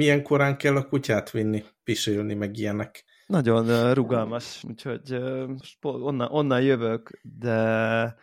milyen 0.00 0.22
korán 0.22 0.56
kell 0.56 0.76
a 0.76 0.88
kutyát 0.88 1.30
vinni, 1.30 1.64
pisilni, 1.84 2.34
meg 2.34 2.56
ilyenek? 2.56 3.04
Nagyon 3.26 3.94
rugalmas, 3.94 4.64
úgyhogy 4.68 5.22
onnan, 5.80 6.28
onnan 6.30 6.62
jövök, 6.62 7.20
de 7.22 8.16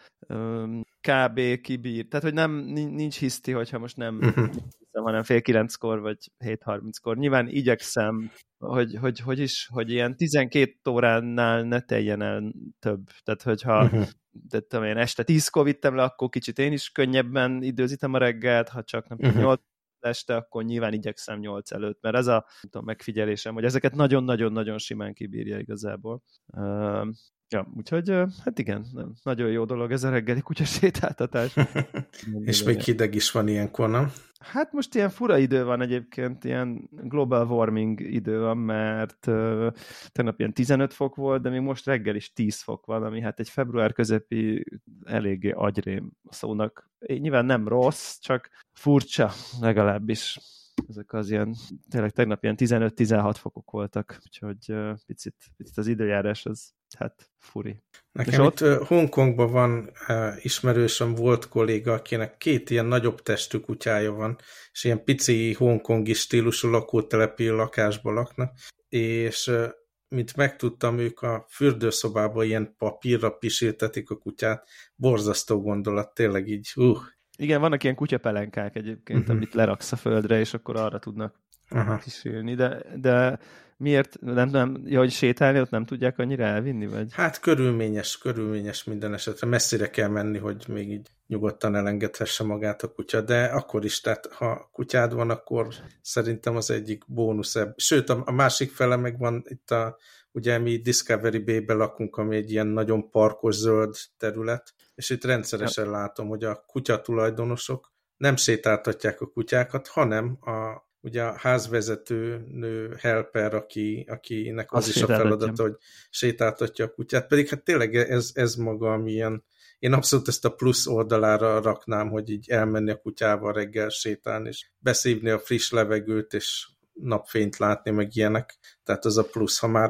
kb. 1.02 1.62
kibír. 1.62 2.08
Tehát, 2.08 2.26
hogy 2.26 2.34
nem, 2.34 2.52
nincs 2.74 3.18
hiszti, 3.18 3.52
hogyha 3.52 3.80
most 3.80 3.98
nem 3.98 4.18
uh-huh. 4.18 4.50
hanem 4.92 5.24
fél 5.24 5.42
kilenckor, 5.42 6.00
vagy 6.00 6.18
7.30-kor. 6.40 7.18
Nyilván 7.18 7.48
igyekszem, 7.48 8.32
hogy, 8.58 8.96
hogy, 9.02 9.20
hogy 9.20 9.40
is, 9.40 9.70
hogy 9.74 9.92
ilyen 9.92 10.16
12 10.16 10.74
óránál 10.90 11.64
ne 11.64 11.82
teljen 11.82 12.22
el 12.22 12.54
több. 12.80 13.10
Tehát, 13.24 13.42
hogyha 13.42 13.84
uh-huh. 13.84 14.08
de, 14.32 14.60
tudom 14.60 14.86
én, 14.86 14.98
este 14.98 15.24
10-kor 15.26 15.64
vittem 15.64 15.96
le, 15.96 16.04
akkor 16.04 16.30
kicsit 16.30 16.60
én 16.60 16.72
is 16.72 16.90
könnyebben 16.90 17.64
időzítem 17.64 18.14
a 18.14 18.18
reggelt, 18.18 18.70
ha 18.70 18.84
csak 18.84 19.08
nem 19.08 19.18
uh-huh. 19.22 19.42
8 19.42 19.62
este, 20.00 20.36
akkor 20.36 20.64
nyilván 20.64 20.94
igyekszem 20.94 21.40
8 21.40 21.72
előtt, 21.72 22.02
mert 22.02 22.16
ez 22.16 22.28
a 22.28 22.46
tudom, 22.62 22.86
megfigyelésem, 22.86 23.54
hogy 23.54 23.64
ezeket 23.64 23.96
nagyon-nagyon-nagyon 23.96 24.78
simán 24.78 25.14
kibírja 25.14 25.60
igazából. 25.60 26.22
Uh, 26.46 27.08
ja, 27.50 27.72
úgyhogy 27.76 28.10
hát 28.44 28.60
igen, 28.60 28.86
nem, 28.94 29.14
nagyon 29.24 29.50
jó 29.50 29.66
dolog 29.66 29.92
ez 29.92 30.04
a 30.04 30.10
reggeli 30.10 30.42
kutya 30.42 30.66
sétáltatás. 30.66 31.56
És 32.44 32.64
még 32.64 32.82
hideg 32.82 33.16
is 33.16 33.32
van 33.32 33.48
ilyenkor, 33.48 33.90
nem? 33.90 34.12
Hát 34.40 34.72
most 34.72 34.96
ilyen 34.96 35.10
fura 35.10 35.38
idő 35.38 35.64
van 35.64 35.82
egyébként, 35.82 36.44
ilyen 36.44 36.90
global 36.92 37.48
warming 37.48 38.00
idő 38.00 38.40
van, 38.40 38.58
mert 38.58 39.28
uh, 39.28 39.72
tegnap 40.12 40.40
ilyen 40.40 40.54
15 40.54 40.94
fok 40.94 41.16
volt, 41.16 41.42
de 41.42 41.50
még 41.50 41.60
most 41.60 41.86
reggel 41.86 42.16
is 42.16 42.34
10 42.34 42.62
fok 42.62 42.86
van, 42.86 43.04
ami 43.04 43.22
hát 43.22 43.40
egy 43.40 43.50
február 43.50 43.94
közepi 43.94 44.64
eléggé 45.04 45.52
agyrém 45.52 46.12
szónak. 46.30 46.90
Nyilván 47.08 47.46
nem 47.46 47.68
rossz, 47.68 48.18
csak 48.20 48.50
furcsa 48.72 49.32
legalábbis 49.62 50.40
ezek 50.88 51.14
az 51.14 51.30
ilyen, 51.30 51.56
tényleg 51.90 52.12
tegnap 52.12 52.44
ilyen 52.44 52.56
15-16 52.58 53.36
fokok 53.38 53.72
voltak, 53.72 54.20
úgyhogy 54.26 54.66
uh, 54.68 54.92
picit, 55.06 55.36
picit 55.58 55.78
az 55.78 55.88
időjárás 55.88 56.46
az 56.46 56.74
hát 56.98 57.30
furi. 57.38 57.84
Nekem 58.12 58.34
És 58.34 58.40
itt 58.40 58.70
ott... 58.70 58.88
Hongkongban 58.88 59.52
van 59.52 59.92
uh, 60.08 60.46
ismerősöm, 60.46 61.16
volt 61.16 61.48
kolléga, 61.48 61.94
akinek 61.94 62.38
két 62.38 62.70
ilyen 62.70 62.86
nagyobb 62.86 63.22
testű 63.22 63.58
kutyája 63.58 64.12
van, 64.12 64.38
és 64.72 64.84
ilyen 64.84 65.04
pici 65.04 65.54
hongkongi 65.54 66.14
stílusú 66.14 66.70
lakótelepi 66.70 67.48
lakásban 67.48 68.14
laknak, 68.14 68.58
és 68.90 69.48
uh, 69.48 69.68
mint 70.08 70.36
megtudtam, 70.36 70.98
ők 70.98 71.22
a 71.22 71.46
fürdőszobában 71.50 72.46
ilyen 72.46 72.76
papírra 72.78 73.30
pisiltetik 73.30 74.10
a 74.10 74.16
kutyát, 74.16 74.68
borzasztó 74.96 75.62
gondolat, 75.62 76.14
tényleg 76.14 76.48
így, 76.48 76.72
uh, 76.76 76.98
igen, 77.38 77.62
vannak 77.62 77.84
ilyen 77.84 77.96
kutyapelenkák 77.96 78.76
egyébként, 78.76 79.20
uh-huh. 79.20 79.36
amit 79.36 79.54
leraksz 79.54 79.92
a 79.92 79.96
földre, 79.96 80.40
és 80.40 80.54
akkor 80.54 80.76
arra 80.76 81.00
tudnak 81.00 81.42
Aha. 81.70 81.98
kísérni, 81.98 82.56
de, 82.56 82.86
de 82.96 83.40
miért, 83.78 84.20
nem, 84.20 84.50
nem, 84.50 84.82
ja, 84.86 85.00
hogy 85.00 85.12
sétálni 85.12 85.60
ott 85.60 85.70
nem 85.70 85.86
tudják 85.86 86.20
annyira 86.20 86.44
elvinni, 86.44 86.88
vagy? 86.88 87.14
Hát 87.14 87.40
körülményes, 87.40 88.18
körülményes 88.18 88.84
minden 88.84 89.14
esetre. 89.14 89.48
Messzire 89.48 89.90
kell 89.90 90.10
menni, 90.10 90.38
hogy 90.38 90.66
még 90.68 90.92
így 90.92 91.08
nyugodtan 91.28 91.76
elengedhesse 91.76 92.44
magát 92.44 92.84
a 92.84 92.92
kutya, 92.92 93.22
de 93.22 93.44
akkor 93.44 93.86
is, 93.86 94.02
tehát 94.02 94.26
ha 94.26 94.70
kutyád 94.72 95.14
van, 95.14 95.30
akkor 95.30 95.68
szerintem 96.02 96.56
az 96.56 96.72
egyik 96.72 97.04
bónusz. 97.08 97.56
Sőt, 97.76 98.10
a, 98.10 98.24
a 98.26 98.32
másik 98.32 98.72
fele 98.72 98.96
meg 98.96 99.18
van 99.18 99.44
itt 99.48 99.72
a, 99.72 99.98
ugye 100.32 100.58
mi 100.58 100.78
Discovery 100.78 101.40
Bay-be 101.40 101.74
lakunk, 101.74 102.18
ami 102.18 102.36
egy 102.36 102.52
ilyen 102.52 102.68
nagyon 102.68 103.10
parkos 103.10 103.56
zöld 103.56 103.96
terület, 104.18 104.74
és 104.96 105.10
itt 105.10 105.24
rendszeresen 105.24 105.90
látom, 105.90 106.28
hogy 106.28 106.44
a 106.44 106.64
kutya 106.68 107.02
tulajdonosok 107.02 107.92
nem 108.18 108.36
sétáltatják 108.36 109.22
a 109.22 109.28
kutyákat, 109.28 109.88
hanem 109.88 110.38
a, 110.42 110.87
ugye 111.08 111.24
a 111.24 111.38
házvezető 111.38 112.46
nő 112.52 112.96
helper, 113.00 113.54
aki, 113.54 114.06
akinek 114.10 114.72
az, 114.72 114.88
az 114.88 114.96
is 114.96 115.02
a 115.02 115.06
feladata, 115.06 115.62
hogy 115.64 115.76
sétáltatja 116.10 116.86
a 116.86 116.92
kutyát, 116.92 117.28
pedig 117.28 117.50
hát 117.50 117.64
tényleg 117.64 117.96
ez, 117.96 118.32
ez 118.34 118.56
maga, 118.56 118.94
amilyen 118.94 119.44
én 119.80 119.94
abszolút 119.94 120.28
ezt 120.28 120.46
a 120.46 120.50
plusz 120.54 120.88
oldalára 120.88 121.62
raknám, 121.62 122.10
hogy 122.10 122.30
így 122.30 122.50
elmenni 122.50 122.92
a 122.92 123.00
kutyával 123.02 123.54
reggel 123.54 123.90
sétálni, 123.90 124.48
és 124.48 124.70
beszívni 124.78 125.30
a 125.30 125.40
friss 125.40 125.72
levegőt, 125.72 126.34
és 126.34 126.68
napfényt 126.94 127.58
látni, 127.58 127.92
meg 127.92 128.16
ilyenek. 128.16 128.58
Tehát 128.84 129.06
az 129.06 129.18
a 129.18 129.24
plusz, 129.24 129.60
ha 129.60 129.68
már, 129.68 129.90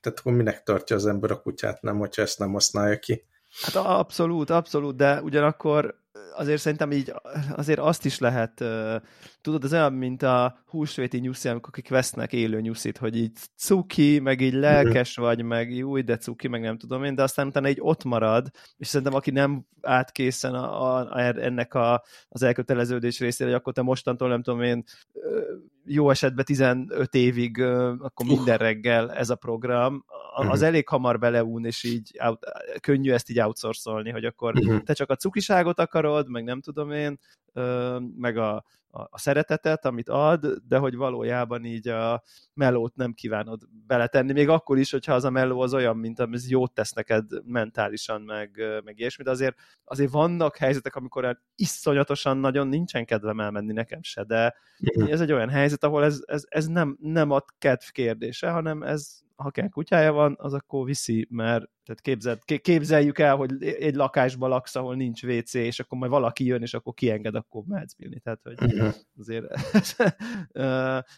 tehát 0.00 0.18
akkor 0.18 0.32
minek 0.32 0.62
tartja 0.62 0.96
az 0.96 1.06
ember 1.06 1.30
a 1.30 1.40
kutyát, 1.40 1.82
nem, 1.82 1.98
hogyha 1.98 2.22
ezt 2.22 2.38
nem 2.38 2.52
használja 2.52 2.98
ki. 2.98 3.24
Hát 3.62 3.74
abszolút, 3.74 4.50
abszolút, 4.50 4.96
de 4.96 5.22
ugyanakkor 5.22 5.98
azért 6.34 6.60
szerintem 6.60 6.92
így 6.92 7.12
azért 7.56 7.78
azt 7.78 8.04
is 8.04 8.18
lehet, 8.18 8.64
tudod, 9.40 9.64
az 9.64 9.72
olyan, 9.72 9.92
mint 9.92 10.22
a 10.22 10.58
húsvéti 10.66 11.18
nyuszi, 11.18 11.48
amikor 11.48 11.68
akik 11.72 11.88
vesznek 11.88 12.32
élő 12.32 12.60
nyuszit, 12.60 12.98
hogy 12.98 13.16
így 13.16 13.32
cuki, 13.56 14.18
meg 14.18 14.40
így 14.40 14.52
lelkes 14.52 15.16
vagy, 15.16 15.42
meg 15.42 15.84
új, 15.84 16.02
de 16.02 16.16
cuki, 16.16 16.48
meg 16.48 16.60
nem 16.60 16.78
tudom 16.78 17.04
én, 17.04 17.14
de 17.14 17.22
aztán 17.22 17.46
utána 17.46 17.68
így 17.68 17.78
ott 17.80 18.04
marad, 18.04 18.50
és 18.76 18.86
szerintem 18.86 19.14
aki 19.14 19.30
nem 19.30 19.66
átkészen 19.80 20.54
a, 20.54 20.82
a, 20.82 21.10
a, 21.10 21.18
ennek 21.18 21.74
a, 21.74 22.02
az 22.28 22.42
elköteleződés 22.42 23.18
részére, 23.18 23.50
hogy 23.50 23.58
akkor 23.58 23.72
te 23.72 23.82
mostantól 23.82 24.28
nem 24.28 24.42
tudom 24.42 24.62
én 24.62 24.84
jó 25.88 26.10
esetben 26.10 26.44
15 26.44 27.14
évig, 27.14 27.62
akkor 27.98 28.26
minden 28.26 28.56
reggel 28.56 29.12
ez 29.12 29.30
a 29.30 29.34
program, 29.34 30.04
az 30.34 30.62
elég 30.62 30.88
hamar 30.88 31.18
beleún, 31.18 31.64
és 31.64 31.84
így 31.84 32.10
out, 32.20 32.44
könnyű 32.80 33.12
ezt 33.12 33.30
így 33.30 33.40
outsourcolni, 33.40 34.10
hogy 34.10 34.24
akkor 34.24 34.54
uh-huh. 34.56 34.82
te 34.82 34.92
csak 34.92 35.10
a 35.10 35.16
cukiságot 35.16 35.80
akarod, 35.80 36.28
meg 36.28 36.44
nem 36.44 36.60
tudom 36.60 36.90
én, 36.90 37.18
meg 38.16 38.36
a, 38.36 38.64
a, 38.90 39.00
a 39.10 39.18
szeretetet, 39.18 39.84
amit 39.84 40.08
ad, 40.08 40.46
de 40.68 40.78
hogy 40.78 40.96
valójában 40.96 41.64
így 41.64 41.88
a 41.88 42.22
melót 42.54 42.94
nem 42.94 43.12
kívánod 43.12 43.62
beletenni, 43.86 44.32
még 44.32 44.48
akkor 44.48 44.78
is, 44.78 44.90
hogyha 44.90 45.14
az 45.14 45.24
a 45.24 45.30
meló 45.30 45.60
az 45.60 45.74
olyan, 45.74 45.96
mint 45.96 46.20
ez 46.32 46.50
jót 46.50 46.72
tesz 46.72 46.92
neked 46.92 47.24
mentálisan, 47.44 48.22
meg, 48.22 48.62
meg 48.84 48.98
ilyesmi, 48.98 49.24
de 49.24 49.30
azért, 49.30 49.56
azért 49.84 50.10
vannak 50.10 50.56
helyzetek, 50.56 50.96
amikor 50.96 51.38
iszonyatosan 51.54 52.36
nagyon 52.36 52.68
nincsen 52.68 53.04
kedvem 53.04 53.40
elmenni 53.40 53.72
nekem 53.72 54.02
se, 54.02 54.24
de 54.24 54.54
ez 55.06 55.20
egy 55.20 55.32
olyan 55.32 55.48
helyzet, 55.48 55.84
ahol 55.84 56.04
ez, 56.04 56.20
ez, 56.26 56.42
ez 56.48 56.66
nem, 56.66 56.98
nem 57.00 57.30
a 57.30 57.44
kedv 57.58 57.84
kérdése, 57.92 58.50
hanem 58.50 58.82
ez 58.82 59.26
ha 59.38 59.50
kell 59.50 59.68
kutyája 59.68 60.12
van, 60.12 60.36
az 60.38 60.52
akkor 60.52 60.84
viszi, 60.84 61.26
mert 61.30 61.70
tehát 61.84 62.00
képzeld, 62.00 62.44
képzeljük 62.44 63.18
el, 63.18 63.36
hogy 63.36 63.62
egy 63.62 63.94
lakásban 63.94 64.48
laksz, 64.48 64.74
ahol 64.74 64.94
nincs 64.94 65.22
WC, 65.22 65.54
és 65.54 65.80
akkor 65.80 65.98
majd 65.98 66.10
valaki 66.10 66.44
jön, 66.44 66.62
és 66.62 66.74
akkor 66.74 66.94
kienged, 66.94 67.34
akkor 67.34 67.62
mehetsz 67.66 67.94
bírni. 67.94 68.20
Tehát, 68.20 68.40
hogy 68.42 68.62
uh-huh. 68.62 68.94
azért 69.18 69.44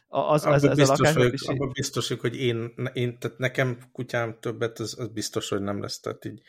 az, 0.09 0.47
az, 0.47 0.65
ez 0.65 0.75
biztos, 0.75 0.89
a 0.89 1.03
lakás... 1.03 1.15
Hogy, 1.15 1.33
is... 1.33 1.43
Abban 1.43 1.71
biztos, 1.73 2.09
hogy 2.09 2.37
én, 2.37 2.73
én, 2.93 3.19
tehát 3.19 3.39
nekem 3.39 3.79
kutyám 3.93 4.37
többet, 4.41 4.79
az, 4.79 4.99
az 4.99 5.09
biztos, 5.09 5.49
hogy 5.49 5.61
nem 5.61 5.81
lesz. 5.81 6.01
Tehát 6.01 6.25
így, 6.25 6.41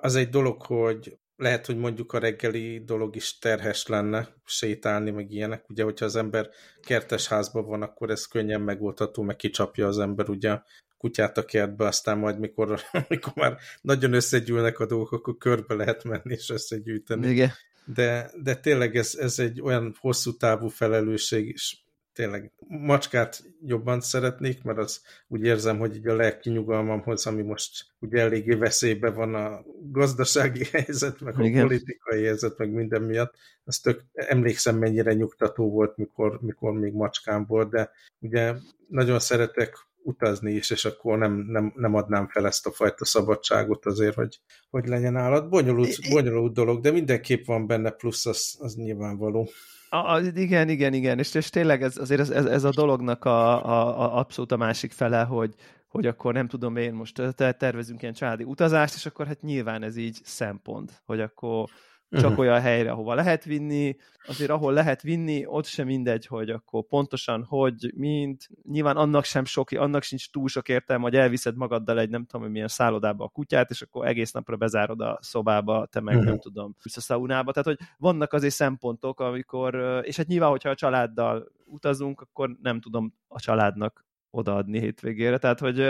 az 0.00 0.14
egy 0.14 0.28
dolog, 0.28 0.62
hogy 0.62 1.18
lehet, 1.36 1.66
hogy 1.66 1.76
mondjuk 1.76 2.12
a 2.12 2.18
reggeli 2.18 2.84
dolog 2.84 3.16
is 3.16 3.38
terhes 3.38 3.86
lenne 3.86 4.28
sétálni, 4.44 5.10
meg 5.10 5.30
ilyenek. 5.30 5.68
Ugye, 5.68 5.84
hogyha 5.84 6.04
az 6.04 6.16
ember 6.16 6.50
kertes 6.80 7.28
házban 7.28 7.66
van, 7.66 7.82
akkor 7.82 8.10
ez 8.10 8.26
könnyen 8.26 8.60
megoldható, 8.60 9.22
meg 9.22 9.36
kicsapja 9.36 9.86
az 9.86 9.98
ember 9.98 10.28
ugye 10.28 10.58
kutyát 10.98 11.38
a 11.38 11.44
kertbe, 11.44 11.86
aztán 11.86 12.18
majd 12.18 12.38
mikor, 12.38 12.80
mikor 13.08 13.32
már 13.34 13.56
nagyon 13.80 14.12
összegyűlnek 14.12 14.78
a 14.78 14.86
dolgok, 14.86 15.12
akkor 15.12 15.36
körbe 15.36 15.74
lehet 15.74 16.04
menni 16.04 16.34
és 16.34 16.50
összegyűjteni. 16.50 17.28
Igen. 17.28 17.50
De, 17.94 18.30
de 18.42 18.56
tényleg 18.56 18.96
ez, 18.96 19.14
ez 19.20 19.38
egy 19.38 19.60
olyan 19.60 19.96
hosszú 20.00 20.36
távú 20.36 20.68
felelősség, 20.68 21.48
és 21.48 21.76
tényleg 22.16 22.52
macskát 22.68 23.42
jobban 23.64 24.00
szeretnék, 24.00 24.62
mert 24.62 24.78
az 24.78 25.02
úgy 25.28 25.44
érzem, 25.44 25.78
hogy 25.78 25.96
így 25.96 26.06
a 26.06 26.16
lelki 26.16 26.50
nyugalmamhoz, 26.50 27.26
ami 27.26 27.42
most 27.42 27.86
ugye 27.98 28.20
eléggé 28.20 28.54
veszélyben 28.54 29.14
van 29.14 29.34
a 29.34 29.62
gazdasági 29.90 30.64
helyzet, 30.72 31.20
meg 31.20 31.38
Igen. 31.38 31.62
a 31.62 31.66
politikai 31.66 32.24
helyzet, 32.24 32.58
meg 32.58 32.70
minden 32.70 33.02
miatt, 33.02 33.34
azt 33.64 33.82
tök, 33.82 34.04
emlékszem, 34.12 34.76
mennyire 34.76 35.12
nyugtató 35.12 35.70
volt, 35.70 35.96
mikor, 35.96 36.40
mikor 36.40 36.72
még 36.72 36.92
macskám 36.92 37.44
volt, 37.46 37.70
de 37.70 37.90
ugye 38.18 38.54
nagyon 38.88 39.18
szeretek 39.18 39.76
utazni 40.06 40.52
is, 40.52 40.70
és 40.70 40.84
akkor 40.84 41.18
nem, 41.18 41.44
nem, 41.48 41.72
nem 41.76 41.94
adnám 41.94 42.28
fel 42.28 42.46
ezt 42.46 42.66
a 42.66 42.72
fajta 42.72 43.04
szabadságot 43.04 43.86
azért, 43.86 44.14
hogy, 44.14 44.40
hogy 44.70 44.86
legyen 44.86 45.16
állat. 45.16 45.48
Bonyolult, 45.48 46.10
bonyolult 46.10 46.52
dolog, 46.52 46.80
de 46.80 46.90
mindenképp 46.90 47.44
van 47.44 47.66
benne 47.66 47.90
plusz, 47.90 48.26
az, 48.26 48.56
az 48.58 48.74
nyilvánvaló. 48.74 49.48
A, 49.88 50.20
igen, 50.34 50.68
igen, 50.68 50.92
igen, 50.92 51.18
és, 51.18 51.34
és 51.34 51.50
tényleg 51.50 51.82
ez, 51.82 51.96
azért 51.96 52.20
ez, 52.20 52.30
ez, 52.30 52.44
ez 52.44 52.64
a 52.64 52.70
dolognak 52.70 53.24
a, 53.24 53.64
a, 53.64 54.00
a 54.00 54.18
abszolút 54.18 54.52
a 54.52 54.56
másik 54.56 54.92
fele, 54.92 55.22
hogy, 55.22 55.54
hogy 55.88 56.06
akkor 56.06 56.32
nem 56.32 56.48
tudom 56.48 56.76
én 56.76 56.92
most 56.92 57.22
tervezünk 57.58 58.02
ilyen 58.02 58.14
családi 58.14 58.44
utazást, 58.44 58.94
és 58.94 59.06
akkor 59.06 59.26
hát 59.26 59.42
nyilván 59.42 59.82
ez 59.82 59.96
így 59.96 60.18
szempont, 60.24 61.02
hogy 61.04 61.20
akkor 61.20 61.68
csak 62.10 62.24
uh-huh. 62.24 62.38
olyan 62.38 62.60
helyre, 62.60 62.90
ahova 62.90 63.14
lehet 63.14 63.44
vinni, 63.44 63.96
azért 64.26 64.50
ahol 64.50 64.72
lehet 64.72 65.02
vinni, 65.02 65.46
ott 65.46 65.64
sem 65.64 65.86
mindegy, 65.86 66.26
hogy 66.26 66.50
akkor 66.50 66.86
pontosan 66.86 67.44
hogy, 67.44 67.92
mint, 67.94 68.48
nyilván 68.62 68.96
annak 68.96 69.24
sem 69.24 69.44
sok, 69.44 69.70
annak 69.70 70.02
sincs 70.02 70.30
túl 70.30 70.48
sok 70.48 70.68
értelme, 70.68 71.02
hogy 71.02 71.14
elviszed 71.14 71.56
magaddal 71.56 71.98
egy 71.98 72.08
nem 72.08 72.24
tudom, 72.24 72.50
milyen 72.50 72.68
szállodába 72.68 73.24
a 73.24 73.28
kutyát, 73.28 73.70
és 73.70 73.82
akkor 73.82 74.06
egész 74.06 74.32
napra 74.32 74.56
bezárod 74.56 75.00
a 75.00 75.18
szobába, 75.20 75.86
te 75.86 76.00
meg 76.00 76.14
uh-huh. 76.14 76.30
nem 76.30 76.40
tudom, 76.40 76.74
a 76.82 77.00
szaunába, 77.00 77.52
tehát 77.52 77.78
hogy 77.78 77.88
vannak 77.98 78.32
azért 78.32 78.54
szempontok, 78.54 79.20
amikor, 79.20 80.00
és 80.04 80.16
hát 80.16 80.26
nyilván, 80.26 80.50
hogyha 80.50 80.70
a 80.70 80.74
családdal 80.74 81.52
utazunk, 81.64 82.20
akkor 82.20 82.56
nem 82.62 82.80
tudom 82.80 83.14
a 83.28 83.40
családnak 83.40 84.05
odaadni 84.36 84.80
hétvégére. 84.80 85.38
Tehát, 85.38 85.60
hogy 85.60 85.80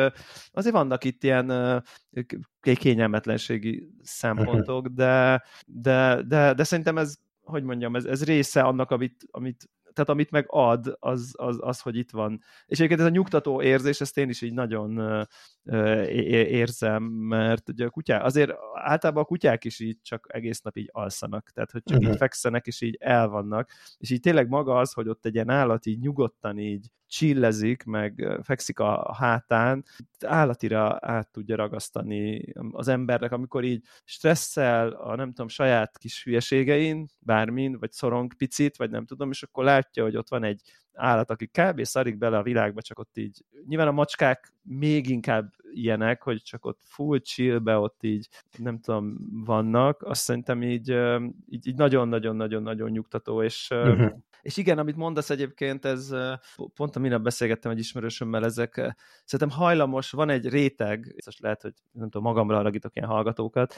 azért 0.51 0.75
vannak 0.75 1.05
itt 1.05 1.23
ilyen 1.23 1.83
kényelmetlenségi 2.61 3.89
szempontok, 4.03 4.87
de, 4.87 5.43
de, 5.67 6.23
de, 6.23 6.55
de 6.55 6.65
szerintem 6.65 6.99
ez, 6.99 7.15
hogy 7.41 7.63
mondjam, 7.63 7.97
ez, 7.97 8.05
ez 8.05 8.25
része 8.25 8.63
annak, 8.63 8.91
amit, 8.91 9.25
amit 9.31 9.69
tehát 9.93 10.11
amit 10.11 10.31
meg 10.31 10.45
ad, 10.49 10.97
az, 10.99 11.35
az, 11.37 11.57
az, 11.61 11.81
hogy 11.81 11.97
itt 11.97 12.11
van. 12.11 12.41
És 12.67 12.79
egyébként 12.79 13.01
ez 13.01 13.07
a 13.07 13.11
nyugtató 13.11 13.63
érzés, 13.63 14.01
ezt 14.01 14.19
én 14.19 14.29
is 14.29 14.43
így 14.43 14.53
nagyon 14.53 15.27
érzem, 15.67 17.03
mert 17.03 17.69
ugye 17.69 17.87
a 17.87 17.91
kutyák, 17.91 18.25
azért 18.25 18.53
általában 18.75 19.23
a 19.23 19.27
kutyák 19.27 19.65
is 19.65 19.81
így 19.81 19.99
csak 20.03 20.27
egész 20.29 20.61
nap 20.61 20.77
így 20.77 20.89
alszanak, 20.93 21.51
tehát 21.51 21.71
hogy 21.71 21.83
csak 21.83 21.97
uh-huh. 21.97 22.13
így 22.13 22.19
fekszenek, 22.19 22.67
és 22.67 22.81
így 22.81 22.97
elvannak, 23.01 23.71
és 23.99 24.11
így 24.11 24.21
tényleg 24.21 24.49
maga 24.49 24.79
az, 24.79 24.93
hogy 24.93 25.09
ott 25.09 25.27
egy 25.27 25.35
ilyen 25.35 25.51
állat 25.51 25.87
így 25.87 25.99
nyugodtan 25.99 26.59
így 26.59 26.91
csillezik, 27.07 27.85
meg 27.85 28.39
fekszik 28.43 28.79
a 28.79 29.15
hátán, 29.15 29.85
állatira 30.27 30.99
át 31.01 31.31
tudja 31.31 31.57
ragasztani 31.57 32.53
az 32.71 32.89
embernek, 32.89 33.33
amikor 33.33 33.65
így 33.65 33.83
stresszel 34.05 34.89
a 34.89 35.17
nem 35.17 35.29
tudom, 35.29 35.49
saját 35.49 35.99
kis 35.99 36.25
hülyeségein, 36.25 37.07
bármin, 37.19 37.79
vagy 37.79 37.93
szorong 37.93 38.35
picit, 38.35 38.77
vagy 38.77 38.91
nem 38.91 39.07
tudom, 39.07 39.31
és 39.31 39.43
akkor 39.43 39.65
látja, 39.65 40.03
hogy 40.03 40.17
ott 40.17 40.29
van 40.29 40.45
egy 40.45 40.63
állat, 40.97 41.31
aki 41.31 41.47
kb. 41.47 41.85
szarik 41.85 42.19
bele 42.19 42.39
a 42.39 42.43
világba, 42.43 42.83
csak 42.83 42.99
ott 42.99 43.17
így, 43.17 43.45
nyilván 43.67 43.89
a 43.89 43.93
macskák 43.93 44.53
még 44.63 45.09
inkább 45.09 45.53
ilyenek, 45.73 46.23
hogy 46.23 46.43
csak 46.43 46.65
ott 46.65 46.81
full 46.85 47.19
chillbe 47.19 47.79
ott 47.79 48.03
így, 48.03 48.29
nem 48.59 48.81
tudom, 48.81 49.17
vannak, 49.45 50.03
azt 50.03 50.21
szerintem 50.21 50.63
így, 50.63 50.89
így, 51.49 51.67
így 51.67 51.77
nagyon-nagyon-nagyon-nagyon 51.77 52.91
nyugtató, 52.91 53.43
és, 53.43 53.69
uh-huh. 53.71 54.13
és 54.43 54.57
igen, 54.57 54.79
amit 54.79 54.97
mondasz 54.97 55.31
egyébként, 55.31 55.85
ez 55.85 56.15
pont 56.75 56.97
a 56.97 57.01
minap 57.01 57.23
beszélgettem 57.23 57.71
egy 57.71 57.79
ismerősömmel, 57.79 58.45
ezek 58.45 58.97
szerintem 59.25 59.59
hajlamos, 59.59 60.11
van 60.11 60.29
egy 60.29 60.49
réteg, 60.49 61.13
és 61.27 61.41
lehet, 61.41 61.63
hogy 61.63 61.75
nem 61.93 62.11
tudom, 62.11 62.23
magamra 62.23 62.57
haragítok 62.57 62.97
ilyen 62.97 63.09
hallgatókat, 63.09 63.75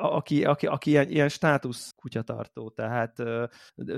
aki, 0.00 0.44
aki, 0.44 0.66
aki 0.66 0.90
ilyen, 0.90 1.08
ilyen 1.08 1.28
státusz 1.28 1.92
kutyatartó, 1.96 2.70
tehát 2.70 3.22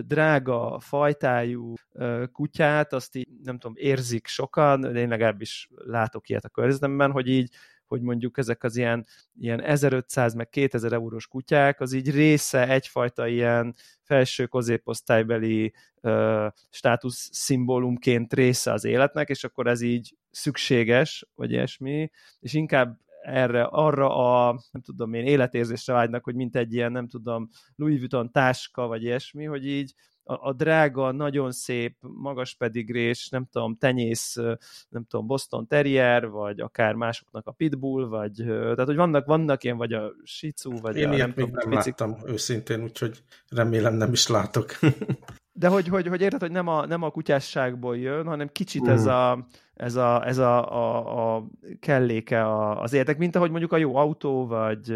drága 0.06 0.80
fajtájú 0.80 1.74
kutyát, 2.32 2.92
azt 2.92 3.16
így 3.16 3.28
nem 3.42 3.58
tudom, 3.58 3.76
érzik 3.78 4.26
sokan, 4.26 4.96
én 4.96 5.08
legalábbis 5.08 5.68
látok 5.74 6.28
ilyet 6.28 6.44
a 6.44 6.48
környezetemben, 6.48 7.10
hogy 7.10 7.28
így 7.28 7.50
hogy 7.92 8.02
mondjuk 8.02 8.38
ezek 8.38 8.62
az 8.62 8.76
ilyen, 8.76 9.06
ilyen 9.38 9.60
1500 9.62 10.34
meg 10.34 10.48
2000 10.48 10.92
eurós 10.92 11.26
kutyák, 11.26 11.80
az 11.80 11.92
így 11.92 12.10
része 12.10 12.68
egyfajta 12.68 13.26
ilyen 13.26 13.74
felső 14.02 14.46
középosztálybeli 14.46 15.72
uh, 16.02 16.46
státusz 16.70 17.28
szimbólumként 17.32 18.32
része 18.32 18.72
az 18.72 18.84
életnek, 18.84 19.28
és 19.28 19.44
akkor 19.44 19.66
ez 19.66 19.80
így 19.80 20.16
szükséges, 20.30 21.26
vagy 21.34 21.50
ilyesmi, 21.50 22.10
és 22.40 22.52
inkább 22.54 22.98
erre, 23.22 23.62
arra 23.62 24.16
a, 24.16 24.60
nem 24.70 24.82
tudom 24.82 25.14
én, 25.14 25.26
életérzésre 25.26 25.92
vágynak, 25.92 26.24
hogy 26.24 26.34
mint 26.34 26.56
egy 26.56 26.74
ilyen, 26.74 26.92
nem 26.92 27.08
tudom, 27.08 27.48
Louis 27.76 27.98
Vuitton 27.98 28.32
táska, 28.32 28.86
vagy 28.86 29.02
ilyesmi, 29.02 29.44
hogy 29.44 29.66
így 29.66 29.94
a, 30.24 30.48
a 30.48 30.52
drága, 30.52 31.12
nagyon 31.12 31.52
szép, 31.52 31.96
magas 32.00 32.54
pedigrés, 32.54 33.28
nem 33.28 33.46
tudom, 33.52 33.76
tenyész, 33.76 34.34
nem 34.88 35.04
tudom, 35.08 35.26
Boston 35.26 35.66
Terrier, 35.66 36.28
vagy 36.28 36.60
akár 36.60 36.94
másoknak 36.94 37.46
a 37.46 37.52
Pitbull, 37.52 38.06
vagy, 38.06 38.34
tehát 38.46 38.86
hogy 38.86 38.96
vannak, 38.96 39.26
vannak 39.26 39.64
ilyen, 39.64 39.76
vagy 39.76 39.92
a 39.92 40.12
Shih 40.24 40.52
Tzu, 40.52 40.80
vagy 40.80 40.96
Én 40.96 41.08
a, 41.08 41.16
nem, 41.16 41.34
tudom, 41.34 41.50
nem 41.50 41.68
picik... 41.68 41.98
láttam 41.98 42.16
őszintén, 42.26 42.82
úgyhogy 42.82 43.22
remélem 43.48 43.94
nem 43.94 44.12
is 44.12 44.26
látok. 44.26 44.70
De 45.62 45.68
hogy, 45.68 45.88
hogy, 45.88 46.06
hogy 46.06 46.20
érted, 46.20 46.40
hogy 46.40 46.50
nem 46.50 46.68
a, 46.68 46.86
nem 46.86 47.02
a 47.02 47.10
kutyásságból 47.10 47.96
jön, 47.96 48.26
hanem 48.26 48.48
kicsit 48.52 48.88
ez 48.88 49.06
a, 49.06 49.46
ez 49.74 49.94
a, 49.94 50.26
ez 50.26 50.38
a, 50.38 50.72
a, 50.72 51.34
a 51.36 51.46
kelléke 51.80 52.70
az 52.80 52.92
értek, 52.92 53.18
mint 53.18 53.36
ahogy 53.36 53.50
mondjuk 53.50 53.72
a 53.72 53.76
jó 53.76 53.96
autó, 53.96 54.46
vagy, 54.46 54.88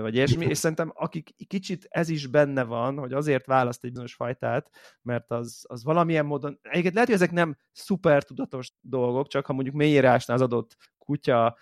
vagy 0.00 0.14
ilyesmi, 0.14 0.44
és 0.46 0.58
szerintem 0.58 0.92
akik 0.94 1.34
kicsit 1.46 1.86
ez 1.90 2.08
is 2.08 2.26
benne 2.26 2.64
van, 2.64 2.98
hogy 2.98 3.12
azért 3.12 3.46
választ 3.46 3.84
egy 3.84 3.90
bizonyos 3.90 4.14
fajtát, 4.14 4.70
mert 5.02 5.30
az, 5.30 5.64
az 5.68 5.84
valamilyen 5.84 6.26
módon, 6.26 6.58
egyébként 6.62 6.94
lehet, 6.94 7.08
hogy 7.08 7.18
ezek 7.18 7.32
nem 7.32 7.56
szuper 7.72 8.24
tudatos 8.24 8.72
dolgok, 8.80 9.28
csak 9.28 9.46
ha 9.46 9.52
mondjuk 9.52 9.74
mélyére 9.74 10.12
az 10.26 10.40
adott 10.40 10.76
kutya 10.98 11.56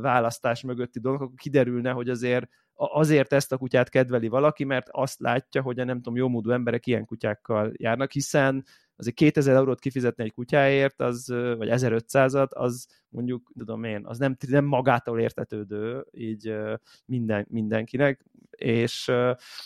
választás 0.00 0.62
mögötti 0.62 1.00
dolgok, 1.00 1.22
akkor 1.22 1.34
kiderülne, 1.36 1.90
hogy 1.90 2.08
azért 2.08 2.48
azért 2.80 3.32
ezt 3.32 3.52
a 3.52 3.56
kutyát 3.56 3.88
kedveli 3.88 4.28
valaki, 4.28 4.64
mert 4.64 4.86
azt 4.90 5.20
látja, 5.20 5.62
hogy 5.62 5.78
a 5.78 5.84
nem 5.84 5.96
tudom, 5.96 6.16
jómódú 6.16 6.50
emberek 6.50 6.86
ilyen 6.86 7.04
kutyákkal 7.04 7.72
járnak, 7.76 8.12
hiszen 8.12 8.64
azért 8.96 9.16
2000 9.16 9.56
eurót 9.56 9.80
kifizetni 9.80 10.24
egy 10.24 10.32
kutyáért, 10.32 11.00
az, 11.00 11.26
vagy 11.56 11.68
1500-at, 11.70 12.48
az 12.48 12.86
mondjuk, 13.08 13.52
tudom 13.58 13.84
én, 13.84 14.06
az 14.06 14.18
nem, 14.18 14.36
nem 14.48 14.64
magától 14.64 15.20
értetődő 15.20 16.06
így 16.10 16.54
minden, 17.04 17.46
mindenkinek, 17.50 18.24
és, 18.50 19.12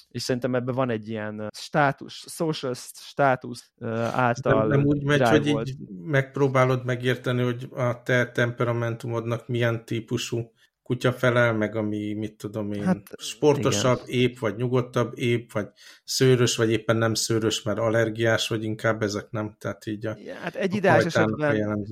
és 0.08 0.22
szerintem 0.22 0.54
ebben 0.54 0.74
van 0.74 0.90
egy 0.90 1.08
ilyen 1.08 1.50
státus, 1.54 2.24
social 2.28 2.74
státusz 2.74 3.72
által 4.12 4.66
Nem, 4.66 4.78
nem 4.78 4.86
úgy 4.86 5.02
megy, 5.02 5.28
hogy 5.28 5.46
így 5.46 5.76
megpróbálod 6.04 6.84
megérteni, 6.84 7.42
hogy 7.42 7.68
a 7.70 8.02
te 8.02 8.30
temperamentumodnak 8.30 9.48
milyen 9.48 9.84
típusú 9.84 10.52
kutya 10.82 11.12
felel, 11.12 11.55
meg 11.55 11.76
ami, 11.76 12.12
mit 12.12 12.37
tudom 12.37 12.73
én, 12.73 12.84
hát, 12.84 13.11
sportosabb, 13.17 14.00
igen. 14.06 14.20
épp, 14.20 14.38
vagy 14.38 14.56
nyugodtabb, 14.56 15.19
épp, 15.19 15.50
vagy 15.52 15.69
szőrös, 16.05 16.56
vagy 16.56 16.70
éppen 16.70 16.96
nem 16.96 17.14
szőrös, 17.14 17.62
mert 17.62 17.79
allergiás, 17.79 18.49
vagy 18.49 18.64
inkább 18.64 19.02
ezek 19.02 19.31
nem, 19.31 19.56
tehát 19.58 19.87
így 19.87 20.06
a, 20.06 20.17
ja, 20.25 20.34
hát 20.34 20.55
egy 20.55 20.75
ideális 20.75 21.05
esetben 21.05 21.87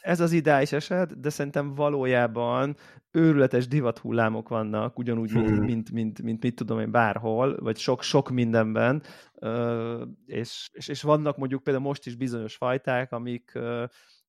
ez 0.00 0.20
az 0.20 0.32
ideális 0.32 0.72
eset, 0.72 1.20
de 1.20 1.30
szerintem 1.30 1.74
valójában 1.74 2.76
őrületes 3.10 3.68
divathullámok 3.68 4.48
vannak, 4.48 4.98
ugyanúgy, 4.98 5.30
hmm. 5.30 5.42
mint, 5.42 5.64
mint, 5.64 5.90
mint, 5.90 6.22
mint, 6.22 6.42
mit 6.42 6.54
tudom 6.54 6.80
én, 6.80 6.90
bárhol, 6.90 7.56
vagy 7.60 7.76
sok-sok 7.76 8.30
mindenben, 8.30 9.02
és, 10.26 10.68
és, 10.72 10.88
és 10.88 11.02
vannak 11.02 11.36
mondjuk 11.36 11.62
például 11.62 11.84
most 11.84 12.06
is 12.06 12.16
bizonyos 12.16 12.56
fajták, 12.56 13.12
amik 13.12 13.58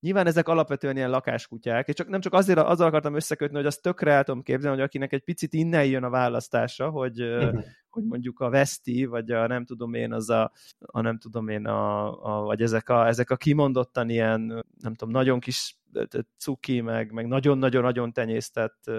Nyilván 0.00 0.26
ezek 0.26 0.48
alapvetően 0.48 0.96
ilyen 0.96 1.10
lakáskutyák, 1.10 1.88
és 1.88 1.94
csak, 1.94 2.08
nem 2.08 2.20
csak 2.20 2.32
azért 2.32 2.58
azzal 2.58 2.86
akartam 2.86 3.14
összekötni, 3.14 3.56
hogy 3.56 3.66
azt 3.66 3.82
tökre 3.82 4.12
el 4.12 4.24
tudom 4.24 4.42
képzelni, 4.42 4.76
hogy 4.76 4.86
akinek 4.86 5.12
egy 5.12 5.24
picit 5.24 5.52
innen 5.52 5.84
jön 5.84 6.04
a 6.04 6.10
választása, 6.10 6.88
hogy, 6.88 7.22
uh-huh. 7.22 7.64
hogy 7.88 8.04
mondjuk 8.04 8.40
a 8.40 8.50
Veszti, 8.50 9.04
vagy 9.04 9.30
a 9.30 9.46
nem 9.46 9.64
tudom 9.64 9.94
én, 9.94 10.12
az 10.12 10.30
a, 10.30 10.52
a 10.78 11.00
nem 11.00 11.18
tudom 11.18 11.48
én, 11.48 11.66
a, 11.66 12.06
a, 12.22 12.42
vagy 12.42 12.62
ezek 12.62 12.88
a, 12.88 13.06
ezek 13.06 13.30
a 13.30 13.36
kimondottan 13.36 14.08
ilyen, 14.08 14.64
nem 14.80 14.94
tudom, 14.94 15.14
nagyon 15.14 15.40
kis 15.40 15.76
cuki, 16.38 16.80
meg, 16.80 17.12
meg 17.12 17.26
nagyon-nagyon-nagyon 17.26 18.12
tenyésztett 18.12 18.90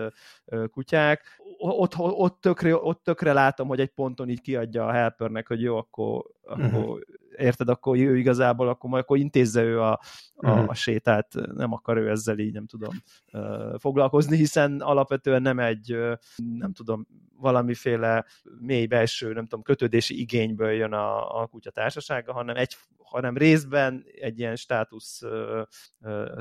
kutyák. 0.72 1.42
Ott, 1.58 1.94
ott, 1.98 2.42
tökre, 2.42 2.76
ott 2.76 3.04
tökre 3.04 3.34
látom, 3.34 3.68
hogy 3.68 3.80
egy 3.80 3.92
ponton 3.92 4.30
így 4.30 4.42
kiadja 4.42 4.86
a 4.86 4.92
helpernek, 4.92 5.48
hogy 5.48 5.62
jó, 5.62 5.78
akkor, 5.78 6.26
uh-huh. 6.44 7.00
Érted, 7.38 7.70
akkor 7.70 7.98
ő 7.98 8.18
igazából, 8.18 8.68
akkor, 8.68 8.90
majd, 8.90 9.04
akkor 9.04 9.18
intézze 9.18 9.64
ő 9.64 9.82
a, 9.82 9.92
a, 9.92 10.00
uh-huh. 10.36 10.70
a 10.70 10.74
sétát, 10.74 11.34
nem 11.54 11.74
akar 11.74 11.98
ő 11.98 12.10
ezzel 12.10 12.40
így, 12.40 12.54
nem 12.54 12.66
tudom, 12.66 12.94
foglalkozni, 13.78 14.38
hiszen 14.38 14.80
alapvetően 14.82 15.42
nem 15.42 15.60
egy, 15.60 15.98
nem 16.36 16.74
tudom, 16.74 17.08
valamiféle 17.40 18.26
mély 18.60 18.86
belső, 18.86 19.34
nem 19.34 19.44
tudom, 19.44 19.62
kötődési 19.62 20.20
igényből 20.20 20.72
jön 20.72 20.94
a, 20.94 21.42
a 21.42 21.48
kutya 21.48 21.72
társasága, 21.72 22.34
hanem, 22.34 22.56
egy, 22.56 22.76
hanem 23.10 23.38
részben 23.38 24.06
egy 24.22 24.40
ilyen 24.40 24.56
státusz 24.56 25.22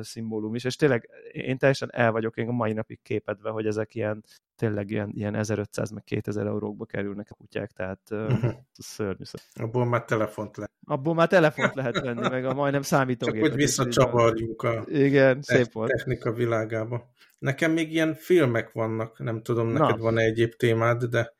szimbólum 0.01 0.55
is, 0.55 0.65
és 0.65 0.77
tényleg 0.77 1.09
én 1.33 1.59
teljesen 1.59 1.89
el 1.93 2.13
vagyok 2.13 2.37
én 2.37 2.49
a 2.49 2.53
mai 2.53 2.73
napig 2.73 3.03
képedve, 3.03 3.51
hogy 3.51 3.67
ezek 3.67 3.95
ilyen 3.95 4.25
tényleg 4.57 4.91
ilyen, 4.91 5.11
ilyen 5.15 5.35
1500 5.35 5.91
meg 5.91 6.05
2000 6.05 6.47
eurókba 6.47 6.85
kerülnek 6.85 7.27
a 7.31 7.35
kutyák, 7.35 7.71
tehát 7.71 8.01
uh-huh. 8.11 8.53
szörnyű. 8.73 9.25
Abból 9.55 9.85
már 9.85 10.05
telefont 10.05 10.57
lehet. 10.57 10.73
Abból 10.87 11.15
már 11.15 11.29
telefont 11.29 11.75
lehet 11.75 12.01
venni, 12.01 12.29
meg 12.29 12.45
a 12.45 12.55
majdnem 12.55 12.83
számítógépet. 12.83 13.43
Csak 13.43 13.51
hogy 13.51 13.61
visszacsavarjuk 13.61 14.63
a 14.63 14.85
Igen, 14.87 15.43
szép 15.43 15.73
volt. 15.73 15.91
technika 15.91 16.33
világába. 16.33 17.11
Nekem 17.39 17.73
még 17.73 17.93
ilyen 17.93 18.15
filmek 18.15 18.73
vannak, 18.73 19.19
nem 19.19 19.43
tudom, 19.43 19.69
neked 19.69 19.99
van-e 19.99 20.23
egyéb 20.23 20.55
témád, 20.55 21.05
de 21.05 21.35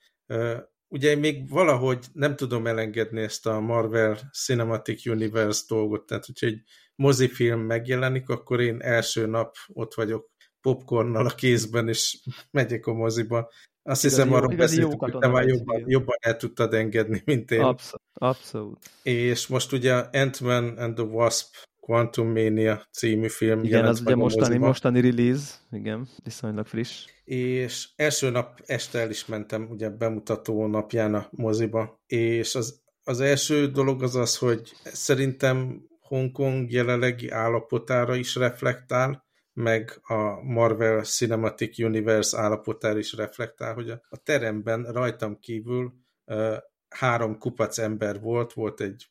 ugye 0.97 1.17
még 1.17 1.49
valahogy 1.49 2.07
nem 2.13 2.37
tudom 2.37 2.67
elengedni 2.67 3.21
ezt 3.21 3.47
a 3.47 3.61
Marvel 3.61 4.19
Cinematic 4.33 5.07
Universe 5.07 5.63
dolgot, 5.69 6.07
tehát 6.07 6.25
hogyha 6.25 6.47
egy 6.47 6.63
mozifilm 6.95 7.61
megjelenik, 7.61 8.29
akkor 8.29 8.61
én 8.61 8.83
első 8.83 9.27
nap 9.27 9.57
ott 9.73 9.95
vagyok 9.95 10.31
popcornnal 10.61 11.27
a 11.27 11.35
kézben, 11.35 11.89
és 11.89 12.19
megyek 12.51 12.87
a 12.87 12.93
moziba. 12.93 13.51
Azt 13.83 14.05
igazi 14.05 14.17
hiszem, 14.17 14.33
arról 14.33 14.57
beszéltük, 14.57 15.01
hogy 15.01 15.19
te 15.19 15.29
már 15.29 15.47
jobban, 15.47 15.83
jobban 15.87 16.17
el 16.21 16.37
tudtad 16.37 16.75
engedni, 16.75 17.23
mint 17.25 17.51
én. 17.51 17.61
Abszolút. 17.61 18.07
Abszolút. 18.15 18.91
És 19.03 19.47
most 19.47 19.73
ugye 19.73 19.95
Ant-Man 19.95 20.79
and 20.79 20.95
the 20.95 21.05
Wasp 21.05 21.55
Quantum 21.87 22.27
Mania 22.27 22.89
című 22.93 23.29
film 23.29 23.65
Igen, 23.65 23.85
az 23.85 24.01
ugye 24.01 24.15
mostani, 24.15 24.57
mostani 24.57 25.01
release, 25.01 25.55
igen, 25.71 26.09
viszonylag 26.25 26.67
friss. 26.67 27.05
És 27.25 27.89
első 27.97 28.31
nap 28.31 28.63
este 28.65 28.99
el 28.99 29.11
is 29.11 29.27
mentem, 29.27 29.69
ugye 29.71 29.91
bemutató 29.91 30.67
napján 30.67 31.15
a 31.15 31.29
moziba, 31.31 32.01
és 32.07 32.55
az, 32.55 32.83
az 33.05 33.21
első 33.21 33.67
dolog 33.71 34.03
az 34.03 34.15
az, 34.15 34.39
hogy 34.39 34.73
szerintem 34.85 35.83
Hongkong 36.01 36.71
jelenlegi 36.71 37.31
állapotára 37.31 38.15
is 38.15 38.35
reflektál, 38.35 39.25
meg 39.53 40.01
a 40.03 40.43
Marvel 40.43 41.03
Cinematic 41.03 41.79
Universe 41.79 42.39
állapotára 42.39 42.99
is 42.99 43.13
reflektál, 43.13 43.75
hogy 43.75 43.91
a, 43.91 44.01
a 44.09 44.17
teremben 44.17 44.83
rajtam 44.83 45.39
kívül 45.39 45.93
uh, 46.25 46.57
három 46.89 47.39
kupac 47.39 47.79
ember 47.79 48.21
volt, 48.21 48.53
volt 48.53 48.81
egy, 48.81 49.07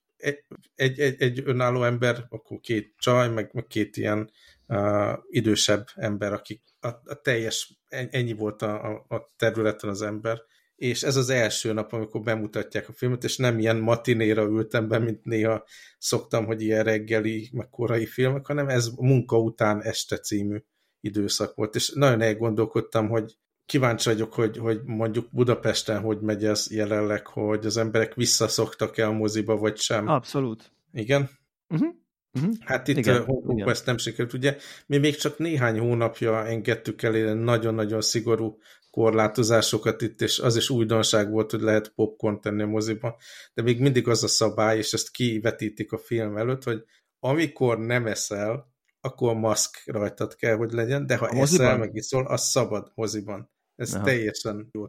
egy, 0.75 0.99
egy, 0.99 1.21
egy 1.21 1.41
önálló 1.45 1.83
ember, 1.83 2.25
akkor 2.29 2.59
két 2.59 2.93
csaj, 2.97 3.29
meg, 3.29 3.49
meg 3.53 3.67
két 3.67 3.97
ilyen 3.97 4.31
uh, 4.67 5.13
idősebb 5.29 5.87
ember, 5.95 6.33
akik 6.33 6.61
a, 6.79 6.87
a 6.87 7.21
teljes, 7.21 7.79
ennyi 7.89 8.33
volt 8.33 8.61
a, 8.61 9.05
a 9.07 9.29
területen 9.37 9.89
az 9.89 10.01
ember, 10.01 10.41
és 10.75 11.03
ez 11.03 11.15
az 11.15 11.29
első 11.29 11.73
nap, 11.73 11.93
amikor 11.93 12.21
bemutatják 12.21 12.89
a 12.89 12.93
filmet, 12.93 13.23
és 13.23 13.37
nem 13.37 13.59
ilyen 13.59 13.77
matinéra 13.77 14.43
ültem 14.43 14.87
be, 14.87 14.99
mint 14.99 15.23
néha 15.23 15.65
szoktam, 15.97 16.45
hogy 16.45 16.61
ilyen 16.61 16.83
reggeli, 16.83 17.49
meg 17.53 17.69
korai 17.69 18.05
filmek, 18.05 18.45
hanem 18.45 18.67
ez 18.67 18.87
munka 18.87 19.39
után 19.39 19.81
este 19.81 20.17
című 20.17 20.57
időszak 20.99 21.55
volt, 21.55 21.75
és 21.75 21.91
nagyon 21.93 22.21
elgondolkodtam, 22.21 23.09
hogy 23.09 23.37
kíváncsi 23.65 24.09
vagyok, 24.09 24.33
hogy, 24.33 24.57
hogy 24.57 24.81
mondjuk 24.85 25.27
Budapesten 25.31 26.01
hogy 26.01 26.19
megy 26.19 26.45
ez 26.45 26.67
jelenleg, 26.71 27.27
hogy 27.27 27.65
az 27.65 27.77
emberek 27.77 28.13
visszaszoktak-e 28.13 29.07
a 29.07 29.11
moziba, 29.11 29.57
vagy 29.57 29.77
sem. 29.77 30.07
Abszolút. 30.07 30.71
Igen? 30.93 31.29
Uh-huh. 31.69 31.93
Uh-huh. 32.33 32.55
Hát 32.59 32.87
itt 32.87 33.05
Hongkongban 33.05 33.69
ezt 33.69 33.85
nem 33.85 33.97
sikerült. 33.97 34.33
Ugye 34.33 34.57
mi 34.85 34.97
még 34.97 35.15
csak 35.15 35.37
néhány 35.37 35.79
hónapja 35.79 36.45
engedtük 36.45 37.01
el 37.01 37.33
nagyon-nagyon 37.33 38.01
szigorú 38.01 38.57
korlátozásokat 38.91 40.01
itt, 40.01 40.21
és 40.21 40.39
az 40.39 40.55
is 40.55 40.69
újdonság 40.69 41.31
volt, 41.31 41.51
hogy 41.51 41.61
lehet 41.61 41.91
popcorn 41.95 42.41
tenni 42.41 42.61
a 42.61 42.67
moziba, 42.67 43.17
de 43.53 43.61
még 43.61 43.79
mindig 43.79 44.07
az 44.07 44.23
a 44.23 44.27
szabály, 44.27 44.77
és 44.77 44.93
ezt 44.93 45.11
kivetítik 45.11 45.91
a 45.91 45.97
film 45.97 46.37
előtt, 46.37 46.63
hogy 46.63 46.83
amikor 47.19 47.79
nem 47.79 48.05
eszel, 48.05 48.73
akkor 49.01 49.35
maszk 49.35 49.81
rajtad 49.85 50.35
kell, 50.35 50.55
hogy 50.55 50.71
legyen, 50.71 51.05
de 51.05 51.17
ha 51.17 51.25
a 51.25 51.35
eszel, 51.35 51.77
meg 51.77 51.95
iszol, 51.95 52.25
az 52.25 52.41
szabad 52.41 52.91
moziban. 52.95 53.51
Ez 53.75 53.93
Aha. 53.93 54.03
teljesen 54.03 54.69
jó 54.71 54.85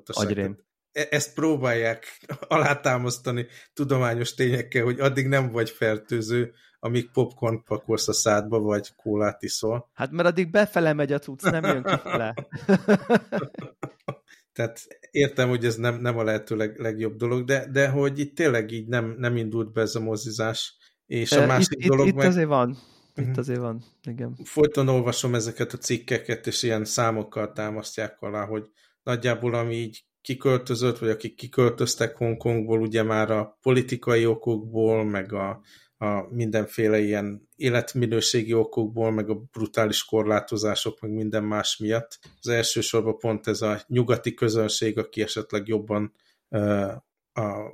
E 0.92 1.06
ezt 1.10 1.34
próbálják 1.34 2.06
alátámasztani 2.48 3.46
tudományos 3.72 4.34
tényekkel, 4.34 4.84
hogy 4.84 5.00
addig 5.00 5.26
nem 5.26 5.50
vagy 5.50 5.70
fertőző, 5.70 6.52
amíg 6.78 7.10
popcorn 7.10 7.62
pakolsz 7.64 8.08
a 8.08 8.12
szádba, 8.12 8.58
vagy 8.58 8.94
kólát 8.94 9.42
iszol. 9.42 9.90
Hát 9.94 10.10
mert 10.10 10.28
addig 10.28 10.50
befele 10.50 10.92
megy 10.92 11.12
a 11.12 11.18
cucc, 11.18 11.42
nem 11.42 11.64
jön 11.64 11.82
kifele. 11.82 12.34
Tehát 14.52 14.80
értem, 15.10 15.48
hogy 15.48 15.64
ez 15.64 15.76
nem, 15.76 16.00
nem 16.00 16.18
a 16.18 16.24
lehető 16.24 16.56
leg, 16.56 16.78
legjobb 16.78 17.16
dolog, 17.16 17.44
de, 17.44 17.66
de 17.70 17.88
hogy 17.88 18.18
itt 18.18 18.34
tényleg 18.34 18.70
így 18.70 18.86
nem, 18.86 19.14
nem 19.18 19.36
indult 19.36 19.72
be 19.72 19.80
ez 19.80 19.94
a 19.94 20.00
mozizás. 20.00 20.76
És 21.06 21.32
a 21.32 21.46
másik 21.46 21.84
itt, 21.84 21.88
dolog 21.88 22.06
itt, 22.06 22.14
meg... 22.14 22.24
Itt 22.24 22.30
azért 22.30 22.48
van. 22.48 22.78
Itt 23.16 23.22
uh-huh. 23.22 23.38
azért 23.38 23.58
van, 23.58 23.82
igen. 24.02 24.36
Folyton 24.44 24.88
olvasom 24.88 25.34
ezeket 25.34 25.72
a 25.72 25.78
cikkeket, 25.78 26.46
és 26.46 26.62
ilyen 26.62 26.84
számokkal 26.84 27.52
támasztják 27.52 28.20
alá, 28.20 28.44
hogy 28.44 28.70
nagyjából 29.02 29.54
ami 29.54 29.74
így 29.74 30.04
kiköltözött, 30.20 30.98
vagy 30.98 31.08
akik 31.08 31.34
kiköltöztek 31.34 32.16
Hongkongból, 32.16 32.80
ugye 32.80 33.02
már 33.02 33.30
a 33.30 33.58
politikai 33.62 34.26
okokból, 34.26 35.04
meg 35.04 35.32
a, 35.32 35.60
a 35.96 36.34
mindenféle 36.34 36.98
ilyen 36.98 37.48
életminőségi 37.56 38.52
okokból, 38.52 39.10
meg 39.10 39.30
a 39.30 39.34
brutális 39.52 40.04
korlátozások, 40.04 41.00
meg 41.00 41.10
minden 41.10 41.44
más 41.44 41.76
miatt. 41.76 42.18
Az 42.40 42.48
elsősorban 42.48 43.18
pont 43.18 43.46
ez 43.46 43.62
a 43.62 43.82
nyugati 43.86 44.34
közönség, 44.34 44.98
aki 44.98 45.22
esetleg 45.22 45.66
jobban 45.68 46.12
a, 47.36 47.72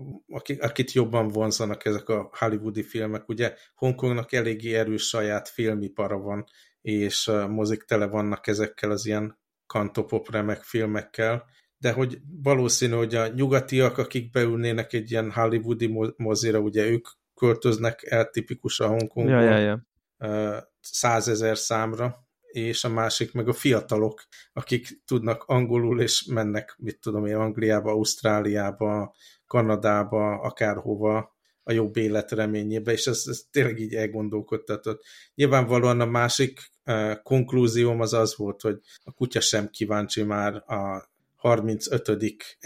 akit 0.59 0.92
jobban 0.92 1.28
vonzanak 1.28 1.85
ezek 1.85 2.09
a 2.09 2.31
hollywoodi 2.38 2.83
filmek. 2.83 3.28
Ugye 3.28 3.54
Hongkongnak 3.75 4.33
eléggé 4.33 4.75
erős 4.75 5.09
saját 5.09 5.49
filmipara 5.49 6.19
van, 6.19 6.45
és 6.81 7.31
mozik 7.49 7.83
tele 7.83 8.07
vannak 8.07 8.47
ezekkel 8.47 8.90
az 8.90 9.07
ilyen 9.07 9.38
kantopop 9.66 10.31
remek 10.31 10.62
filmekkel, 10.62 11.45
de 11.78 11.92
hogy 11.92 12.19
valószínű, 12.42 12.95
hogy 12.95 13.14
a 13.14 13.26
nyugatiak, 13.26 13.99
akik 13.99 14.31
beülnének 14.31 14.92
egy 14.92 15.11
ilyen 15.11 15.31
hollywoodi 15.31 16.12
mozira, 16.16 16.59
ugye 16.59 16.87
ők 16.87 17.07
költöznek 17.35 18.02
el 18.02 18.31
tipikusan 18.31 18.88
Hongkongból 18.88 19.42
ja, 19.42 19.59
ja, 19.59 19.83
ja. 20.19 20.69
százezer 20.81 21.59
számra, 21.59 22.26
és 22.52 22.85
a 22.85 22.88
másik 22.88 23.33
meg 23.33 23.49
a 23.49 23.52
fiatalok, 23.52 24.23
akik 24.52 25.02
tudnak 25.07 25.45
angolul, 25.45 26.00
és 26.00 26.25
mennek, 26.25 26.76
mit 26.78 27.00
tudom 27.00 27.26
én, 27.26 27.35
Angliába, 27.35 27.90
Ausztráliába, 27.90 29.14
Kanadába, 29.52 30.40
akárhova 30.40 31.37
a 31.62 31.73
jobb 31.73 31.97
élet 31.97 32.30
reményébe, 32.30 32.92
és 32.92 33.06
ez, 33.06 33.23
ez 33.26 33.42
tényleg 33.50 33.78
így 33.78 33.94
elgondolkodtatott. 33.94 35.02
Nyilvánvalóan 35.35 36.00
a 36.00 36.04
másik 36.04 36.61
uh, 36.87 37.23
konklúzióm 37.23 38.00
az 38.00 38.12
az 38.12 38.37
volt, 38.37 38.61
hogy 38.61 38.78
a 39.04 39.12
kutya 39.12 39.40
sem 39.40 39.68
kíváncsi 39.68 40.23
már 40.23 40.54
a 40.54 41.11
35. 41.37 42.09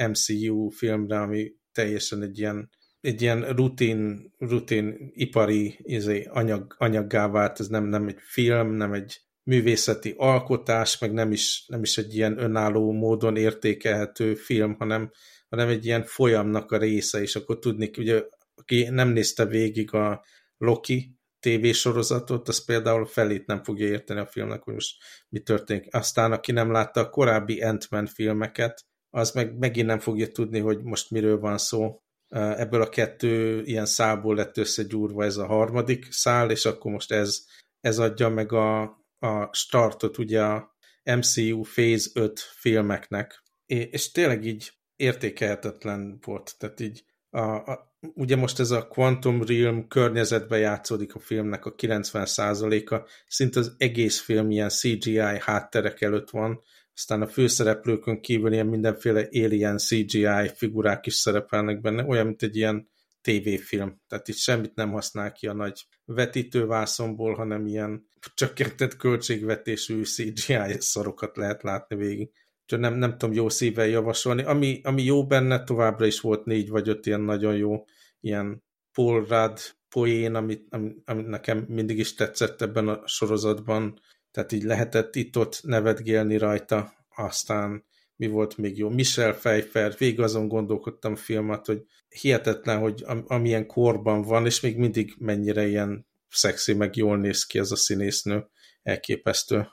MCU 0.08 0.68
filmre, 0.68 1.20
ami 1.20 1.52
teljesen 1.72 2.22
egy 2.22 2.38
ilyen 2.38 2.70
egy 3.00 3.22
ilyen 3.22 3.40
rutin, 3.40 4.32
rutin 4.38 5.10
ipari 5.12 5.78
izé, 5.82 6.28
anyag, 6.30 6.74
anyaggá 6.78 7.28
vált, 7.28 7.60
ez 7.60 7.66
nem, 7.66 7.84
nem 7.84 8.08
egy 8.08 8.18
film, 8.20 8.72
nem 8.72 8.92
egy 8.92 9.20
művészeti 9.42 10.14
alkotás, 10.16 10.98
meg 10.98 11.12
nem 11.12 11.32
is, 11.32 11.64
nem 11.66 11.82
is 11.82 11.98
egy 11.98 12.14
ilyen 12.14 12.38
önálló 12.38 12.92
módon 12.92 13.36
értékelhető 13.36 14.34
film, 14.34 14.74
hanem, 14.78 15.10
hanem 15.48 15.68
egy 15.68 15.84
ilyen 15.84 16.04
folyamnak 16.04 16.72
a 16.72 16.78
része, 16.78 17.20
és 17.20 17.36
akkor 17.36 17.58
tudni, 17.58 17.90
ugye, 17.98 18.22
aki 18.54 18.88
nem 18.88 19.08
nézte 19.08 19.44
végig 19.44 19.94
a 19.94 20.24
Loki 20.56 21.16
tévésorozatot, 21.40 22.48
az 22.48 22.64
például 22.64 23.06
felét 23.06 23.46
nem 23.46 23.62
fogja 23.62 23.86
érteni 23.86 24.20
a 24.20 24.26
filmnek, 24.26 24.62
hogy 24.62 24.74
most 24.74 24.96
mi 25.28 25.40
történik. 25.40 25.94
Aztán, 25.94 26.32
aki 26.32 26.52
nem 26.52 26.70
látta 26.70 27.00
a 27.00 27.10
korábbi 27.10 27.62
Ant-Man 27.62 28.06
filmeket, 28.06 28.84
az 29.10 29.30
meg 29.32 29.58
megint 29.58 29.86
nem 29.86 29.98
fogja 29.98 30.28
tudni, 30.28 30.58
hogy 30.58 30.82
most 30.82 31.10
miről 31.10 31.38
van 31.38 31.58
szó, 31.58 32.00
ebből 32.28 32.82
a 32.82 32.88
kettő 32.88 33.62
ilyen 33.62 33.86
szálból 33.86 34.34
lett 34.34 34.56
összegyúrva 34.56 35.24
ez 35.24 35.36
a 35.36 35.46
harmadik 35.46 36.12
szál, 36.12 36.50
és 36.50 36.64
akkor 36.64 36.92
most 36.92 37.12
ez, 37.12 37.44
ez 37.80 37.98
adja 37.98 38.28
meg 38.28 38.52
a, 38.52 38.82
a 39.18 39.48
startot 39.52 40.18
ugye 40.18 40.42
a 40.42 40.76
MCU 41.04 41.60
Phase 41.60 42.10
5 42.14 42.40
filmeknek, 42.40 43.42
és 43.66 44.10
tényleg 44.10 44.44
így 44.44 44.72
értékelhetetlen 44.96 46.18
volt, 46.24 46.54
tehát 46.58 46.80
így 46.80 47.04
a, 47.30 47.40
a, 47.40 47.94
ugye 48.14 48.36
most 48.36 48.60
ez 48.60 48.70
a 48.70 48.86
Quantum 48.86 49.42
Realm 49.42 49.88
környezetben 49.88 50.58
játszódik 50.58 51.14
a 51.14 51.18
filmnek 51.18 51.64
a 51.64 51.74
90%-a, 51.74 53.08
szinte 53.28 53.58
az 53.58 53.74
egész 53.78 54.20
film 54.20 54.50
ilyen 54.50 54.68
CGI 54.68 55.18
hátterek 55.40 56.00
előtt 56.00 56.30
van, 56.30 56.62
aztán 56.94 57.22
a 57.22 57.26
főszereplőkön 57.26 58.20
kívül 58.20 58.52
ilyen 58.52 58.66
mindenféle 58.66 59.28
alien 59.32 59.78
CGI 59.78 60.50
figurák 60.54 61.06
is 61.06 61.14
szerepelnek 61.14 61.80
benne, 61.80 62.04
olyan, 62.04 62.26
mint 62.26 62.42
egy 62.42 62.56
ilyen 62.56 62.88
tévéfilm. 63.20 64.00
Tehát 64.08 64.28
itt 64.28 64.36
semmit 64.36 64.74
nem 64.74 64.90
használ 64.90 65.32
ki 65.32 65.46
a 65.46 65.52
nagy 65.52 65.86
vetítővászomból, 66.04 67.34
hanem 67.34 67.66
ilyen 67.66 68.08
csökkentett 68.34 68.96
költségvetésű 68.96 70.04
CGI 70.04 70.76
szarokat 70.78 71.36
lehet 71.36 71.62
látni 71.62 71.96
végig. 71.96 72.30
Csak 72.66 72.80
nem, 72.80 72.94
nem 72.94 73.18
tudom 73.18 73.34
jó 73.34 73.48
szívvel 73.48 73.86
javasolni. 73.86 74.42
Ami, 74.42 74.80
ami 74.82 75.02
jó 75.02 75.26
benne, 75.26 75.64
továbbra 75.64 76.06
is 76.06 76.20
volt 76.20 76.44
négy 76.44 76.68
vagy 76.68 76.88
öt 76.88 77.06
ilyen 77.06 77.20
nagyon 77.20 77.56
jó 77.56 77.84
ilyen 78.20 78.64
Paul 78.92 79.26
Rudd 79.28 79.58
poén, 79.88 80.34
amit, 80.34 80.66
ami, 80.70 80.94
ami 81.04 81.22
nekem 81.22 81.64
mindig 81.68 81.98
is 81.98 82.14
tetszett 82.14 82.62
ebben 82.62 82.88
a 82.88 83.06
sorozatban, 83.06 84.00
tehát 84.30 84.52
így 84.52 84.62
lehetett 84.62 85.14
itt-ott 85.14 85.60
nevetgélni 85.62 86.36
rajta, 86.36 86.92
aztán 87.16 87.84
mi 88.16 88.26
volt 88.26 88.56
még 88.56 88.78
jó, 88.78 88.88
Michel 88.88 89.34
Pfeiffer, 89.34 89.94
végig 89.98 90.20
azon 90.20 90.48
gondolkodtam 90.48 91.12
a 91.12 91.16
filmet, 91.16 91.66
hogy 91.66 91.82
hihetetlen, 92.08 92.78
hogy 92.78 93.02
am 93.06 93.24
amilyen 93.26 93.66
korban 93.66 94.22
van, 94.22 94.46
és 94.46 94.60
még 94.60 94.76
mindig 94.76 95.14
mennyire 95.18 95.66
ilyen 95.66 96.06
szexi, 96.28 96.74
meg 96.74 96.96
jól 96.96 97.18
néz 97.18 97.44
ki 97.44 97.58
ez 97.58 97.70
a 97.70 97.76
színésznő, 97.76 98.46
elképesztő. 98.82 99.68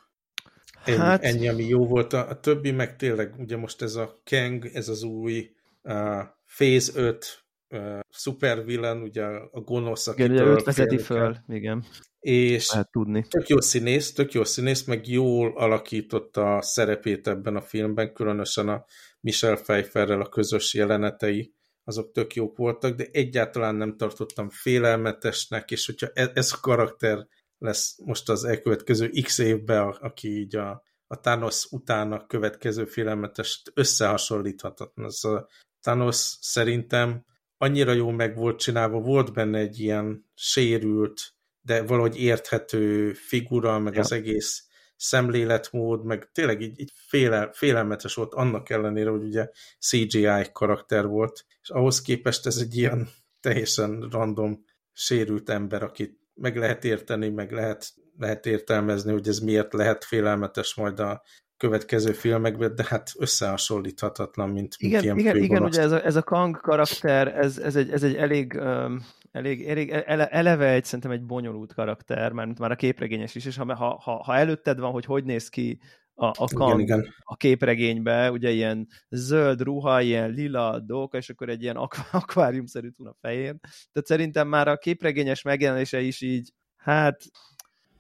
Ennyi, 0.86 0.98
hát... 0.98 1.24
ennyi 1.24 1.48
ami 1.48 1.64
jó 1.64 1.88
volt. 1.88 2.14
A, 2.14 2.30
a 2.30 2.40
többi 2.40 2.72
meg 2.72 2.96
tényleg, 2.96 3.34
ugye 3.38 3.58
most 3.58 3.82
ez 3.82 3.96
a 3.96 4.22
Kang, 4.24 4.66
ez 4.66 4.90
az 4.90 5.04
új 5.04 5.50
uh, 5.82 6.22
Phase 6.58 6.92
5 6.96 7.46
uh, 7.70 8.00
supervillain, 8.10 9.02
ugye 9.02 9.24
a 9.52 9.60
gonosz, 9.60 10.08
aki 10.08 10.24
igen, 10.24 10.48
őt 10.48 10.64
vezeti 10.64 10.98
föl, 10.98 11.38
igen. 11.48 11.86
És 12.20 12.72
Lehet 12.72 12.92
tudni. 12.92 13.26
tök 13.30 13.48
jó 13.48 13.62
színész, 13.62 14.14
tök 14.14 14.34
jó 14.34 14.44
színész, 14.44 14.84
meg 14.84 15.08
jól 15.08 15.58
alakította 15.58 16.56
a 16.56 16.62
szerepét 16.62 17.28
ebben 17.28 17.56
a 17.56 17.62
filmben, 17.62 18.14
különösen 18.14 18.70
a 18.70 18.86
Michelle 19.20 19.62
Pfeifferrel 19.62 20.22
a 20.22 20.30
közös 20.30 20.74
jelenetei, 20.74 21.54
azok 21.84 22.12
tök 22.12 22.34
jók 22.34 22.58
voltak, 22.58 22.96
de 22.96 23.08
egyáltalán 23.12 23.76
nem 23.76 23.98
tartottam 23.98 24.50
félelmetesnek, 24.50 25.72
és 25.72 25.86
hogyha 25.86 26.08
ez, 26.14 26.30
ez 26.34 26.52
a 26.52 26.60
karakter 26.62 27.28
lesz 27.64 27.98
most 28.06 28.30
az 28.30 28.44
elkövetkező 28.44 29.10
x 29.22 29.38
évben, 29.38 29.88
aki 29.88 30.28
így 30.28 30.56
a, 30.56 30.84
a 31.08 31.20
Thanos 31.20 31.66
utána 31.72 32.26
következő 32.26 32.86
félelmetest 32.86 33.72
összehasonlíthatatlan. 33.74 35.06
Ez 35.06 35.24
a 35.24 35.48
Thanos 35.82 36.16
szerintem 36.42 37.26
annyira 37.58 37.92
jó 37.92 38.10
meg 38.10 38.36
volt 38.36 38.60
csinálva, 38.60 39.00
volt 39.00 39.34
benne 39.34 39.58
egy 39.58 39.80
ilyen 39.80 40.26
sérült, 40.34 41.22
de 41.62 41.84
valahogy 41.84 42.18
érthető 42.18 43.14
figura, 43.14 43.80
meg 43.80 43.94
ja. 43.94 44.00
az 44.00 44.12
egész 44.12 44.68
szemléletmód, 44.96 46.06
meg 46.06 46.32
tényleg 46.32 46.62
így, 46.62 46.80
így 46.80 46.92
féle, 47.08 47.50
félelmetes 47.54 48.14
volt 48.14 48.34
annak 48.34 48.70
ellenére, 48.70 49.10
hogy 49.10 49.24
ugye 49.24 49.50
CGI 49.80 50.52
karakter 50.52 51.08
volt, 51.08 51.46
és 51.62 51.70
ahhoz 51.70 52.02
képest 52.02 52.46
ez 52.46 52.58
egy 52.58 52.78
ilyen 52.78 53.10
teljesen 53.46 54.08
random, 54.12 54.66
sérült 54.92 55.50
ember, 55.50 55.84
akit 55.84 56.23
meg 56.34 56.58
lehet 56.58 56.84
érteni, 56.84 57.30
meg 57.30 57.52
lehet, 57.52 57.86
lehet 58.18 58.46
értelmezni, 58.46 59.12
hogy 59.12 59.28
ez 59.28 59.40
miért 59.40 59.74
lehet 59.74 60.04
félelmetes 60.04 60.76
majd 60.76 61.00
a 61.00 61.22
következő 61.58 62.12
filmekben, 62.12 62.76
de 62.76 62.86
hát 62.88 63.12
összehasonlíthatatlan, 63.18 64.50
mint, 64.50 64.76
igen, 64.78 64.92
mint 64.92 65.04
ilyen 65.04 65.18
Igen, 65.18 65.44
igen 65.44 65.64
ugye 65.64 65.82
ez 65.82 65.92
a, 65.92 66.06
ez 66.06 66.16
a 66.16 66.24
Kang 66.24 66.58
karakter, 66.58 67.28
ez, 67.28 67.58
ez, 67.58 67.76
egy, 67.76 67.92
ez 67.92 68.04
egy 68.04 68.16
elég, 68.16 68.54
um, 68.54 69.06
elég, 69.32 69.70
elég 69.70 69.90
ele, 69.90 70.28
eleve 70.28 70.70
egy, 70.70 70.84
szerintem 70.84 71.12
egy 71.12 71.26
bonyolult 71.26 71.74
karakter, 71.74 72.32
mert 72.32 72.60
már 72.60 72.72
a 72.72 72.76
képregényes 72.76 73.36
is, 73.36 73.46
és 73.46 73.58
ha, 73.58 73.76
ha, 73.76 74.24
ha 74.24 74.36
előtted 74.36 74.80
van, 74.80 74.92
hogy 74.92 75.06
hogy 75.06 75.24
néz 75.24 75.50
ki 75.50 75.80
a, 76.16 76.26
a 76.26 76.48
Kang 76.54 76.80
igen, 76.80 76.80
igen. 76.80 77.14
a 77.20 77.36
képregénybe, 77.36 78.32
ugye 78.32 78.50
ilyen 78.50 78.88
zöld 79.10 79.62
ruha, 79.62 80.02
ilyen 80.02 80.30
lila 80.30 80.80
dolga, 80.80 81.18
és 81.18 81.30
akkor 81.30 81.50
egy 81.50 81.62
ilyen 81.62 81.76
akv 81.76 82.00
akváriumszerű 82.12 82.90
tún 82.90 83.08
a 83.08 83.16
fején. 83.22 83.60
Tehát 83.62 84.08
szerintem 84.08 84.48
már 84.48 84.68
a 84.68 84.78
képregényes 84.78 85.42
megjelenése 85.42 86.02
is 86.02 86.22
így, 86.22 86.54
hát 86.76 87.22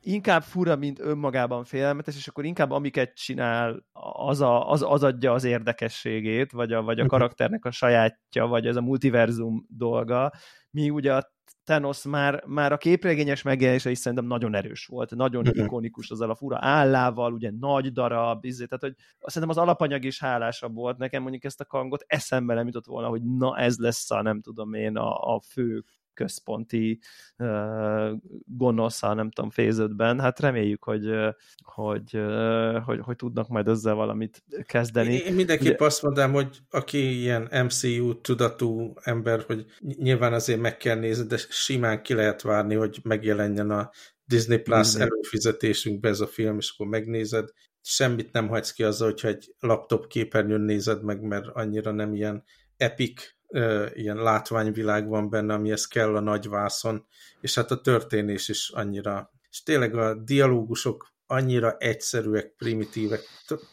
inkább 0.03 0.43
fura, 0.43 0.75
mint 0.75 0.99
önmagában 0.99 1.63
félelmetes, 1.63 2.15
és 2.15 2.27
akkor 2.27 2.45
inkább 2.45 2.71
amiket 2.71 3.13
csinál, 3.15 3.85
az, 4.13 4.41
a, 4.41 4.69
az, 4.69 4.81
az 4.81 5.03
adja 5.03 5.33
az 5.33 5.43
érdekességét, 5.43 6.51
vagy 6.51 6.73
a, 6.73 6.81
vagy 6.81 6.99
a 6.99 7.03
mhm. 7.03 7.11
karakternek 7.11 7.65
a 7.65 7.71
sajátja, 7.71 8.45
vagy 8.45 8.67
ez 8.67 8.75
a 8.75 8.81
multiverzum 8.81 9.65
dolga, 9.69 10.31
mi 10.71 10.89
ugye 10.89 11.13
a 11.13 11.31
Thanos 11.63 12.03
már, 12.03 12.43
már 12.45 12.71
a 12.71 12.77
képregényes 12.77 13.41
megjelenése 13.41 13.89
is 13.89 13.97
szerintem 13.97 14.27
nagyon 14.27 14.55
erős 14.55 14.85
volt, 14.85 15.15
nagyon 15.15 15.47
uh-huh. 15.47 15.65
ikonikus 15.65 16.09
azzal 16.09 16.29
a 16.29 16.35
fura 16.35 16.57
állával, 16.59 17.33
ugye 17.33 17.51
nagy 17.59 17.91
darab, 17.91 18.45
izé, 18.45 18.65
tehát 18.65 18.83
hogy 18.83 18.95
szerintem 19.19 19.49
az 19.49 19.63
alapanyag 19.63 20.03
is 20.03 20.19
hálásabb 20.19 20.73
volt 20.73 20.97
nekem, 20.97 21.21
mondjuk 21.21 21.43
ezt 21.43 21.61
a 21.61 21.65
kangot 21.65 22.03
eszembe 22.07 22.53
nem 22.53 22.65
jutott 22.65 22.85
volna, 22.85 23.07
hogy 23.07 23.23
na 23.23 23.57
ez 23.57 23.77
lesz 23.77 24.11
a 24.11 24.21
nem 24.21 24.41
tudom 24.41 24.73
én 24.73 24.97
a, 24.97 25.35
a 25.35 25.41
fő 25.41 25.83
központi 26.13 26.99
gonosza, 28.45 29.13
nem 29.13 29.31
tudom, 29.31 29.49
féződben. 29.49 30.19
Hát 30.19 30.39
reméljük, 30.39 30.83
hogy, 30.83 31.09
hogy, 31.63 32.19
hogy, 32.85 32.99
hogy 32.99 33.15
tudnak 33.15 33.47
majd 33.47 33.67
ezzel 33.67 33.93
valamit 33.93 34.43
kezdeni. 34.65 35.13
Én 35.13 35.33
mindenképp 35.33 35.75
Ugye... 35.75 35.85
azt 35.85 36.01
mondom, 36.01 36.31
hogy 36.31 36.57
aki 36.69 37.19
ilyen 37.19 37.49
MCU 37.63 38.21
tudatú 38.21 38.93
ember, 39.01 39.43
hogy 39.47 39.65
nyilván 39.79 40.33
azért 40.33 40.59
meg 40.59 40.77
kell 40.77 40.99
nézni, 40.99 41.27
de 41.27 41.37
simán 41.49 42.01
ki 42.01 42.13
lehet 42.13 42.41
várni, 42.41 42.75
hogy 42.75 42.99
megjelenjen 43.03 43.69
a 43.69 43.91
Disney 44.25 44.57
Plus 44.57 44.85
Disney. 44.85 45.01
előfizetésünkbe 45.01 46.09
ez 46.09 46.19
a 46.19 46.27
film, 46.27 46.57
és 46.57 46.71
akkor 46.73 46.87
megnézed. 46.87 47.49
Semmit 47.81 48.31
nem 48.31 48.47
hagysz 48.47 48.71
ki 48.71 48.83
azzal, 48.83 49.07
hogyha 49.07 49.27
egy 49.27 49.53
laptop 49.59 50.07
képernyőn 50.07 50.61
nézed 50.61 51.03
meg, 51.03 51.21
mert 51.21 51.47
annyira 51.47 51.91
nem 51.91 52.13
ilyen 52.13 52.43
epic 52.77 53.33
ilyen 53.93 54.17
látványvilág 54.17 55.07
van 55.07 55.29
benne, 55.29 55.53
amihez 55.53 55.87
kell 55.87 56.15
a 56.15 56.19
nagy 56.19 56.47
vászon, 56.49 57.05
és 57.41 57.55
hát 57.55 57.71
a 57.71 57.81
történés 57.81 58.49
is 58.49 58.69
annyira, 58.69 59.31
és 59.49 59.63
tényleg 59.63 59.95
a 59.95 60.13
dialógusok 60.13 61.13
annyira 61.25 61.77
egyszerűek, 61.77 62.53
primitívek, 62.57 63.21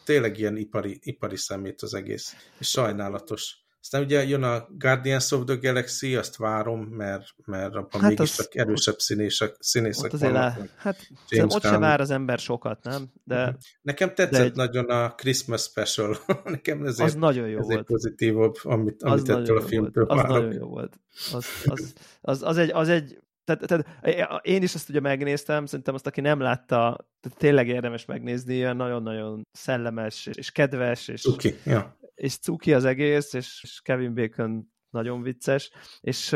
tényleg 0.05 0.37
ilyen 0.37 0.57
ipari, 0.57 0.99
ipari 1.01 1.37
szemét 1.37 1.81
az 1.81 1.93
egész, 1.93 2.35
és 2.59 2.67
sajnálatos. 2.67 3.55
Aztán 3.81 4.01
ugye 4.01 4.23
jön 4.23 4.43
a 4.43 4.67
Guardians 4.77 5.31
of 5.31 5.43
the 5.45 5.55
Galaxy, 5.55 6.15
azt 6.15 6.35
várom, 6.35 6.79
mert, 6.81 7.25
mert 7.45 7.75
abban 7.75 8.01
hát 8.01 8.09
mégiscsak 8.09 8.47
az, 8.49 8.57
erősebb 8.57 8.99
színések, 8.99 9.55
színészek 9.59 10.11
vannak. 10.11 10.33
Le, 10.57 10.67
hát 10.77 11.07
ott 11.29 11.61
sem 11.61 11.79
vár 11.79 12.01
az 12.01 12.11
ember 12.11 12.39
sokat, 12.39 12.83
nem? 12.83 13.11
De, 13.23 13.45
mhm. 13.45 13.55
Nekem 13.81 14.13
tetszett 14.13 14.45
egy... 14.45 14.55
nagyon 14.55 14.89
a 14.89 15.15
Christmas 15.15 15.61
Special. 15.61 16.17
Nekem 16.43 16.85
ezért, 16.85 17.09
az 17.09 17.15
nagyon 17.15 17.47
jó 17.47 17.59
ezért 17.59 17.73
volt. 17.73 17.85
pozitívabb, 17.85 18.55
amit, 18.63 19.03
amit 19.03 19.29
ettől 19.29 19.57
a 19.57 19.61
filmtől 19.61 20.05
Az 20.05 20.21
nagyon 20.21 20.53
jó 20.53 20.67
volt. 20.67 20.99
Az, 21.33 21.45
az, 21.65 21.93
az, 22.21 22.43
az, 22.43 22.57
egy, 22.57 22.71
az 22.71 22.89
egy 22.89 23.19
tehát, 23.43 23.67
tehát 23.67 24.45
én 24.45 24.61
is 24.61 24.73
azt 24.73 24.89
ugye 24.89 24.99
megnéztem, 24.99 25.65
szerintem 25.65 25.93
azt, 25.93 26.07
aki 26.07 26.21
nem 26.21 26.39
látta, 26.39 27.07
tehát 27.19 27.37
tényleg 27.37 27.67
érdemes 27.67 28.05
megnézni, 28.05 28.53
ilyen 28.53 28.75
nagyon-nagyon 28.75 29.47
szellemes 29.51 30.25
és 30.25 30.51
kedves, 30.51 31.07
és, 31.07 31.25
okay, 31.25 31.55
ja 31.65 31.99
és 32.21 32.37
cuki 32.37 32.73
az 32.73 32.85
egész, 32.85 33.33
és 33.33 33.79
Kevin 33.83 34.13
Bacon 34.13 34.71
nagyon 34.89 35.21
vicces, 35.21 35.71
és 36.01 36.35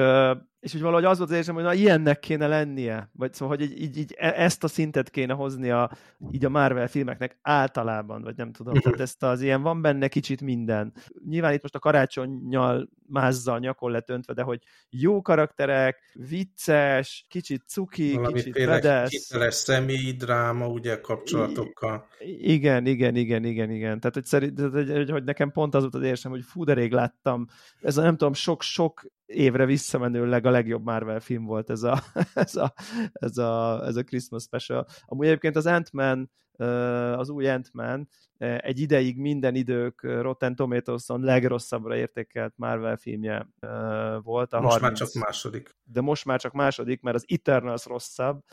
és 0.66 0.74
úgy 0.74 0.82
valahogy 0.82 1.06
az 1.06 1.18
volt 1.18 1.30
az 1.30 1.36
érzem, 1.36 1.56
hogy 1.56 1.64
na 1.64 1.74
ilyennek 1.74 2.20
kéne 2.20 2.48
lennie, 2.48 3.10
vagy 3.14 3.34
szóval, 3.34 3.58
hogy 3.58 3.66
így, 3.66 3.82
így, 3.82 3.98
így 3.98 4.14
e, 4.18 4.34
ezt 4.36 4.64
a 4.64 4.68
szintet 4.68 5.10
kéne 5.10 5.34
hozni 5.34 5.70
a, 5.70 5.92
így 6.32 6.46
a 6.46 6.50
Marvel 6.50 6.88
filmeknek 6.88 7.38
általában, 7.42 8.22
vagy 8.22 8.36
nem 8.36 8.52
tudom, 8.52 8.74
tehát 8.74 9.00
ezt 9.00 9.24
az 9.24 9.42
ilyen, 9.42 9.62
van 9.62 9.82
benne 9.82 10.08
kicsit 10.08 10.42
minden. 10.42 10.94
Nyilván 11.30 11.54
itt 11.54 11.62
most 11.62 11.76
a 11.76 11.80
karácsonynyal 11.80 12.90
mázzal 13.08 13.60
nyakon 13.60 13.92
lett 13.92 14.10
öntve, 14.10 14.34
de 14.34 14.42
hogy 14.42 14.60
jó 14.90 15.22
karakterek, 15.22 15.98
vicces, 16.14 17.26
kicsit 17.30 17.64
cuki, 17.68 18.14
Valami 18.14 18.34
kicsit 18.34 18.66
bedesz. 18.66 19.10
Hiteles 19.10 19.54
személyi 19.54 20.12
dráma, 20.12 20.68
ugye, 20.68 21.00
kapcsolatokkal. 21.00 22.08
I- 22.20 22.54
igen, 22.54 22.86
igen, 22.86 23.16
igen, 23.16 23.44
igen, 23.44 23.70
igen. 23.72 24.00
Tehát, 24.00 24.14
hogy, 24.14 24.26
szerint, 24.26 24.60
hogy, 24.60 24.92
hogy, 24.92 25.10
hogy 25.10 25.24
nekem 25.24 25.52
pont 25.52 25.76
az 25.76 25.82
volt 25.82 25.96
az 25.96 26.04
érzem, 26.04 26.32
hogy 26.32 26.44
fú, 26.44 26.64
de 26.64 26.74
rég 26.74 26.92
láttam. 26.92 27.48
Ez 27.82 27.98
a 27.98 28.02
nem 28.02 28.18
tudom, 28.18 28.34
sok-sok 28.34 29.06
évre 29.26 29.66
visszamenőleg 29.66 30.46
a 30.46 30.50
legjobb 30.56 30.84
Marvel 30.84 31.20
film 31.20 31.46
volt 31.46 31.70
ez 31.70 31.84
a, 31.84 32.04
ez 32.34 32.56
a, 32.56 32.74
ez 33.14 33.38
a, 33.38 33.84
ez 33.86 33.96
a 33.96 34.04
Christmas 34.04 34.44
special. 34.44 34.88
Amúgy 35.06 35.26
egyébként 35.26 35.56
az 35.56 35.66
Ant-Man, 35.66 36.32
az 37.18 37.30
új 37.30 37.50
Ant-Man 37.50 38.08
egy 38.38 38.80
ideig 38.80 39.18
minden 39.18 39.56
idők 39.56 40.02
Rotten 40.02 40.56
Tomatoes-on 40.56 41.22
legrosszabbra 41.22 41.96
értékelt 41.96 42.54
Marvel 42.56 42.98
filmje 42.98 43.48
volt. 44.24 44.54
A 44.54 44.62
most 44.62 44.80
30. 44.80 44.82
már 44.82 44.94
csak 44.94 45.24
második. 45.24 45.76
De 45.84 46.02
most 46.02 46.26
már 46.26 46.40
csak 46.40 46.54
második, 46.54 47.02
mert 47.02 47.16
az 47.16 47.26
Eternals 47.28 47.86
rosszabb. 47.86 48.44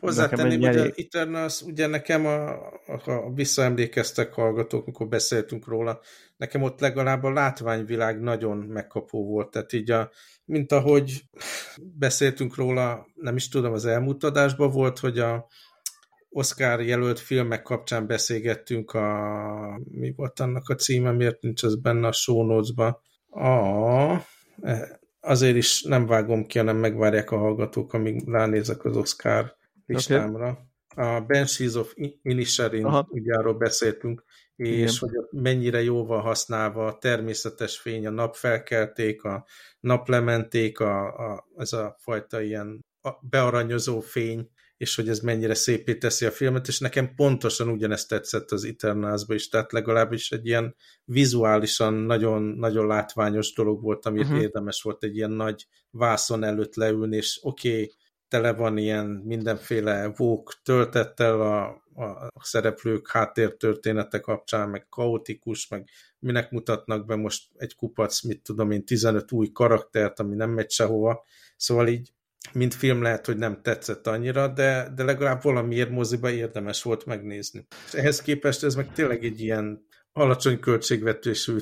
Hozzátenném, 0.00 0.60
hogy 0.60 0.76
az 0.76 0.92
Eternals, 0.96 1.62
ugye 1.62 1.86
nekem 1.86 2.26
a, 2.26 2.50
a, 2.86 3.10
a 3.10 3.32
visszaemlékeztek 3.34 4.32
hallgatók, 4.32 4.86
mikor 4.86 5.08
beszéltünk 5.08 5.66
róla, 5.66 6.00
nekem 6.36 6.62
ott 6.62 6.80
legalább 6.80 7.22
a 7.22 7.32
látványvilág 7.32 8.20
nagyon 8.20 8.56
megkapó 8.56 9.26
volt, 9.26 9.50
tehát 9.50 9.72
így 9.72 9.90
a, 9.90 10.10
mint 10.44 10.72
ahogy 10.72 11.22
beszéltünk 11.98 12.54
róla, 12.54 13.06
nem 13.14 13.36
is 13.36 13.48
tudom, 13.48 13.72
az 13.72 13.86
elmúlt 13.86 14.24
adásban 14.24 14.70
volt, 14.70 14.98
hogy 14.98 15.18
a 15.18 15.46
Oscar 16.32 16.82
jelölt 16.82 17.18
filmek 17.18 17.62
kapcsán 17.62 18.06
beszélgettünk 18.06 18.92
a... 18.92 19.80
mi 19.90 20.12
volt 20.16 20.40
annak 20.40 20.68
a 20.68 20.74
címe, 20.74 21.12
miért 21.12 21.42
nincs 21.42 21.62
az 21.62 21.80
benne 21.80 22.06
a 22.06 22.12
show 22.12 22.42
notes-ba? 22.46 23.02
A, 23.30 24.26
azért 25.20 25.56
is 25.56 25.82
nem 25.82 26.06
vágom 26.06 26.46
ki, 26.46 26.58
hanem 26.58 26.76
megvárják 26.76 27.30
a 27.30 27.38
hallgatók, 27.38 27.92
amíg 27.92 28.28
ránézek 28.28 28.84
az 28.84 28.96
Oscar 28.96 29.56
listámra. 29.86 30.48
Okay. 30.48 30.64
A 31.14 31.20
Banshees 31.20 31.74
of 31.74 31.94
Inisherin, 32.22 32.86
ugye 33.08 33.34
arról 33.34 33.54
beszéltünk, 33.54 34.24
és 34.56 34.76
Igen. 34.76 34.94
hogy 34.98 35.40
mennyire 35.42 35.82
jóval 35.82 36.20
használva 36.20 36.86
a 36.86 36.98
természetes 36.98 37.78
fény, 37.78 38.06
a 38.06 38.10
napfelkelték, 38.10 39.22
a 39.22 39.46
naplementék, 39.80 40.80
a, 40.80 41.06
a, 41.30 41.48
ez 41.56 41.72
a 41.72 41.96
fajta 41.98 42.40
ilyen 42.40 42.84
bearanyozó 43.20 44.00
fény, 44.00 44.50
és 44.80 44.94
hogy 44.94 45.08
ez 45.08 45.18
mennyire 45.18 45.54
szépé 45.54 45.94
teszi 45.94 46.26
a 46.26 46.30
filmet, 46.30 46.68
és 46.68 46.78
nekem 46.78 47.14
pontosan 47.14 47.68
ugyanezt 47.68 48.08
tetszett 48.08 48.50
az 48.50 48.64
Eternals-ba 48.64 49.34
is, 49.34 49.48
tehát 49.48 49.72
legalábbis 49.72 50.30
egy 50.30 50.46
ilyen 50.46 50.74
vizuálisan 51.04 51.94
nagyon, 51.94 52.42
nagyon 52.42 52.86
látványos 52.86 53.52
dolog 53.52 53.82
volt, 53.82 54.06
amit 54.06 54.24
uh-huh. 54.24 54.40
érdemes 54.40 54.82
volt 54.82 55.04
egy 55.04 55.16
ilyen 55.16 55.30
nagy 55.30 55.66
vászon 55.90 56.44
előtt 56.44 56.74
leülni, 56.74 57.16
és 57.16 57.38
oké, 57.42 57.72
okay, 57.72 57.92
tele 58.28 58.52
van 58.52 58.76
ilyen 58.76 59.06
mindenféle 59.06 60.12
vók 60.16 60.60
töltettel 60.62 61.40
a, 61.40 61.66
a 62.04 62.30
szereplők 62.42 63.10
háttértörténete 63.10 64.20
kapcsán, 64.20 64.68
meg 64.68 64.86
kaotikus, 64.88 65.68
meg 65.68 65.88
minek 66.18 66.50
mutatnak 66.50 67.06
be 67.06 67.16
most 67.16 67.48
egy 67.56 67.74
kupac, 67.76 68.22
mit 68.22 68.42
tudom 68.42 68.70
én, 68.70 68.84
15 68.84 69.32
új 69.32 69.52
karaktert, 69.52 70.20
ami 70.20 70.36
nem 70.36 70.50
megy 70.50 70.70
sehova. 70.70 71.24
Szóval 71.56 71.88
így 71.88 72.12
mint 72.52 72.74
film 72.74 73.02
lehet, 73.02 73.26
hogy 73.26 73.36
nem 73.36 73.62
tetszett 73.62 74.06
annyira, 74.06 74.48
de, 74.48 74.92
de 74.94 75.04
legalább 75.04 75.42
valamiért 75.42 75.90
moziba 75.90 76.30
érdemes 76.30 76.82
volt 76.82 77.04
megnézni. 77.04 77.66
És 77.86 77.92
ehhez 77.92 78.22
képest 78.22 78.64
ez 78.64 78.74
meg 78.74 78.92
tényleg 78.92 79.24
egy 79.24 79.40
ilyen 79.40 79.86
alacsony 80.12 80.60
költségvetésű 80.60 81.56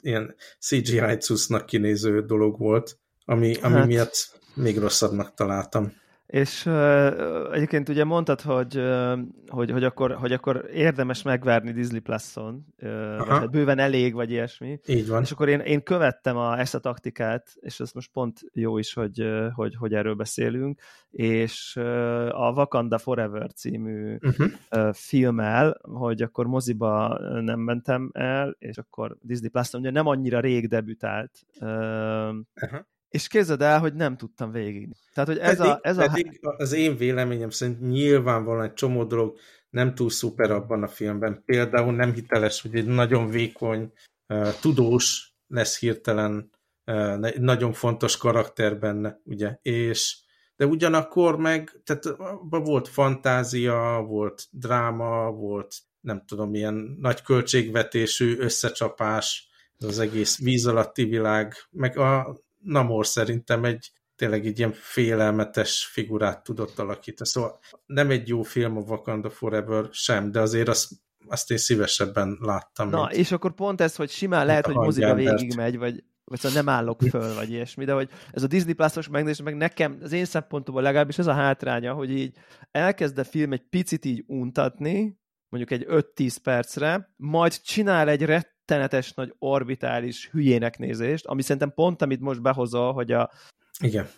ilyen 0.00 0.34
CGI 0.60 1.16
cusznak 1.16 1.66
kinéző 1.66 2.22
dolog 2.22 2.58
volt, 2.58 2.98
ami, 3.24 3.54
ami 3.60 3.74
hát. 3.74 3.86
miatt 3.86 4.40
még 4.54 4.78
rosszabbnak 4.78 5.34
találtam. 5.34 5.92
És 6.26 6.66
uh, 6.66 7.52
egyébként 7.52 7.88
ugye 7.88 8.04
mondtad, 8.04 8.40
hogy, 8.40 8.76
uh, 8.76 9.18
hogy, 9.48 9.70
hogy, 9.70 9.84
akkor, 9.84 10.12
hogy 10.12 10.32
akkor 10.32 10.68
érdemes 10.72 11.22
megvárni 11.22 11.72
Disney 11.72 11.98
Plus-on, 11.98 12.66
uh, 12.78 13.16
vagy 13.18 13.28
hát 13.28 13.50
bőven 13.50 13.78
elég, 13.78 14.14
vagy 14.14 14.30
ilyesmi. 14.30 14.80
Így 14.86 15.08
van. 15.08 15.22
És 15.22 15.30
akkor 15.30 15.48
én, 15.48 15.60
én 15.60 15.82
követtem 15.82 16.36
a, 16.36 16.58
ezt 16.58 16.74
a 16.74 16.78
taktikát, 16.78 17.54
és 17.60 17.80
ez 17.80 17.92
most 17.92 18.10
pont 18.12 18.40
jó 18.52 18.78
is, 18.78 18.92
hogy, 18.92 19.26
hogy, 19.54 19.74
hogy 19.74 19.94
erről 19.94 20.14
beszélünk, 20.14 20.80
és 21.10 21.76
uh, 21.76 22.40
a 22.40 22.52
Wakanda 22.56 22.98
Forever 22.98 23.52
című 23.52 24.16
uh-huh. 24.20 24.46
uh, 24.70 24.92
filmmel, 24.92 25.80
hogy 25.82 26.22
akkor 26.22 26.46
moziba 26.46 27.18
nem 27.40 27.60
mentem 27.60 28.10
el, 28.12 28.56
és 28.58 28.78
akkor 28.78 29.16
Disney 29.20 29.48
Plus-on 29.48 29.80
ugye 29.80 29.90
nem 29.90 30.06
annyira 30.06 30.40
rég 30.40 30.68
debütált, 30.68 31.30
uh, 31.60 31.68
uh-huh 31.68 32.84
és 33.16 33.28
képzeld 33.28 33.62
el, 33.62 33.78
hogy 33.78 33.94
nem 33.94 34.16
tudtam 34.16 34.50
végig. 34.50 34.88
Tehát, 35.14 35.28
hogy 35.28 35.38
ez 35.38 35.56
pedig, 35.56 35.72
a... 35.72 35.78
Ez 35.82 35.96
pedig 35.96 36.38
a... 36.42 36.54
az 36.62 36.72
én 36.72 36.96
véleményem 36.96 37.50
szerint 37.50 37.80
nyilvánvalóan 37.80 38.64
egy 38.64 38.72
csomó 38.72 39.04
dolog 39.04 39.36
nem 39.70 39.94
túl 39.94 40.10
szuper 40.10 40.50
abban 40.50 40.82
a 40.82 40.88
filmben. 40.88 41.42
Például 41.44 41.92
nem 41.94 42.12
hiteles, 42.12 42.62
hogy 42.62 42.74
egy 42.74 42.86
nagyon 42.86 43.28
vékony, 43.28 43.92
uh, 44.28 44.48
tudós 44.60 45.34
lesz 45.46 45.78
hirtelen 45.78 46.50
uh, 46.86 47.36
nagyon 47.36 47.72
fontos 47.72 48.16
karakter 48.16 48.78
benne, 48.78 49.20
ugye, 49.24 49.58
és 49.62 50.18
de 50.56 50.66
ugyanakkor 50.66 51.36
meg, 51.36 51.80
tehát 51.84 52.06
abban 52.06 52.62
volt 52.62 52.88
fantázia, 52.88 54.04
volt 54.08 54.46
dráma, 54.50 55.30
volt 55.30 55.76
nem 56.00 56.22
tudom, 56.26 56.50
milyen 56.50 56.96
nagy 57.00 57.22
költségvetésű 57.22 58.36
összecsapás, 58.38 59.48
az 59.78 59.98
egész 59.98 60.38
víz 60.38 60.66
alatti 60.66 61.04
világ, 61.04 61.54
meg 61.70 61.98
a 61.98 62.44
Namor 62.66 63.06
szerintem 63.06 63.64
egy 63.64 63.90
tényleg 64.16 64.46
egy 64.46 64.58
ilyen 64.58 64.72
félelmetes 64.72 65.84
figurát 65.92 66.42
tudott 66.42 66.78
alakítani. 66.78 67.28
Szóval 67.28 67.58
nem 67.86 68.10
egy 68.10 68.28
jó 68.28 68.42
film 68.42 68.76
a 68.76 68.80
Wakanda 68.80 69.30
Forever 69.30 69.88
sem, 69.90 70.30
de 70.30 70.40
azért 70.40 70.68
azt, 70.68 70.90
azt 71.26 71.50
én 71.50 71.56
szívesebben 71.56 72.38
láttam. 72.40 72.88
Na, 72.88 73.12
és 73.12 73.32
akkor 73.32 73.54
pont 73.54 73.80
ez, 73.80 73.96
hogy 73.96 74.10
simán 74.10 74.46
lehet, 74.46 74.66
hogy 74.66 74.74
moziba 74.74 75.14
végigmegy, 75.14 75.78
vagy, 75.78 76.04
vagy 76.24 76.38
szóval 76.38 76.62
nem 76.62 76.74
állok 76.74 77.00
föl, 77.10 77.34
vagy 77.34 77.50
ilyesmi, 77.50 77.84
de 77.84 77.92
hogy 77.92 78.10
ez 78.32 78.42
a 78.42 78.46
Disney 78.46 78.72
Plus-os 78.72 79.08
megnézés, 79.08 79.42
meg 79.42 79.56
nekem, 79.56 79.98
az 80.02 80.12
én 80.12 80.24
szempontomból 80.24 80.82
legalábbis 80.82 81.18
ez 81.18 81.26
a 81.26 81.32
hátránya, 81.32 81.92
hogy 81.92 82.10
így 82.10 82.36
elkezd 82.70 83.18
a 83.18 83.24
film 83.24 83.52
egy 83.52 83.68
picit 83.68 84.04
így 84.04 84.24
untatni, 84.26 85.20
mondjuk 85.48 85.80
egy 85.80 85.86
5-10 85.88 86.36
percre, 86.42 87.14
majd 87.16 87.60
csinál 87.60 88.08
egy 88.08 88.22
rett 88.22 88.55
rettenetes 88.66 89.12
nagy 89.12 89.34
orbitális 89.38 90.28
hülyének 90.30 90.78
nézést, 90.78 91.26
ami 91.26 91.42
szerintem 91.42 91.72
pont, 91.74 92.02
amit 92.02 92.20
most 92.20 92.42
behozol, 92.42 92.92
hogy 92.92 93.12
a, 93.12 93.30
Igen. 93.78 94.08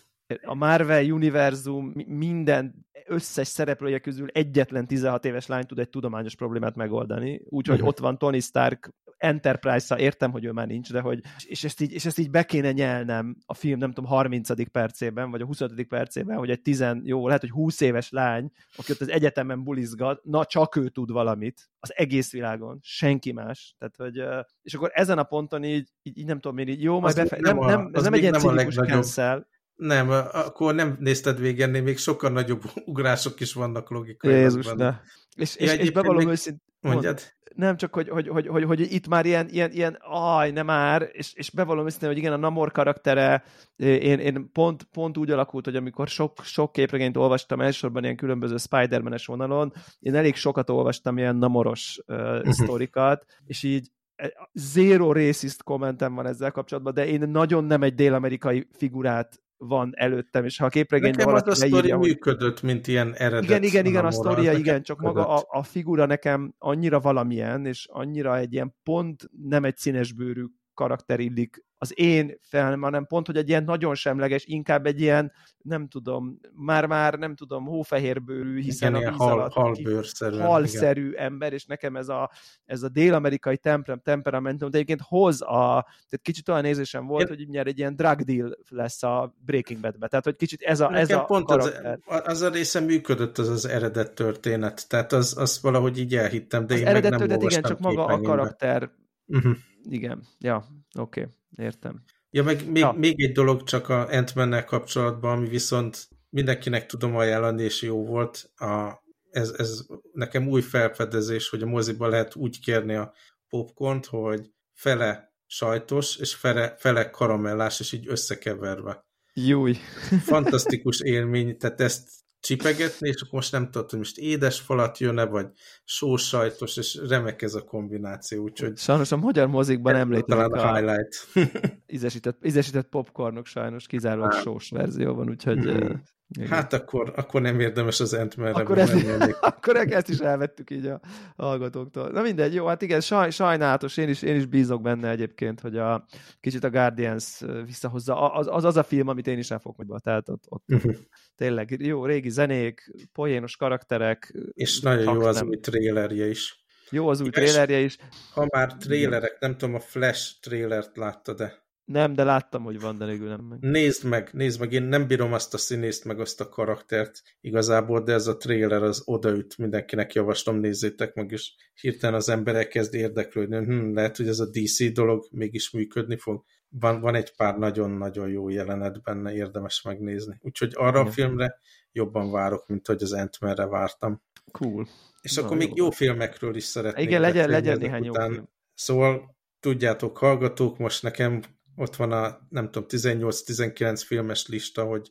A 0.42 0.54
Marvel 0.54 1.10
univerzum 1.10 1.92
minden 2.06 2.86
összes 3.06 3.48
szereplője 3.48 3.98
közül 3.98 4.28
egyetlen 4.32 4.86
16 4.86 5.24
éves 5.24 5.46
lány 5.46 5.66
tud 5.66 5.78
egy 5.78 5.88
tudományos 5.88 6.34
problémát 6.34 6.74
megoldani, 6.74 7.40
úgyhogy 7.44 7.82
ott 7.82 7.98
van 7.98 8.18
Tony 8.18 8.40
Stark 8.40 8.92
Enterprise-a, 9.18 9.98
értem, 9.98 10.30
hogy 10.30 10.44
ő 10.44 10.52
már 10.52 10.66
nincs, 10.66 10.92
de 10.92 11.00
hogy, 11.00 11.20
és 11.44 11.64
ezt, 11.64 11.80
így, 11.80 11.92
és 11.92 12.04
ezt 12.04 12.18
így 12.18 12.30
be 12.30 12.42
kéne 12.42 12.72
nyelnem 12.72 13.36
a 13.46 13.54
film, 13.54 13.78
nem 13.78 13.92
tudom, 13.92 14.10
30. 14.10 14.70
percében, 14.70 15.30
vagy 15.30 15.40
a 15.40 15.44
25. 15.44 15.86
percében, 15.86 16.36
hogy 16.36 16.50
egy 16.50 16.62
10, 16.62 16.84
jó, 17.02 17.26
lehet, 17.26 17.40
hogy 17.40 17.50
20 17.50 17.80
éves 17.80 18.10
lány, 18.10 18.50
aki 18.76 18.92
ott 18.92 19.00
az 19.00 19.10
egyetemen 19.10 19.64
bulizgat, 19.64 20.24
na 20.24 20.44
csak 20.44 20.76
ő 20.76 20.88
tud 20.88 21.10
valamit, 21.10 21.70
az 21.78 21.92
egész 21.96 22.32
világon, 22.32 22.78
senki 22.82 23.32
más. 23.32 23.74
Tehát, 23.78 23.96
hogy, 23.96 24.46
és 24.62 24.74
akkor 24.74 24.90
ezen 24.94 25.18
a 25.18 25.22
ponton 25.22 25.64
így, 25.64 25.88
így, 26.02 26.18
így 26.18 26.26
nem 26.26 26.40
tudom 26.40 26.58
én, 26.58 26.68
így 26.68 26.82
jó, 26.82 27.00
majd 27.00 27.14
befe- 27.14 27.40
nem, 27.40 27.58
nem, 27.58 27.66
nem, 27.66 27.90
ez 27.92 28.02
nem 28.02 28.12
egy 28.12 28.20
ilyen 28.20 28.32
cinikus 28.32 28.74
cancel, 28.74 29.46
nem, 29.78 30.10
akkor 30.32 30.74
nem 30.74 30.96
nézted 31.00 31.40
végén, 31.40 31.82
még 31.82 31.98
sokkal 31.98 32.30
nagyobb 32.30 32.62
ugrások 32.84 33.40
is 33.40 33.52
vannak 33.52 33.90
logikai. 33.90 34.32
Jézus, 34.32 34.66
de. 34.66 35.02
És, 35.36 35.56
és, 35.56 35.74
és 35.74 35.90
bevallom 35.90 36.16
még... 36.16 36.28
őszint, 36.28 36.60
Mondjad. 36.80 37.20
Nem, 37.54 37.76
csak 37.76 37.94
hogy, 37.94 38.08
hogy, 38.08 38.28
hogy, 38.28 38.46
hogy, 38.46 38.64
hogy 38.64 38.80
itt 38.80 39.08
már 39.08 39.26
ilyen, 39.26 39.48
ilyen, 39.48 39.72
ilyen 39.72 39.98
aj, 40.00 40.50
nem 40.50 40.66
már, 40.66 41.08
és, 41.12 41.32
és 41.34 41.50
bevallom 41.50 41.86
őszintén, 41.86 42.08
hogy 42.08 42.18
igen, 42.18 42.32
a 42.32 42.36
Namor 42.36 42.72
karaktere, 42.72 43.44
én, 43.76 44.18
én 44.18 44.50
pont, 44.52 44.82
pont 44.82 45.16
úgy 45.16 45.30
alakult, 45.30 45.64
hogy 45.64 45.76
amikor 45.76 46.08
sok, 46.08 46.42
sok 46.42 46.72
képregényt 46.72 47.16
olvastam, 47.16 47.60
elsősorban 47.60 48.02
ilyen 48.02 48.16
különböző 48.16 48.56
Spider-Man-es 48.56 49.26
vonalon, 49.26 49.72
én 49.98 50.14
elég 50.14 50.34
sokat 50.34 50.70
olvastam 50.70 51.18
ilyen 51.18 51.36
Namoros 51.36 51.98
uh, 52.06 52.48
sztorikat, 52.48 53.24
és 53.46 53.62
így 53.62 53.90
e, 54.16 54.50
zero 54.52 55.12
racist 55.12 55.62
kommentem 55.62 56.14
van 56.14 56.26
ezzel 56.26 56.50
kapcsolatban, 56.50 56.94
de 56.94 57.06
én 57.06 57.28
nagyon 57.28 57.64
nem 57.64 57.82
egy 57.82 57.94
dél-amerikai 57.94 58.68
figurát 58.72 59.40
van 59.58 59.92
előttem, 59.96 60.44
és 60.44 60.58
ha 60.58 60.64
a 60.64 60.68
képregényben 60.68 61.18
nekem 61.18 61.32
valaki 61.32 61.50
az 61.50 61.62
a 61.62 61.66
sztori 61.66 61.90
hogy... 61.90 62.06
működött, 62.06 62.62
mint 62.62 62.86
ilyen 62.86 63.14
eredet. 63.14 63.44
Igen, 63.44 63.62
igen, 63.62 63.86
igen, 63.86 64.04
a 64.04 64.10
sztoria, 64.10 64.52
igen, 64.52 64.82
csak 64.82 65.00
maga 65.00 65.28
a, 65.28 65.44
a 65.48 65.62
figura 65.62 66.06
nekem 66.06 66.54
annyira 66.58 67.00
valamilyen, 67.00 67.66
és 67.66 67.86
annyira 67.90 68.38
egy 68.38 68.52
ilyen 68.52 68.74
pont 68.82 69.28
nem 69.42 69.64
egy 69.64 69.76
színesbőrű 69.76 70.44
karakter 70.74 71.20
illik 71.20 71.66
az 71.78 71.98
én 71.98 72.38
felem, 72.42 72.82
hanem 72.82 73.06
pont, 73.06 73.26
hogy 73.26 73.36
egy 73.36 73.48
ilyen 73.48 73.64
nagyon 73.64 73.94
semleges, 73.94 74.44
inkább 74.44 74.86
egy 74.86 75.00
ilyen, 75.00 75.32
nem 75.62 75.88
tudom, 75.88 76.40
már-már 76.52 77.14
nem 77.14 77.34
tudom, 77.34 77.64
hófehérbőrű, 77.64 78.60
hiszen 78.60 78.96
igen, 78.96 79.06
a 79.06 79.10
víz 79.10 79.18
hal, 79.18 79.32
alatt 79.32 79.52
halbőrszerű, 79.52 80.38
halszerű 80.38 81.08
igen. 81.08 81.24
ember, 81.24 81.52
és 81.52 81.64
nekem 81.64 81.96
ez 81.96 82.08
a, 82.08 82.30
ez 82.64 82.82
a 82.82 82.88
dél-amerikai 82.88 83.56
temper, 83.56 83.98
temperamentum, 84.02 84.70
de 84.70 84.76
egyébként 84.76 85.00
hoz 85.02 85.42
a, 85.42 85.82
tehát 85.82 86.20
kicsit 86.22 86.48
olyan 86.48 86.62
nézésem 86.62 87.06
volt, 87.06 87.22
én... 87.22 87.28
hogy 87.28 87.38
mindjárt 87.38 87.68
egy 87.68 87.78
ilyen 87.78 87.96
drug 87.96 88.22
deal 88.22 88.58
lesz 88.68 89.02
a 89.02 89.34
Breaking 89.44 89.80
Bad-be, 89.80 90.08
tehát 90.08 90.24
hogy 90.24 90.36
kicsit 90.36 90.62
ez 90.62 90.80
a, 90.80 90.96
ez 90.96 91.10
a 91.10 91.24
pont 91.24 91.44
karakter. 91.44 91.98
az, 92.06 92.22
az 92.24 92.40
a 92.42 92.48
része 92.48 92.80
működött 92.80 93.38
az 93.38 93.48
az 93.48 93.66
eredet 93.66 94.14
történet, 94.14 94.88
tehát 94.88 95.12
az, 95.12 95.36
az 95.38 95.58
valahogy 95.62 95.98
így 95.98 96.16
elhittem, 96.16 96.66
de 96.66 96.74
az 96.74 96.80
én 96.80 96.92
meg 96.92 97.02
nem 97.02 97.18
történet, 97.18 97.42
igen, 97.42 97.62
csak 97.62 97.78
maga 97.78 98.04
a 98.04 98.20
karakter 98.20 98.90
uh-huh. 99.26 99.56
Igen, 99.90 100.22
ja, 100.38 100.64
oké, 100.94 101.20
okay, 101.20 101.32
értem. 101.66 102.02
Ja, 102.30 102.42
meg 102.42 102.66
még, 102.70 102.82
ja. 102.82 102.92
még 102.92 103.22
egy 103.22 103.32
dolog 103.32 103.62
csak 103.62 103.88
a 103.88 104.08
ant 104.08 104.64
kapcsolatban, 104.64 105.36
ami 105.36 105.48
viszont 105.48 106.08
mindenkinek 106.28 106.86
tudom 106.86 107.16
ajánlani, 107.16 107.62
és 107.62 107.82
jó 107.82 108.04
volt. 108.04 108.50
A, 108.56 109.02
ez, 109.30 109.54
ez 109.58 109.86
nekem 110.12 110.48
új 110.48 110.60
felfedezés, 110.60 111.48
hogy 111.48 111.62
a 111.62 111.66
moziba 111.66 112.08
lehet 112.08 112.34
úgy 112.34 112.60
kérni 112.60 112.94
a 112.94 113.12
popcornt, 113.48 114.06
hogy 114.06 114.50
fele 114.72 115.32
sajtos, 115.46 116.16
és 116.16 116.34
fele, 116.34 116.74
fele 116.78 117.10
karamellás, 117.10 117.80
és 117.80 117.92
így 117.92 118.08
összekeverve. 118.08 119.06
Júj! 119.34 119.76
Fantasztikus 120.24 121.00
élmény, 121.00 121.58
tehát 121.58 121.80
ezt 121.80 122.10
csipegetni, 122.40 123.08
és 123.08 123.20
akkor 123.20 123.32
most 123.32 123.52
nem 123.52 123.70
tudod, 123.70 123.90
hogy 123.90 123.98
most 123.98 124.18
édes 124.18 124.60
falat 124.60 124.98
jön-e, 124.98 125.24
vagy 125.24 125.46
sós 125.84 126.28
sajtos, 126.28 126.76
és 126.76 127.00
remek 127.08 127.42
ez 127.42 127.54
a 127.54 127.62
kombináció, 127.62 128.42
úgyhogy... 128.42 128.76
Sajnos 128.76 129.12
a 129.12 129.16
magyar 129.16 129.48
mozikban 129.48 129.92
nem 129.92 130.22
Talán 130.24 130.52
a 130.52 130.74
highlight. 130.74 131.28
ízesített, 131.96 132.44
ízesített 132.44 132.88
popcornok 132.88 133.46
sajnos 133.46 133.86
kizárólag 133.86 134.32
sós 134.32 134.70
verzió 134.70 135.14
van, 135.14 135.28
úgyhogy 135.28 135.58
mm-hmm. 135.58 135.94
Igen. 136.36 136.48
Hát 136.48 136.72
akkor, 136.72 137.12
akkor 137.16 137.40
nem 137.40 137.60
érdemes 137.60 138.00
az 138.00 138.14
ent 138.14 138.34
akkor, 138.38 138.78
ezt, 138.78 138.94
akkor 139.40 139.76
ezt 139.76 140.08
is 140.08 140.18
elvettük 140.18 140.70
így 140.70 140.86
a 140.86 141.00
hallgatóktól. 141.36 142.10
Na 142.10 142.22
mindegy, 142.22 142.54
jó, 142.54 142.66
hát 142.66 142.82
igen, 142.82 143.00
saj, 143.00 143.30
sajnálatos, 143.30 143.96
én 143.96 144.08
is, 144.08 144.22
én 144.22 144.36
is 144.36 144.46
bízok 144.46 144.82
benne 144.82 145.10
egyébként, 145.10 145.60
hogy 145.60 145.76
a 145.76 146.06
kicsit 146.40 146.64
a 146.64 146.70
Guardians 146.70 147.40
visszahozza. 147.64 148.32
Az 148.32 148.46
az, 148.50 148.64
az 148.64 148.76
a 148.76 148.82
film, 148.82 149.08
amit 149.08 149.26
én 149.26 149.38
is 149.38 149.50
el 149.50 149.58
fogok 149.58 149.86
majd, 149.86 150.02
tehát 150.02 150.28
ott, 150.28 150.44
ott 150.48 150.64
uh-huh. 150.68 150.94
tényleg 151.36 151.80
jó, 151.80 152.04
régi 152.04 152.30
zenék, 152.30 152.92
poénos 153.12 153.56
karakterek. 153.56 154.34
És 154.52 154.80
nagyon 154.80 155.14
jó 155.14 155.20
az 155.20 155.42
új 155.42 155.58
trélerje 155.58 156.26
is. 156.26 156.66
Jó 156.90 157.08
az 157.08 157.20
új 157.20 157.30
trélerje 157.30 157.78
is. 157.78 157.96
Ha 158.32 158.46
már 158.50 158.76
trélerek, 158.76 159.36
nem 159.40 159.56
tudom, 159.56 159.74
a 159.74 159.80
Flash 159.80 160.40
trélert 160.40 160.96
látta, 160.96 161.34
de 161.34 161.66
nem, 161.88 162.14
de 162.14 162.24
láttam, 162.24 162.62
hogy 162.62 162.80
van, 162.80 162.98
de 162.98 163.06
végül 163.06 163.28
nem 163.28 163.40
meg. 163.40 163.58
Nézd 163.60 164.04
meg, 164.04 164.30
nézd 164.32 164.60
meg, 164.60 164.72
én 164.72 164.82
nem 164.82 165.06
bírom 165.06 165.32
azt 165.32 165.54
a 165.54 165.58
színészt, 165.58 166.04
meg 166.04 166.20
azt 166.20 166.40
a 166.40 166.48
karaktert 166.48 167.22
igazából, 167.40 168.02
de 168.02 168.12
ez 168.12 168.26
a 168.26 168.36
trailer 168.36 168.82
az 168.82 169.02
odaüt, 169.04 169.58
mindenkinek 169.58 170.12
javaslom, 170.12 170.56
nézzétek 170.56 171.14
meg, 171.14 171.30
és 171.30 171.52
hirtelen 171.80 172.16
az 172.16 172.28
emberek 172.28 172.68
kezd 172.68 172.94
érdeklődni, 172.94 173.64
hm, 173.64 173.94
lehet, 173.94 174.16
hogy 174.16 174.28
ez 174.28 174.38
a 174.38 174.50
DC 174.50 174.92
dolog 174.92 175.26
mégis 175.30 175.70
működni 175.70 176.16
fog. 176.16 176.44
Van, 176.68 177.00
van 177.00 177.14
egy 177.14 177.36
pár 177.36 177.58
nagyon-nagyon 177.58 178.28
jó 178.28 178.48
jelenet 178.48 179.02
benne, 179.02 179.34
érdemes 179.34 179.82
megnézni. 179.82 180.38
Úgyhogy 180.40 180.72
arra 180.74 181.00
a 181.00 181.10
filmre 181.10 181.58
jobban 181.92 182.30
várok, 182.30 182.68
mint 182.68 182.86
hogy 182.86 183.02
az 183.02 183.12
ant 183.12 183.36
vártam. 183.38 184.22
Cool. 184.52 184.88
És 185.20 185.34
Na, 185.34 185.42
akkor 185.42 185.60
jó. 185.60 185.66
még 185.66 185.76
jó 185.76 185.90
filmekről 185.90 186.56
is 186.56 186.64
szeretnék. 186.64 187.06
Igen, 187.06 187.20
legyen, 187.20 187.48
legyen 187.48 187.78
néhány 187.78 188.08
után. 188.08 188.26
jó 188.26 188.32
film. 188.32 188.48
Szóval 188.74 189.36
tudjátok, 189.60 190.18
hallgatók, 190.18 190.78
most 190.78 191.02
nekem 191.02 191.42
ott 191.78 191.96
van 191.96 192.12
a, 192.12 192.46
nem 192.48 192.70
tudom, 192.70 192.88
18-19 192.88 194.02
filmes 194.06 194.46
lista, 194.46 194.84
hogy 194.84 195.10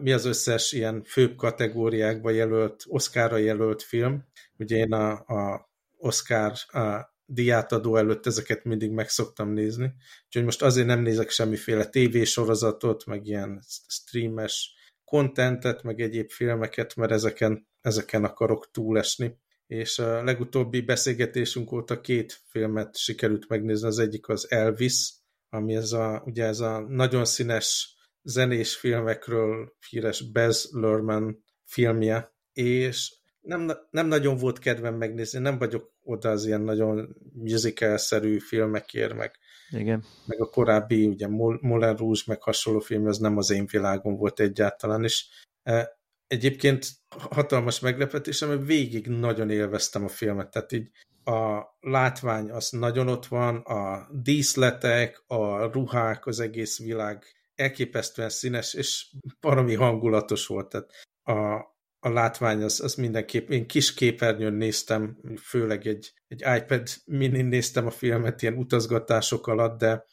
mi 0.00 0.12
az 0.12 0.24
összes 0.24 0.72
ilyen 0.72 1.02
főbb 1.04 1.36
kategóriákba 1.36 2.30
jelölt, 2.30 2.82
Oscarra 2.86 3.36
jelölt 3.36 3.82
film. 3.82 4.24
Ugye 4.58 4.76
én 4.76 4.92
a, 4.92 5.10
a 5.12 5.70
Oscar 5.96 6.52
a 6.66 7.10
diátadó 7.26 7.96
előtt 7.96 8.26
ezeket 8.26 8.64
mindig 8.64 8.90
meg 8.90 9.08
szoktam 9.08 9.52
nézni. 9.52 9.94
Úgyhogy 10.26 10.44
most 10.44 10.62
azért 10.62 10.86
nem 10.86 11.00
nézek 11.00 11.30
semmiféle 11.30 11.86
tévésorozatot, 11.86 13.06
meg 13.06 13.26
ilyen 13.26 13.62
streames 13.88 14.74
kontentet, 15.04 15.82
meg 15.82 16.00
egyéb 16.00 16.30
filmeket, 16.30 16.96
mert 16.96 17.12
ezeken, 17.12 17.68
ezeken 17.80 18.24
akarok 18.24 18.70
túlesni. 18.70 19.40
És 19.66 19.98
a 19.98 20.22
legutóbbi 20.24 20.80
beszélgetésünk 20.80 21.72
óta 21.72 22.00
két 22.00 22.42
filmet 22.50 22.96
sikerült 22.96 23.48
megnézni. 23.48 23.86
Az 23.86 23.98
egyik 23.98 24.28
az 24.28 24.50
Elvis, 24.50 25.21
ami 25.52 25.74
ez 25.74 25.92
a, 25.92 26.22
ugye 26.26 26.44
ez 26.44 26.60
a 26.60 26.80
nagyon 26.80 27.24
színes 27.24 27.96
zenés 28.22 28.76
filmekről 28.76 29.72
híres 29.88 30.30
Baz 30.32 30.68
Luhrmann 30.72 31.36
filmje, 31.64 32.34
és 32.52 33.14
nem, 33.40 33.72
nem 33.90 34.06
nagyon 34.06 34.36
volt 34.36 34.58
kedvem 34.58 34.94
megnézni, 34.94 35.38
nem 35.38 35.58
vagyok 35.58 35.92
oda 36.02 36.30
az 36.30 36.46
ilyen 36.46 36.60
nagyon 36.60 37.16
musical-szerű 37.32 38.38
filmekért, 38.38 39.14
meg, 39.14 39.32
Igen. 39.70 40.04
meg 40.26 40.40
a 40.40 40.50
korábbi, 40.50 41.06
ugye 41.06 41.28
Moulin 41.28 41.96
Rouge, 41.96 42.20
meg 42.26 42.42
hasonló 42.42 42.80
film, 42.80 43.06
az 43.06 43.18
nem 43.18 43.36
az 43.36 43.50
én 43.50 43.66
világom 43.70 44.16
volt 44.16 44.40
egyáltalán, 44.40 45.04
és 45.04 45.26
e, 45.62 46.00
egyébként 46.26 46.86
hatalmas 47.08 47.80
meglepetésem, 47.80 48.48
mert 48.48 48.66
végig 48.66 49.06
nagyon 49.06 49.50
élveztem 49.50 50.04
a 50.04 50.08
filmet, 50.08 50.50
tehát 50.50 50.72
így 50.72 50.90
a 51.24 51.62
látvány 51.80 52.50
az 52.50 52.70
nagyon 52.70 53.08
ott 53.08 53.26
van, 53.26 53.56
a 53.56 54.08
díszletek, 54.10 55.24
a 55.26 55.62
ruhák, 55.62 56.26
az 56.26 56.40
egész 56.40 56.78
világ 56.78 57.24
elképesztően 57.54 58.28
színes, 58.28 58.74
és 58.74 59.06
valami 59.40 59.74
hangulatos 59.74 60.46
volt. 60.46 60.68
Tehát 60.68 60.90
a, 61.22 61.72
a 61.98 62.08
látvány 62.08 62.62
az, 62.62 62.80
az 62.80 62.94
mindenképp, 62.94 63.50
én 63.50 63.66
kis 63.66 63.94
képernyőn 63.94 64.52
néztem, 64.52 65.18
főleg 65.42 65.86
egy, 65.86 66.12
egy 66.28 66.44
iPad 66.56 66.88
mini 67.04 67.42
néztem 67.42 67.86
a 67.86 67.90
filmet 67.90 68.42
ilyen 68.42 68.56
utazgatások 68.56 69.46
alatt, 69.46 69.78
de, 69.78 70.04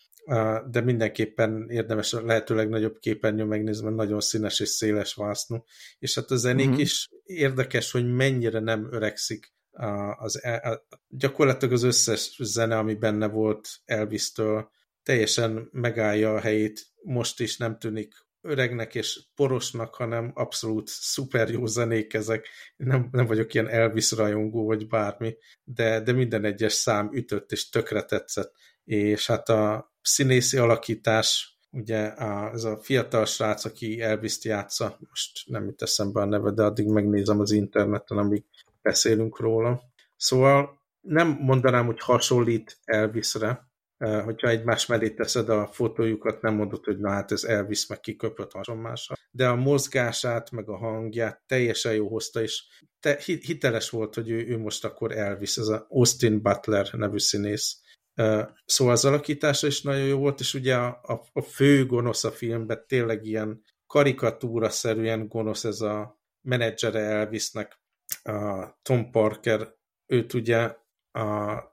de 0.69 0.81
mindenképpen 0.81 1.69
érdemes 1.69 2.13
a 2.13 2.25
lehető 2.25 2.55
legnagyobb 2.55 2.99
képernyőn 2.99 3.47
megnézni, 3.47 3.83
mert 3.83 3.95
nagyon 3.95 4.19
színes 4.19 4.59
és 4.59 4.69
széles 4.69 5.13
vásznú. 5.13 5.63
És 5.99 6.15
hát 6.15 6.31
a 6.31 6.35
zenék 6.35 6.67
mm-hmm. 6.67 6.79
is 6.79 7.07
érdekes, 7.23 7.91
hogy 7.91 8.13
mennyire 8.13 8.59
nem 8.59 8.87
öregszik 8.91 9.53
az, 10.17 10.43
e, 10.43 10.53
a, 10.53 10.87
gyakorlatilag 11.07 11.73
az 11.73 11.83
összes 11.83 12.37
zene, 12.39 12.77
ami 12.77 12.95
benne 12.95 13.27
volt 13.27 13.69
Elvis-től, 13.85 14.71
teljesen 15.03 15.69
megállja 15.71 16.33
a 16.33 16.39
helyét, 16.39 16.85
most 17.03 17.39
is 17.39 17.57
nem 17.57 17.77
tűnik 17.77 18.13
öregnek 18.41 18.95
és 18.95 19.19
porosnak, 19.35 19.95
hanem 19.95 20.31
abszolút 20.33 20.87
szuper 20.87 21.49
jó 21.49 21.65
zenék 21.65 22.13
ezek. 22.13 22.47
Nem, 22.75 23.09
nem 23.11 23.25
vagyok 23.25 23.53
ilyen 23.53 23.69
Elvis 23.69 24.11
rajongó, 24.11 24.65
vagy 24.65 24.87
bármi, 24.87 25.37
de, 25.63 26.01
de 26.01 26.11
minden 26.11 26.45
egyes 26.45 26.73
szám 26.73 27.09
ütött 27.13 27.51
és 27.51 27.69
tökre 27.69 28.03
tetszett. 28.03 28.53
És 28.83 29.27
hát 29.27 29.49
a 29.49 29.93
színészi 30.01 30.57
alakítás, 30.57 31.57
ugye 31.71 32.05
a, 32.05 32.51
ez 32.53 32.63
a 32.63 32.79
fiatal 32.81 33.25
srác, 33.25 33.65
aki 33.65 34.01
Elvis-t 34.01 34.43
játsza, 34.43 34.97
most 35.09 35.49
nem 35.49 35.65
jut 35.65 35.81
eszembe 35.81 36.21
a 36.21 36.25
neve, 36.25 36.51
de 36.51 36.63
addig 36.63 36.87
megnézem 36.87 37.39
az 37.39 37.51
interneten, 37.51 38.17
amíg 38.17 38.43
beszélünk 38.89 39.39
róla. 39.39 39.81
Szóval 40.15 40.81
nem 41.01 41.27
mondanám, 41.27 41.85
hogy 41.85 41.99
hasonlít 41.99 42.77
Elvisre, 42.83 43.67
hogyha 43.97 44.47
egymás 44.47 44.85
mellé 44.85 45.09
teszed 45.09 45.49
a 45.49 45.67
fotójukat, 45.67 46.41
nem 46.41 46.53
mondod, 46.53 46.85
hogy 46.85 46.99
na 46.99 47.09
hát 47.09 47.31
ez 47.31 47.43
elvisz, 47.43 47.89
meg 47.89 47.99
kiköpött 47.99 48.51
hasonmással. 48.51 49.17
De 49.31 49.47
a 49.47 49.55
mozgását, 49.55 50.51
meg 50.51 50.69
a 50.69 50.77
hangját 50.77 51.43
teljesen 51.45 51.93
jó 51.93 52.07
hozta, 52.07 52.41
és 52.41 52.63
te, 52.99 53.19
hiteles 53.23 53.89
volt, 53.89 54.15
hogy 54.15 54.29
ő, 54.29 54.47
ő 54.47 54.57
most 54.57 54.85
akkor 54.85 55.17
elvisz, 55.17 55.57
ez 55.57 55.67
a 55.67 55.85
Austin 55.89 56.41
Butler 56.41 56.87
nevű 56.91 57.17
színész. 57.17 57.81
Szóval 58.65 58.93
az 58.93 59.05
alakítása 59.05 59.67
is 59.67 59.81
nagyon 59.81 60.05
jó 60.05 60.17
volt, 60.17 60.39
és 60.39 60.53
ugye 60.53 60.75
a, 60.75 60.99
a, 61.03 61.21
a 61.33 61.41
fő 61.41 61.85
gonosz 61.85 62.23
a 62.23 62.31
filmben 62.31 62.83
tényleg 62.87 63.25
ilyen 63.25 63.63
karikatúra-szerűen 63.87 65.27
gonosz 65.27 65.63
ez 65.63 65.81
a 65.81 66.19
menedzsere 66.41 66.99
Elvisnek, 66.99 67.78
a 68.23 68.79
Tom 68.81 69.11
Parker, 69.11 69.73
őt 70.05 70.33
ugye 70.33 70.75
a 71.11 71.63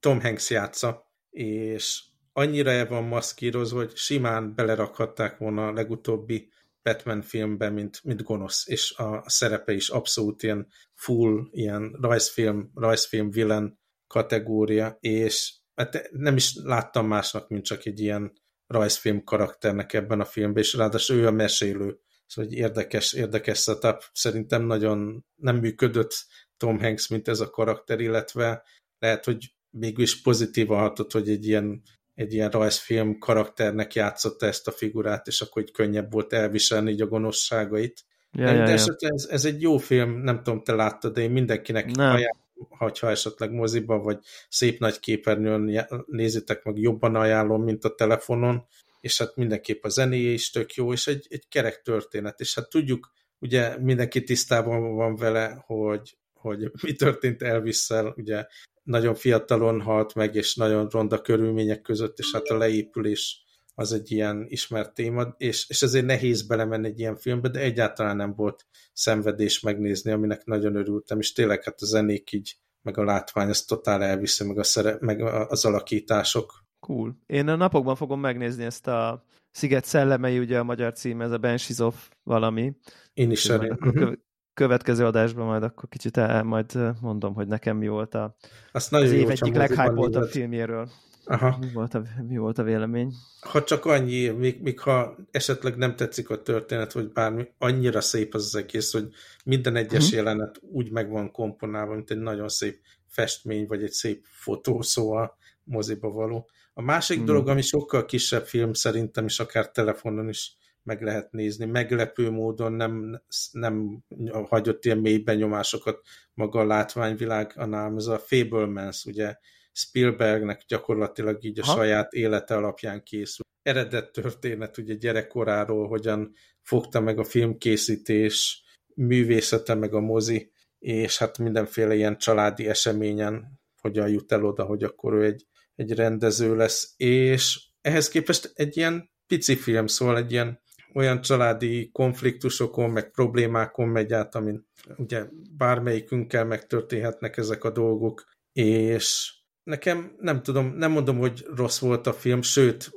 Tom 0.00 0.20
Hanks 0.20 0.50
játsza, 0.50 1.12
és 1.30 2.02
annyira 2.32 2.70
el 2.70 2.86
van 2.86 3.04
maszkírozva, 3.04 3.78
hogy 3.78 3.96
simán 3.96 4.54
belerakhatták 4.54 5.38
volna 5.38 5.66
a 5.66 5.72
legutóbbi 5.72 6.50
Batman 6.82 7.22
filmbe, 7.22 7.70
mint, 7.70 8.04
mint 8.04 8.22
gonosz, 8.22 8.68
és 8.68 8.94
a 8.96 9.24
szerepe 9.26 9.72
is 9.72 9.88
abszolút 9.88 10.42
ilyen 10.42 10.66
full, 10.94 11.48
ilyen 11.50 11.96
rajzfilm, 12.00 12.70
rajzfilm 12.74 13.30
villain 13.30 13.78
kategória, 14.06 14.96
és 15.00 15.54
hát 15.74 16.08
nem 16.10 16.36
is 16.36 16.54
láttam 16.62 17.06
másnak, 17.06 17.48
mint 17.48 17.64
csak 17.64 17.86
egy 17.86 18.00
ilyen 18.00 18.32
rajzfilm 18.66 19.24
karakternek 19.24 19.92
ebben 19.92 20.20
a 20.20 20.24
filmben, 20.24 20.62
és 20.62 20.74
ráadásul 20.74 21.16
ő 21.16 21.26
a 21.26 21.30
mesélő. 21.30 22.00
Szóval 22.32 22.50
egy 22.50 22.56
érdekes, 22.56 23.12
érdekes 23.12 23.62
setup. 23.62 24.04
Szerintem 24.12 24.62
nagyon 24.62 25.24
nem 25.36 25.56
működött 25.56 26.26
Tom 26.56 26.80
Hanks, 26.80 27.08
mint 27.08 27.28
ez 27.28 27.40
a 27.40 27.50
karakter, 27.50 28.00
illetve 28.00 28.62
lehet, 28.98 29.24
hogy 29.24 29.54
végül 29.70 30.02
is 30.02 30.22
pozitívan 30.22 30.78
hatott, 30.78 31.12
hogy 31.12 31.28
egy 31.28 31.46
ilyen, 31.46 31.82
egy 32.14 32.32
ilyen 32.32 32.50
rajzfilm 32.50 33.18
karakternek 33.18 33.94
játszotta 33.94 34.46
ezt 34.46 34.68
a 34.68 34.70
figurát, 34.70 35.26
és 35.26 35.40
akkor 35.40 35.62
így 35.62 35.70
könnyebb 35.70 36.12
volt 36.12 36.32
elviselni 36.32 36.90
így 36.90 37.00
a 37.00 37.06
gonoszságait. 37.06 38.04
Ja, 38.30 38.44
de 38.44 38.52
ja, 38.52 38.64
ja. 38.64 38.72
Ez, 38.98 39.26
ez 39.30 39.44
egy 39.44 39.62
jó 39.62 39.76
film, 39.76 40.22
nem 40.22 40.42
tudom, 40.42 40.62
te 40.62 40.74
láttad, 40.74 41.12
de 41.12 41.20
én 41.20 41.30
mindenkinek 41.30 41.84
ajánlom, 41.96 42.98
ha 42.98 43.10
esetleg 43.10 43.50
moziban, 43.50 44.02
vagy 44.02 44.18
szép 44.48 44.78
nagy 44.78 45.00
képernyőn 45.00 45.86
nézitek 46.06 46.64
meg, 46.64 46.76
jobban 46.76 47.16
ajánlom, 47.16 47.62
mint 47.62 47.84
a 47.84 47.94
telefonon, 47.94 48.66
és 49.02 49.18
hát 49.18 49.36
mindenképp 49.36 49.84
a 49.84 49.88
zenéje 49.88 50.30
is 50.30 50.50
tök 50.50 50.74
jó, 50.74 50.92
és 50.92 51.06
egy, 51.06 51.26
egy 51.30 51.48
kerek 51.48 51.82
történet, 51.82 52.40
és 52.40 52.54
hát 52.54 52.68
tudjuk, 52.68 53.12
ugye 53.38 53.78
mindenki 53.78 54.22
tisztában 54.22 54.94
van 54.94 55.16
vele, 55.16 55.62
hogy, 55.66 56.18
hogy 56.32 56.70
mi 56.82 56.92
történt 56.92 57.42
elvis 57.42 57.88
ugye 58.16 58.46
nagyon 58.82 59.14
fiatalon 59.14 59.80
halt 59.80 60.14
meg, 60.14 60.34
és 60.34 60.54
nagyon 60.54 60.88
ronda 60.88 61.20
körülmények 61.20 61.80
között, 61.80 62.18
és 62.18 62.32
hát 62.32 62.46
a 62.46 62.56
leépülés 62.56 63.44
az 63.74 63.92
egy 63.92 64.10
ilyen 64.10 64.44
ismert 64.48 64.94
téma, 64.94 65.34
és, 65.36 65.68
és 65.68 65.82
ezért 65.82 66.06
nehéz 66.06 66.42
belemenni 66.42 66.86
egy 66.86 66.98
ilyen 66.98 67.16
filmbe, 67.16 67.48
de 67.48 67.60
egyáltalán 67.60 68.16
nem 68.16 68.34
volt 68.34 68.66
szenvedés 68.92 69.60
megnézni, 69.60 70.10
aminek 70.10 70.44
nagyon 70.44 70.76
örültem, 70.76 71.18
és 71.18 71.32
tényleg 71.32 71.62
hát 71.62 71.80
a 71.80 71.86
zenék 71.86 72.32
így, 72.32 72.56
meg 72.82 72.98
a 72.98 73.04
látvány, 73.04 73.48
ez 73.48 73.64
totál 73.64 74.02
elviszi, 74.02 74.44
meg, 74.44 74.58
a 74.58 74.62
szere, 74.62 74.96
meg 75.00 75.20
az 75.48 75.64
alakítások. 75.64 76.64
Cool. 76.86 77.16
Én 77.26 77.48
a 77.48 77.56
napokban 77.56 77.96
fogom 77.96 78.20
megnézni 78.20 78.64
ezt 78.64 78.86
a 78.86 79.24
Sziget 79.50 79.84
szellemei, 79.84 80.38
ugye 80.38 80.58
a 80.58 80.64
magyar 80.64 80.92
cím, 80.92 81.20
ez 81.20 81.30
a 81.30 81.38
Banshees 81.38 81.78
of 81.78 82.08
valami. 82.22 82.76
Én 83.14 83.30
is 83.30 83.48
uh-huh 83.48 84.12
következő 84.54 85.04
adásban 85.04 85.46
majd 85.46 85.62
akkor 85.62 85.88
kicsit 85.88 86.16
el, 86.16 86.42
majd 86.42 86.78
mondom, 87.00 87.34
hogy 87.34 87.46
nekem 87.46 87.76
mi 87.76 87.88
volt 87.88 88.14
a, 88.14 88.36
Azt 88.72 88.90
nagyon 88.90 89.06
az 89.06 89.12
év 89.12 89.30
egyik 89.30 89.54
leghype 89.54 90.26
filmjéről. 90.26 90.88
Aha. 91.24 91.56
Mi, 91.60 91.72
volt 91.72 91.94
a, 91.94 92.02
mi 92.28 92.36
volt 92.36 92.58
a 92.58 92.62
vélemény? 92.62 93.12
Ha 93.40 93.62
csak 93.62 93.84
annyi, 93.84 94.28
még, 94.28 94.62
még 94.62 94.80
ha 94.80 95.16
esetleg 95.30 95.76
nem 95.76 95.96
tetszik 95.96 96.30
a 96.30 96.42
történet, 96.42 96.92
vagy 96.92 97.12
bármi, 97.12 97.48
annyira 97.58 98.00
szép 98.00 98.34
az 98.34 98.44
az 98.44 98.54
egész, 98.54 98.92
hogy 98.92 99.08
minden 99.44 99.76
egyes 99.76 100.04
uh-huh. 100.04 100.16
jelenet 100.16 100.60
úgy 100.60 100.90
meg 100.90 101.10
van 101.10 101.30
komponálva, 101.30 101.94
mint 101.94 102.10
egy 102.10 102.18
nagyon 102.18 102.48
szép 102.48 102.80
festmény, 103.06 103.66
vagy 103.66 103.82
egy 103.82 103.90
szép 103.90 104.24
fotó, 104.30 104.82
szóval 104.82 105.36
moziba 105.64 106.10
való. 106.10 106.48
A 106.74 106.82
másik 106.82 107.16
uh-huh. 107.16 107.32
dolog, 107.32 107.48
ami 107.48 107.62
sokkal 107.62 108.04
kisebb 108.04 108.46
film 108.46 108.72
szerintem, 108.72 109.24
és 109.24 109.40
akár 109.40 109.70
telefonon 109.70 110.28
is 110.28 110.56
meg 110.82 111.02
lehet 111.02 111.32
nézni. 111.32 111.64
Meglepő 111.64 112.30
módon 112.30 112.72
nem, 112.72 113.22
nem 113.50 114.04
hagyott 114.48 114.84
ilyen 114.84 114.98
mély 114.98 115.18
benyomásokat 115.18 116.00
maga 116.34 116.60
a 116.60 116.66
látványvilág, 116.66 117.52
hanem 117.52 117.96
ez 117.96 118.06
a 118.06 118.18
Fablemans, 118.18 119.04
ugye 119.04 119.36
Spielbergnek 119.72 120.62
gyakorlatilag 120.68 121.44
így 121.44 121.60
a 121.60 121.64
ha? 121.64 121.74
saját 121.74 122.12
élete 122.12 122.56
alapján 122.56 123.02
készül. 123.02 123.44
Eredet 123.62 124.12
történet 124.12 124.78
ugye 124.78 124.94
gyerekkoráról, 124.94 125.88
hogyan 125.88 126.34
fogta 126.60 127.00
meg 127.00 127.18
a 127.18 127.24
filmkészítés, 127.24 128.62
művészete 128.94 129.74
meg 129.74 129.94
a 129.94 130.00
mozi, 130.00 130.52
és 130.78 131.18
hát 131.18 131.38
mindenféle 131.38 131.94
ilyen 131.94 132.18
családi 132.18 132.68
eseményen 132.68 133.60
hogyan 133.80 134.08
jut 134.08 134.32
el 134.32 134.44
oda, 134.44 134.64
hogy 134.64 134.82
akkor 134.84 135.14
ő 135.14 135.24
egy, 135.24 135.46
egy 135.74 135.92
rendező 135.92 136.56
lesz, 136.56 136.94
és 136.96 137.68
ehhez 137.80 138.08
képest 138.08 138.52
egy 138.54 138.76
ilyen 138.76 139.10
pici 139.26 139.56
film, 139.56 139.86
szóval 139.86 140.16
egy 140.16 140.32
ilyen 140.32 140.60
olyan 140.94 141.20
családi 141.20 141.90
konfliktusokon, 141.92 142.90
meg 142.90 143.10
problémákon 143.10 143.88
megy 143.88 144.12
át, 144.12 144.34
amin 144.34 144.66
ugye 144.96 145.26
bármelyikünkkel 145.56 146.44
megtörténhetnek 146.44 147.36
ezek 147.36 147.64
a 147.64 147.70
dolgok, 147.70 148.24
és 148.52 149.34
nekem 149.62 150.14
nem 150.18 150.42
tudom, 150.42 150.74
nem 150.76 150.90
mondom, 150.90 151.18
hogy 151.18 151.46
rossz 151.54 151.78
volt 151.78 152.06
a 152.06 152.12
film, 152.12 152.42
sőt, 152.42 152.90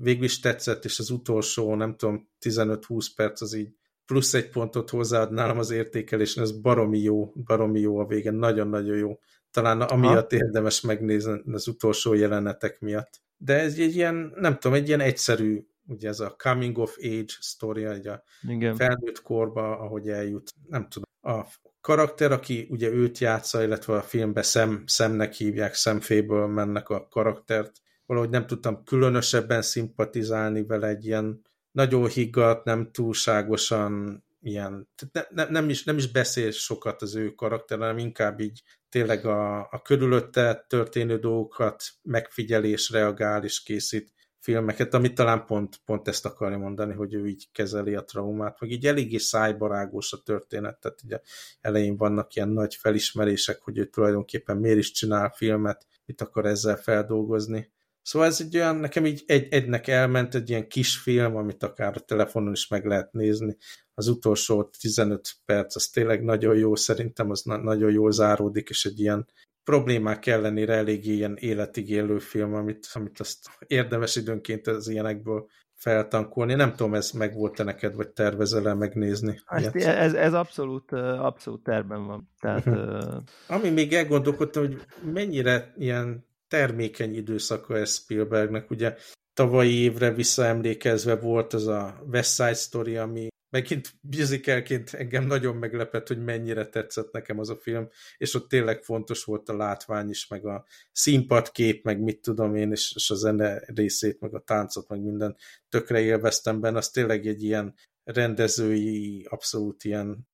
végül 0.00 0.24
is 0.24 0.40
tetszett, 0.40 0.84
és 0.84 0.98
az 0.98 1.10
utolsó, 1.10 1.74
nem 1.74 1.96
tudom, 1.96 2.28
15-20 2.40 3.06
perc 3.16 3.40
az 3.40 3.54
így 3.54 3.74
plusz 4.06 4.34
egy 4.34 4.48
pontot 4.48 4.90
hozzáad 4.90 5.32
nálam 5.32 5.58
az 5.58 5.70
értékelés, 5.70 6.36
ez 6.36 6.60
baromi 6.60 6.98
jó, 6.98 7.32
baromi 7.44 7.80
jó 7.80 7.98
a 7.98 8.06
vége, 8.06 8.30
nagyon-nagyon 8.30 8.96
jó 8.96 9.18
talán 9.54 9.80
amiatt 9.80 10.30
ha. 10.30 10.36
érdemes 10.36 10.80
megnézni 10.80 11.40
az 11.52 11.68
utolsó 11.68 12.14
jelenetek 12.14 12.80
miatt. 12.80 13.22
De 13.36 13.60
ez 13.60 13.78
egy 13.78 13.96
ilyen, 13.96 14.32
nem 14.36 14.58
tudom, 14.58 14.76
egy 14.76 14.88
ilyen 14.88 15.00
egyszerű, 15.00 15.66
ugye 15.86 16.08
ez 16.08 16.20
a 16.20 16.34
coming 16.38 16.78
of 16.78 16.96
age 16.98 17.32
sztoria, 17.40 17.92
egy 17.92 18.06
a 18.06 18.22
Igen. 18.48 18.74
felnőtt 18.74 19.22
korba, 19.22 19.78
ahogy 19.78 20.08
eljut, 20.08 20.52
nem 20.68 20.88
tudom. 20.88 21.36
A 21.36 21.46
karakter, 21.80 22.32
aki 22.32 22.66
ugye 22.70 22.88
őt 22.88 23.18
játsza, 23.18 23.62
illetve 23.62 23.94
a 23.94 24.02
filmbe 24.02 24.42
szem, 24.42 24.82
szemnek 24.86 25.32
hívják, 25.32 25.74
szemféből 25.74 26.46
mennek 26.46 26.88
a 26.88 27.08
karaktert, 27.08 27.72
valahogy 28.06 28.30
nem 28.30 28.46
tudtam 28.46 28.84
különösebben 28.84 29.62
szimpatizálni 29.62 30.66
vele 30.66 30.86
egy 30.86 31.06
ilyen 31.06 31.40
nagyon 31.70 32.08
higgadt, 32.08 32.64
nem 32.64 32.90
túlságosan 32.92 34.24
ilyen, 34.46 34.88
ne, 35.12 35.22
ne, 35.30 35.44
nem, 35.44 35.68
is, 35.68 35.84
nem 35.84 35.96
is 35.96 36.10
beszél 36.10 36.50
sokat 36.50 37.02
az 37.02 37.14
ő 37.14 37.30
karakter, 37.30 37.78
hanem 37.78 37.98
inkább 37.98 38.40
így 38.40 38.62
tényleg 38.88 39.26
a, 39.26 39.58
a 39.58 39.82
körülötte 39.84 40.64
történő 40.68 41.18
dolgokat 41.18 41.84
megfigyel 42.02 42.64
és 42.64 42.90
reagál 42.90 43.44
és 43.44 43.62
készít 43.62 44.12
filmeket, 44.44 44.94
amit 44.94 45.14
talán 45.14 45.44
pont, 45.46 45.80
pont 45.84 46.08
ezt 46.08 46.26
akarja 46.26 46.58
mondani, 46.58 46.92
hogy 46.92 47.14
ő 47.14 47.26
így 47.26 47.48
kezeli 47.52 47.94
a 47.94 48.04
traumát, 48.04 48.60
meg 48.60 48.70
így 48.70 48.86
eléggé 48.86 49.16
szájbarágos 49.16 50.12
a 50.12 50.22
történet, 50.24 50.80
tehát 50.80 51.02
ugye 51.04 51.20
elején 51.60 51.96
vannak 51.96 52.34
ilyen 52.34 52.48
nagy 52.48 52.74
felismerések, 52.74 53.62
hogy 53.62 53.78
ő 53.78 53.84
tulajdonképpen 53.84 54.56
miért 54.56 54.78
is 54.78 54.90
csinál 54.90 55.30
filmet, 55.36 55.86
mit 56.04 56.20
akar 56.20 56.46
ezzel 56.46 56.76
feldolgozni. 56.76 57.72
Szóval 58.02 58.28
ez 58.28 58.40
egy 58.40 58.56
olyan, 58.56 58.76
nekem 58.76 59.06
így 59.06 59.22
egy, 59.26 59.46
egynek 59.50 59.86
elment 59.86 60.34
egy 60.34 60.50
ilyen 60.50 60.68
kis 60.68 60.98
film, 60.98 61.36
amit 61.36 61.62
akár 61.62 61.96
a 61.96 62.00
telefonon 62.00 62.52
is 62.52 62.68
meg 62.68 62.84
lehet 62.84 63.12
nézni. 63.12 63.56
Az 63.94 64.08
utolsó 64.08 64.70
15 64.80 65.30
perc, 65.44 65.76
az 65.76 65.86
tényleg 65.86 66.24
nagyon 66.24 66.56
jó, 66.56 66.74
szerintem 66.74 67.30
az 67.30 67.42
na 67.42 67.56
nagyon 67.56 67.90
jól 67.90 68.12
záródik, 68.12 68.68
és 68.68 68.84
egy 68.84 69.00
ilyen 69.00 69.26
problémák 69.64 70.26
ellenére 70.26 70.74
eléggé 70.74 71.12
ilyen 71.12 71.36
életig 71.38 71.90
élő 71.90 72.18
film, 72.18 72.54
amit, 72.54 72.86
amit 72.92 73.20
azt 73.20 73.38
érdemes 73.66 74.16
időnként 74.16 74.66
az 74.66 74.88
ilyenekből 74.88 75.46
feltankolni. 75.74 76.54
Nem 76.54 76.70
tudom, 76.70 76.94
ez 76.94 77.10
meg 77.10 77.34
volt-e 77.34 77.62
neked, 77.62 77.94
vagy 77.94 78.08
tervezel 78.08 78.68
-e 78.68 78.74
megnézni? 78.74 79.40
Hát 79.44 79.74
ez, 79.74 80.14
ez 80.14 80.32
abszolút, 80.34 80.92
abszolút 80.92 81.62
terben 81.62 82.06
van. 82.06 82.30
Tehát, 82.40 82.66
uh... 82.66 83.22
Ami 83.46 83.70
még 83.70 83.92
elgondolkodtam, 83.92 84.66
hogy 84.66 84.80
mennyire 85.12 85.72
ilyen 85.76 86.26
termékeny 86.48 87.14
időszaka 87.16 87.76
ez 87.76 87.94
Spielbergnek. 87.94 88.70
Ugye 88.70 88.96
tavalyi 89.34 89.74
évre 89.74 90.12
visszaemlékezve 90.12 91.16
volt 91.16 91.52
az 91.52 91.66
a 91.66 92.02
West 92.10 92.34
Side 92.34 92.54
Story, 92.54 92.96
ami 92.96 93.28
megint 93.54 93.92
musicalként 94.00 94.94
engem 94.94 95.26
nagyon 95.26 95.56
meglepett, 95.56 96.08
hogy 96.08 96.24
mennyire 96.24 96.66
tetszett 96.66 97.12
nekem 97.12 97.38
az 97.38 97.50
a 97.50 97.56
film, 97.56 97.88
és 98.16 98.34
ott 98.34 98.48
tényleg 98.48 98.82
fontos 98.82 99.24
volt 99.24 99.48
a 99.48 99.56
látvány 99.56 100.08
is, 100.08 100.26
meg 100.28 100.46
a 100.46 100.64
színpadkép, 100.92 101.84
meg 101.84 102.00
mit 102.00 102.20
tudom 102.20 102.54
én, 102.54 102.70
és, 102.70 102.92
és 102.94 103.10
a 103.10 103.14
zene 103.14 103.62
részét, 103.66 104.20
meg 104.20 104.34
a 104.34 104.40
táncot, 104.40 104.88
meg 104.88 105.00
minden 105.00 105.36
tökre 105.68 106.00
élveztem 106.00 106.60
benne, 106.60 106.78
az 106.78 106.90
tényleg 106.90 107.26
egy 107.26 107.42
ilyen 107.42 107.74
rendezői, 108.04 109.26
abszolút 109.30 109.84
ilyen 109.84 110.28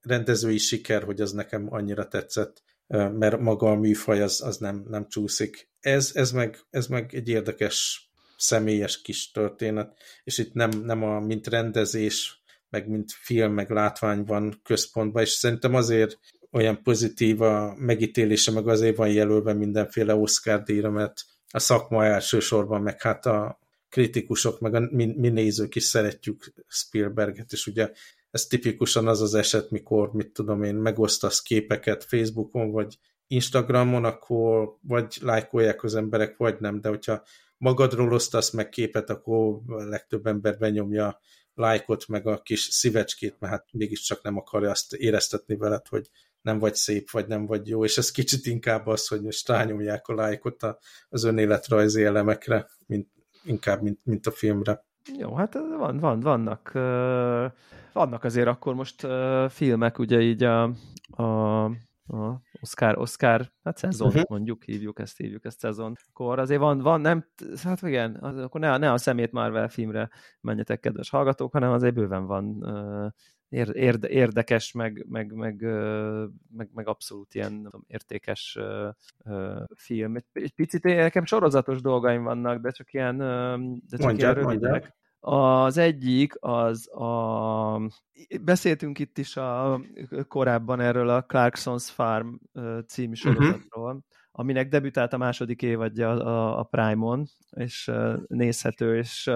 rendezői 0.00 0.58
siker, 0.58 1.02
hogy 1.02 1.20
az 1.20 1.32
nekem 1.32 1.66
annyira 1.72 2.08
tetszett 2.08 2.62
mert 2.86 3.38
maga 3.38 3.70
a 3.70 3.74
műfaj 3.74 4.20
az, 4.20 4.42
az 4.42 4.56
nem, 4.56 4.84
nem 4.88 5.08
csúszik. 5.08 5.68
Ez, 5.80 6.10
ez, 6.14 6.32
meg, 6.32 6.58
ez 6.70 6.86
meg 6.86 7.14
egy 7.14 7.28
érdekes 7.28 8.08
személyes 8.36 9.02
kis 9.02 9.30
történet, 9.30 9.98
és 10.24 10.38
itt 10.38 10.52
nem, 10.52 10.70
nem 10.70 11.02
a 11.02 11.20
mint 11.20 11.46
rendezés, 11.46 12.43
meg 12.74 12.88
mint 12.88 13.12
film, 13.12 13.52
meg 13.52 13.70
látvány 13.70 14.24
van 14.24 14.60
központban, 14.62 15.22
és 15.22 15.28
szerintem 15.28 15.74
azért 15.74 16.18
olyan 16.50 16.82
pozitív 16.82 17.40
a 17.40 17.74
megítélése, 17.78 18.52
meg 18.52 18.68
azért 18.68 18.96
van 18.96 19.08
jelölve 19.08 19.52
mindenféle 19.52 20.14
Oscar 20.14 20.62
díjra, 20.62 20.90
mert 20.90 21.22
a 21.50 21.58
szakma 21.58 22.04
elsősorban, 22.04 22.82
meg 22.82 23.02
hát 23.02 23.26
a 23.26 23.58
kritikusok, 23.88 24.60
meg 24.60 24.74
a 24.74 24.80
mi, 24.90 25.06
mi 25.16 25.28
nézők 25.28 25.74
is 25.74 25.82
szeretjük 25.82 26.52
Spielberget, 26.66 27.52
és 27.52 27.66
ugye 27.66 27.90
ez 28.30 28.46
tipikusan 28.46 29.08
az 29.08 29.20
az 29.20 29.34
eset, 29.34 29.70
mikor, 29.70 30.12
mit 30.12 30.32
tudom 30.32 30.62
én, 30.62 30.74
megosztasz 30.74 31.42
képeket 31.42 32.04
Facebookon, 32.04 32.70
vagy 32.70 32.98
Instagramon, 33.26 34.04
akkor 34.04 34.76
vagy 34.80 35.18
lájkolják 35.20 35.82
az 35.82 35.94
emberek, 35.94 36.36
vagy 36.36 36.56
nem, 36.60 36.80
de 36.80 36.88
hogyha 36.88 37.22
magadról 37.56 38.12
osztasz 38.12 38.50
meg 38.50 38.68
képet, 38.68 39.10
akkor 39.10 39.60
a 39.66 39.82
legtöbb 39.84 40.26
ember 40.26 40.58
benyomja 40.58 41.20
lájkot, 41.54 42.08
meg 42.08 42.26
a 42.26 42.42
kis 42.42 42.60
szívecskét, 42.60 43.36
mert 43.38 43.52
hát 43.52 43.66
mégiscsak 43.72 44.22
nem 44.22 44.36
akarja 44.36 44.70
azt 44.70 44.92
éreztetni 44.92 45.56
veled, 45.56 45.88
hogy 45.88 46.10
nem 46.42 46.58
vagy 46.58 46.74
szép, 46.74 47.10
vagy 47.10 47.26
nem 47.26 47.46
vagy 47.46 47.68
jó, 47.68 47.84
és 47.84 47.98
ez 47.98 48.10
kicsit 48.10 48.46
inkább 48.46 48.86
az, 48.86 49.08
hogy 49.08 49.22
most 49.22 49.48
rányomják 49.48 50.08
a 50.08 50.14
lájkot 50.14 50.62
az 51.08 51.24
önéletrajzi 51.24 52.04
elemekre, 52.04 52.66
mint, 52.86 53.08
inkább, 53.44 53.82
mint, 53.82 53.98
mint 54.02 54.26
a 54.26 54.30
filmre. 54.30 54.84
Jó, 55.18 55.34
hát 55.34 55.54
van, 55.54 55.98
van, 55.98 56.20
vannak, 56.20 56.72
vannak 57.92 58.24
azért 58.24 58.48
akkor 58.48 58.74
most 58.74 59.06
filmek, 59.48 59.98
ugye 59.98 60.20
így 60.20 60.42
a, 60.42 60.62
a 61.22 61.70
a 62.06 62.40
Oscar, 62.64 62.98
Oscar, 62.98 63.52
hát 63.62 63.78
szezon, 63.78 64.08
uh-huh. 64.08 64.22
mondjuk, 64.28 64.64
hívjuk 64.64 64.98
ezt, 64.98 65.16
hívjuk 65.16 65.44
ezt 65.44 65.58
szezon. 65.58 65.96
Akkor 66.08 66.38
azért 66.38 66.60
van, 66.60 66.78
van 66.78 67.00
nem, 67.00 67.26
hát 67.62 67.82
igen, 67.82 68.16
az, 68.20 68.36
akkor 68.36 68.60
ne, 68.60 68.76
ne 68.76 68.92
a 68.92 68.98
szemét 68.98 69.32
Marvel 69.32 69.68
filmre 69.68 70.10
menjetek, 70.40 70.80
kedves 70.80 71.10
hallgatók, 71.10 71.52
hanem 71.52 71.70
azért 71.70 71.94
bőven 71.94 72.26
van 72.26 72.44
uh, 72.44 73.10
érde, 73.48 74.08
érdekes, 74.08 74.72
meg, 74.72 75.06
meg, 75.08 75.32
meg, 75.32 75.62
meg, 76.56 76.68
meg 76.74 76.88
abszolút 76.88 77.34
ilyen 77.34 77.62
tudom, 77.62 77.84
értékes 77.86 78.58
film. 79.74 80.16
Egy, 80.16 80.24
egy 80.32 80.54
picit 80.54 80.82
nekem 80.82 81.24
sorozatos 81.24 81.80
dolgaim 81.80 82.22
vannak, 82.22 82.60
de 82.60 82.70
csak 82.70 82.92
ilyen, 82.92 83.18
de 83.88 83.96
csak 83.96 84.00
mondjad, 84.00 84.18
ilyen 84.18 84.34
rövidek. 84.34 84.94
Az 85.26 85.76
egyik 85.76 86.32
az 86.40 86.94
a... 86.94 87.90
Beszéltünk 88.42 88.98
itt 88.98 89.18
is 89.18 89.36
a, 89.36 89.80
korábban 90.28 90.80
erről 90.80 91.08
a 91.08 91.26
Clarkson's 91.26 91.86
Farm 91.90 92.28
című 92.86 93.08
mhm. 93.08 93.14
sorozatról, 93.14 93.86
uh-huh. 93.86 94.02
aminek 94.32 94.68
debütált 94.68 95.12
a 95.12 95.16
második 95.16 95.62
évadja 95.62 96.10
a, 96.10 96.58
a 96.58 96.62
Prime-on, 96.62 97.24
és 97.50 97.90
nézhető, 98.26 98.96
és 98.96 99.30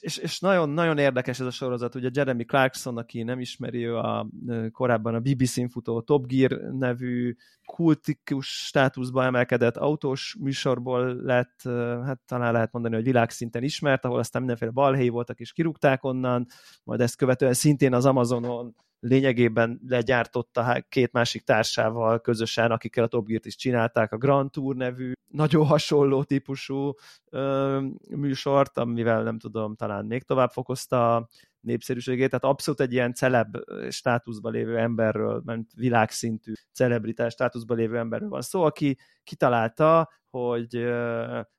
és, 0.00 0.16
és, 0.16 0.40
nagyon, 0.40 0.70
nagyon 0.70 0.98
érdekes 0.98 1.40
ez 1.40 1.46
a 1.46 1.50
sorozat, 1.50 1.94
ugye 1.94 2.08
Jeremy 2.12 2.44
Clarkson, 2.44 2.96
aki 2.96 3.22
nem 3.22 3.40
ismeri, 3.40 3.86
ő 3.86 3.96
a, 3.96 4.28
korábban 4.72 5.14
a 5.14 5.20
BBC-n 5.20 5.68
futó 5.68 6.00
Top 6.00 6.26
Gear 6.26 6.50
nevű 6.72 7.36
kultikus 7.64 8.46
státuszba 8.46 9.24
emelkedett 9.24 9.76
autós 9.76 10.36
műsorból 10.40 11.14
lett, 11.14 11.60
hát 12.04 12.20
talán 12.26 12.52
lehet 12.52 12.72
mondani, 12.72 12.94
hogy 12.94 13.04
világszinten 13.04 13.62
ismert, 13.62 14.04
ahol 14.04 14.18
aztán 14.18 14.40
mindenféle 14.40 14.70
balhéj 14.70 15.08
voltak 15.08 15.40
és 15.40 15.52
kirúgták 15.52 16.04
onnan, 16.04 16.46
majd 16.84 17.00
ezt 17.00 17.16
követően 17.16 17.54
szintén 17.54 17.94
az 17.94 18.04
Amazonon 18.04 18.74
lényegében 19.06 19.80
legyártotta 19.88 20.84
két 20.88 21.12
másik 21.12 21.42
társával 21.42 22.20
közösen, 22.20 22.70
akikkel 22.70 23.04
a 23.04 23.06
Top 23.06 23.26
Gear-t 23.26 23.46
is 23.46 23.56
csinálták, 23.56 24.12
a 24.12 24.16
Grand 24.16 24.50
Tour 24.50 24.76
nevű, 24.76 25.12
nagyon 25.30 25.66
hasonló 25.66 26.22
típusú 26.22 26.92
ö, 27.30 27.80
műsort, 28.08 28.78
amivel 28.78 29.22
nem 29.22 29.38
tudom, 29.38 29.74
talán 29.74 30.04
még 30.04 30.22
tovább 30.22 30.50
fokozta 30.50 31.16
a 31.16 31.28
népszerűségét, 31.60 32.28
tehát 32.28 32.44
abszolút 32.44 32.80
egy 32.80 32.92
ilyen 32.92 33.14
celeb 33.14 33.56
státuszban 33.88 34.52
lévő 34.52 34.78
emberről, 34.78 35.42
mert 35.44 35.72
világszintű 35.74 36.52
celebritás 36.72 37.32
státuszban 37.32 37.76
lévő 37.76 37.98
emberről 37.98 38.28
van 38.28 38.42
szó, 38.42 38.62
aki 38.62 38.98
kitalálta, 39.22 40.10
hogy, 40.30 40.84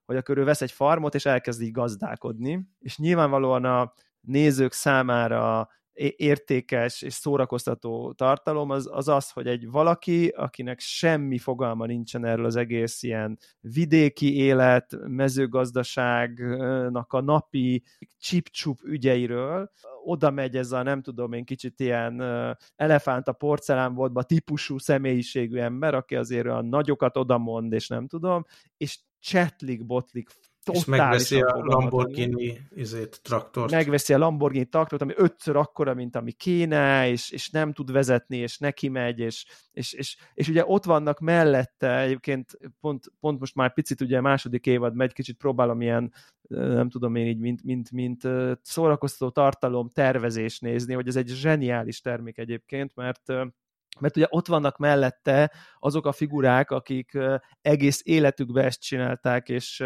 hogy 0.05 0.15
akkor 0.15 0.37
ő 0.37 0.43
vesz 0.43 0.61
egy 0.61 0.71
farmot, 0.71 1.15
és 1.15 1.25
elkezd 1.25 1.71
gazdálkodni, 1.71 2.67
és 2.79 2.97
nyilvánvalóan 2.97 3.65
a 3.65 3.93
nézők 4.21 4.71
számára 4.73 5.69
értékes 5.95 7.01
és 7.01 7.13
szórakoztató 7.13 8.13
tartalom, 8.13 8.69
az, 8.69 8.89
az 8.91 9.07
az, 9.07 9.31
hogy 9.31 9.47
egy 9.47 9.69
valaki, 9.69 10.27
akinek 10.27 10.79
semmi 10.79 11.37
fogalma 11.37 11.85
nincsen 11.85 12.25
erről 12.25 12.45
az 12.45 12.55
egész 12.55 13.03
ilyen 13.03 13.37
vidéki 13.59 14.37
élet, 14.37 14.95
mezőgazdaságnak 15.07 17.13
a 17.13 17.21
napi 17.21 17.83
csip-csup 18.17 18.79
ügyeiről, 18.83 19.71
oda 20.03 20.31
megy 20.31 20.57
ez 20.57 20.71
a 20.71 20.83
nem 20.83 21.01
tudom 21.01 21.33
én 21.33 21.45
kicsit 21.45 21.79
ilyen 21.79 22.21
elefánt 22.75 23.27
a 23.27 23.33
porcelánboltba 23.33 24.23
típusú 24.23 24.77
személyiségű 24.77 25.57
ember, 25.57 25.93
aki 25.93 26.15
azért 26.15 26.47
a 26.47 26.61
nagyokat 26.61 27.17
odamond, 27.17 27.73
és 27.73 27.87
nem 27.87 28.07
tudom, 28.07 28.45
és 28.77 28.99
csetlik, 29.19 29.85
botlik 29.85 30.29
és 30.71 30.85
megveszi 30.85 31.41
a 31.41 31.55
Lamborghini 31.63 32.59
izét, 32.75 33.19
traktort. 33.23 33.71
Megveszi 33.71 34.13
a 34.13 34.17
Lamborghini 34.17 34.65
traktort, 34.65 35.01
ami 35.01 35.13
ötször 35.15 35.55
akkora, 35.55 35.93
mint 35.93 36.15
ami 36.15 36.31
kéne, 36.31 37.09
és, 37.09 37.31
és 37.31 37.49
nem 37.49 37.73
tud 37.73 37.91
vezetni, 37.91 38.37
és 38.37 38.57
neki 38.57 38.89
megy, 38.89 39.19
és, 39.19 39.45
és, 39.71 39.93
és, 39.93 40.17
és 40.33 40.47
ugye 40.47 40.63
ott 40.65 40.85
vannak 40.85 41.19
mellette, 41.19 41.99
egyébként 41.99 42.57
pont, 42.79 43.05
pont 43.19 43.39
most 43.39 43.55
már 43.55 43.73
picit 43.73 44.01
ugye 44.01 44.21
második 44.21 44.65
évad 44.65 44.95
megy, 44.95 45.13
kicsit 45.13 45.37
próbálom 45.37 45.81
ilyen, 45.81 46.13
nem 46.47 46.89
tudom 46.89 47.15
én 47.15 47.27
így, 47.27 47.39
mint, 47.39 47.63
mint, 47.63 47.91
mint 47.91 48.23
szórakoztató 48.61 49.31
tartalom 49.31 49.89
tervezés 49.89 50.59
nézni, 50.59 50.93
hogy 50.93 51.07
ez 51.07 51.15
egy 51.15 51.27
zseniális 51.27 52.01
termék 52.01 52.37
egyébként, 52.37 52.95
mert 52.95 53.33
mert 53.99 54.17
ugye 54.17 54.25
ott 54.29 54.47
vannak 54.47 54.77
mellette 54.77 55.51
azok 55.79 56.05
a 56.05 56.11
figurák, 56.11 56.71
akik 56.71 57.17
egész 57.61 58.01
életükben 58.03 58.65
ezt 58.65 58.81
csinálták, 58.81 59.49
és, 59.49 59.83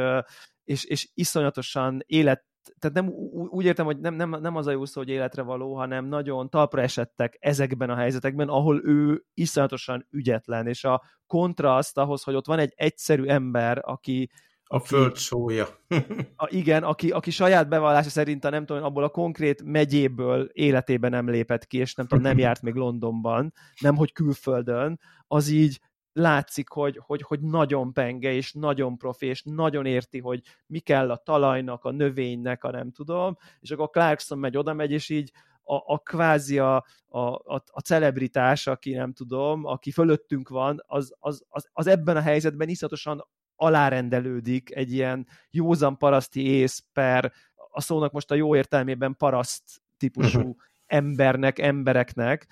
és, 0.70 0.84
és 0.84 1.10
iszonyatosan 1.14 2.04
élet 2.06 2.48
tehát 2.80 2.96
nem, 2.96 3.14
úgy 3.50 3.66
értem, 3.66 3.86
hogy 3.86 4.00
nem, 4.00 4.14
nem, 4.14 4.30
nem 4.30 4.56
az 4.56 4.68
a 4.68 4.72
jó 4.72 4.86
szó, 4.86 5.02
hogy 5.02 5.10
életre 5.10 5.42
való, 5.42 5.76
hanem 5.76 6.06
nagyon 6.06 6.50
talpra 6.50 6.82
esettek 6.82 7.38
ezekben 7.40 7.90
a 7.90 7.96
helyzetekben, 7.96 8.48
ahol 8.48 8.82
ő 8.84 9.24
iszonyatosan 9.34 10.08
ügyetlen, 10.12 10.68
és 10.68 10.84
a 10.84 11.04
kontraszt 11.28 11.98
ahhoz, 11.98 12.24
hogy 12.24 12.36
ott 12.36 12.46
van 12.46 12.60
egy 12.60 12.74
egyszerű 12.76 13.26
ember, 13.26 13.82
aki 13.82 14.30
a 14.64 14.80
föld 14.80 15.18
sója. 15.18 15.68
a, 16.36 16.48
igen, 16.50 16.84
aki, 16.84 17.12
aki 17.12 17.32
saját 17.32 17.70
bevallása 17.70 18.10
szerint 18.10 18.46
a 18.46 18.50
nem 18.50 18.66
tudom, 18.66 18.84
abból 18.84 19.04
a 19.04 19.10
konkrét 19.10 19.64
megyéből 19.64 20.50
életében 20.52 21.12
nem 21.12 21.30
lépett 21.30 21.66
ki, 21.66 21.78
és 21.78 21.96
nem 21.96 22.08
tudom, 22.08 22.24
nem 22.24 22.38
járt 22.46 22.62
még 22.62 22.74
Londonban, 22.74 23.54
nem 23.80 23.96
hogy 23.96 24.12
külföldön, 24.12 25.00
az 25.28 25.50
így 25.50 25.80
látszik, 26.20 26.70
hogy, 26.70 27.00
hogy, 27.06 27.22
hogy 27.22 27.40
nagyon 27.40 27.94
penge, 27.94 28.32
és 28.32 28.54
nagyon 28.54 28.98
profi, 28.98 29.26
és 29.26 29.44
nagyon 29.44 29.86
érti, 29.86 30.20
hogy 30.20 30.42
mi 30.66 30.80
kell 30.80 31.12
a 31.12 31.18
talajnak, 31.18 31.84
a 31.84 31.92
növénynek, 31.92 32.64
a 32.64 32.72
nem 32.72 32.92
tudom, 32.92 33.38
és 33.60 33.72
akkor 33.72 33.90
Clarkson 33.90 34.40
megy, 34.40 34.58
oda 34.58 34.74
megy, 34.74 34.92
és 34.92 35.10
így 35.10 35.32
a, 35.64 35.94
a 35.94 35.98
kvázi 35.98 36.60
a, 36.60 36.76
a, 37.08 37.20
a, 37.20 37.64
a 37.66 37.80
celebritás, 37.80 38.68
aki 38.68 38.94
nem 38.94 39.14
tudom, 39.14 39.66
aki 39.66 39.92
fölöttünk 39.92 40.50
van, 40.50 40.84
az, 40.88 41.16
az, 41.20 41.44
az, 41.50 41.70
az 41.74 41.88
ebben 41.88 42.16
a 42.16 42.22
helyzetben 42.22 42.70
iszatosan 42.70 43.28
alárendelődik 43.56 44.76
egy 44.76 44.94
ilyen 44.94 45.28
józan 45.50 45.98
paraszti 45.98 46.46
ész 46.48 46.84
per 46.94 47.34
a 47.72 47.82
szónak 47.82 48.12
most 48.12 48.32
a 48.32 48.36
jó 48.36 48.56
értelmében 48.56 49.16
paraszt 49.16 49.64
típusú 49.98 50.40
uh-huh. 50.40 50.56
embernek, 50.86 51.60
embereknek, 51.60 52.48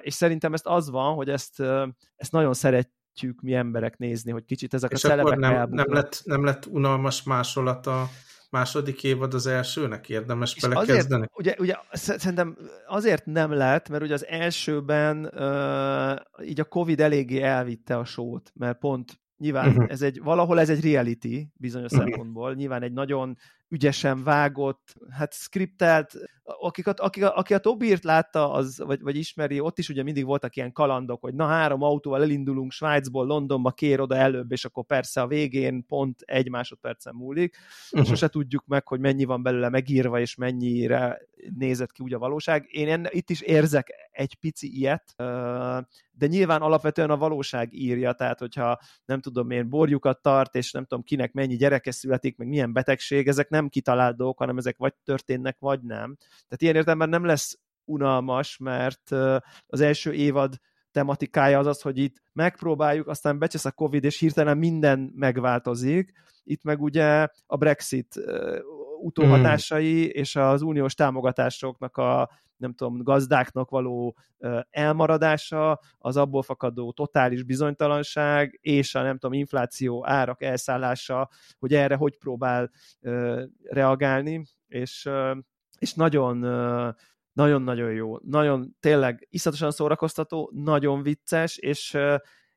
és 0.00 0.14
szerintem 0.14 0.52
ezt 0.52 0.66
az 0.66 0.90
van, 0.90 1.14
hogy 1.14 1.28
ezt, 1.28 1.60
ezt 2.16 2.32
nagyon 2.32 2.54
szeretjük 2.54 3.40
mi 3.40 3.54
emberek 3.54 3.96
nézni, 3.96 4.32
hogy 4.32 4.44
kicsit 4.44 4.74
ezek 4.74 4.90
és 4.90 5.04
a 5.04 5.08
celebek 5.08 5.38
nem, 5.38 5.68
nem, 5.70 5.92
lett, 5.92 6.20
nem 6.24 6.44
lett 6.44 6.66
unalmas 6.66 7.22
másolat 7.22 7.86
a 7.86 8.08
második 8.50 9.04
évad 9.04 9.34
az 9.34 9.46
elsőnek? 9.46 10.08
Érdemes 10.08 10.54
és 10.54 10.62
belekezdeni? 10.62 11.28
Azért, 11.32 11.38
ugye, 11.38 11.54
ugye 11.58 11.74
szerintem 11.90 12.56
azért 12.86 13.24
nem 13.24 13.52
lett, 13.52 13.88
mert 13.88 14.02
ugye 14.02 14.14
az 14.14 14.26
elsőben 14.26 15.24
uh, 15.24 16.46
így 16.48 16.60
a 16.60 16.64
Covid 16.64 17.00
eléggé 17.00 17.40
elvitte 17.40 17.96
a 17.96 18.04
sót, 18.04 18.52
mert 18.54 18.78
pont 18.78 19.20
Nyilván 19.38 19.68
uh-huh. 19.68 19.86
ez 19.88 20.02
egy, 20.02 20.22
valahol 20.22 20.60
ez 20.60 20.70
egy 20.70 20.92
reality 20.92 21.52
bizonyos 21.54 21.92
uh-huh. 21.92 22.08
szempontból, 22.08 22.54
nyilván 22.54 22.82
egy 22.82 22.92
nagyon 22.92 23.36
ügyesen 23.68 24.22
vágott, 24.22 24.94
hát 25.10 25.34
skriptelt, 25.34 26.14
akik, 26.42 26.86
akik, 26.86 27.24
aki 27.24 27.54
a 27.54 27.58
Tobirt 27.58 28.04
látta, 28.04 28.52
az, 28.52 28.78
vagy, 28.78 29.00
vagy 29.00 29.16
ismeri, 29.16 29.60
ott 29.60 29.78
is 29.78 29.88
ugye 29.88 30.02
mindig 30.02 30.24
voltak 30.24 30.56
ilyen 30.56 30.72
kalandok, 30.72 31.20
hogy 31.20 31.34
na 31.34 31.46
három 31.46 31.82
autóval 31.82 32.22
elindulunk 32.22 32.72
Svájcból 32.72 33.26
Londonba, 33.26 33.70
kér 33.70 34.00
oda 34.00 34.16
előbb, 34.16 34.52
és 34.52 34.64
akkor 34.64 34.84
persze 34.84 35.20
a 35.20 35.26
végén 35.26 35.86
pont 35.86 36.20
egy 36.20 36.50
másodpercen 36.50 37.14
múlik, 37.14 37.56
uh-huh. 37.90 38.08
sose 38.08 38.28
tudjuk 38.28 38.66
meg, 38.66 38.86
hogy 38.88 39.00
mennyi 39.00 39.24
van 39.24 39.42
belőle 39.42 39.68
megírva, 39.68 40.20
és 40.20 40.34
mennyire 40.34 41.20
nézett 41.58 41.92
ki 41.92 42.02
úgy 42.02 42.14
a 42.14 42.18
valóság. 42.18 42.66
Én 42.68 42.88
enne, 42.88 43.08
itt 43.12 43.30
is 43.30 43.40
érzek 43.40 43.92
egy 44.10 44.34
pici 44.34 44.78
ilyet, 44.78 45.14
de 46.18 46.26
nyilván 46.26 46.62
alapvetően 46.62 47.10
a 47.10 47.16
valóság 47.16 47.72
írja, 47.72 48.12
tehát 48.12 48.38
hogyha 48.38 48.78
nem 49.04 49.20
tudom 49.20 49.50
én 49.50 49.68
borjukat 49.68 50.22
tart, 50.22 50.54
és 50.54 50.72
nem 50.72 50.84
tudom 50.84 51.04
kinek 51.04 51.32
mennyi 51.32 51.56
gyereke 51.56 51.90
születik, 51.90 52.36
meg 52.36 52.48
milyen 52.48 52.72
betegség, 52.72 53.28
ezek 53.28 53.48
nem 53.48 53.68
kitalált 53.68 54.16
dolgok, 54.16 54.38
hanem 54.38 54.58
ezek 54.58 54.76
vagy 54.76 54.94
történnek, 55.04 55.56
vagy 55.58 55.82
nem. 55.82 56.16
Tehát 56.18 56.62
ilyen 56.62 56.74
értelemben 56.74 57.08
nem 57.08 57.24
lesz 57.24 57.58
unalmas, 57.84 58.56
mert 58.56 59.10
az 59.66 59.80
első 59.80 60.12
évad 60.12 60.54
tematikája 60.90 61.58
az 61.58 61.66
az, 61.66 61.80
hogy 61.80 61.98
itt 61.98 62.16
megpróbáljuk, 62.32 63.08
aztán 63.08 63.38
becsesz 63.38 63.64
a 63.64 63.72
Covid, 63.72 64.04
és 64.04 64.18
hirtelen 64.18 64.58
minden 64.58 65.12
megváltozik. 65.14 66.12
Itt 66.42 66.62
meg 66.62 66.82
ugye 66.82 67.28
a 67.46 67.56
Brexit 67.56 68.20
utóhatásai 69.00 70.04
mm. 70.04 70.08
és 70.12 70.36
az 70.36 70.62
uniós 70.62 70.94
támogatásoknak 70.94 71.96
a 71.96 72.30
nem 72.56 72.74
tudom, 72.74 73.02
gazdáknak 73.02 73.70
való 73.70 74.16
elmaradása, 74.70 75.80
az 75.98 76.16
abból 76.16 76.42
fakadó 76.42 76.92
totális 76.92 77.42
bizonytalanság, 77.42 78.58
és 78.62 78.94
a 78.94 79.02
nem 79.02 79.18
tudom, 79.18 79.38
infláció 79.38 80.06
árak 80.06 80.42
elszállása, 80.42 81.28
hogy 81.58 81.74
erre 81.74 81.94
hogy 81.94 82.18
próbál 82.18 82.70
reagálni, 83.62 84.42
és, 84.66 85.08
és 85.78 85.94
nagyon 85.94 86.44
nagyon-nagyon 87.32 87.92
jó, 87.92 88.18
nagyon 88.18 88.76
tényleg 88.80 89.26
iszatosan 89.30 89.70
szórakoztató, 89.70 90.50
nagyon 90.54 91.02
vicces, 91.02 91.56
és, 91.56 91.98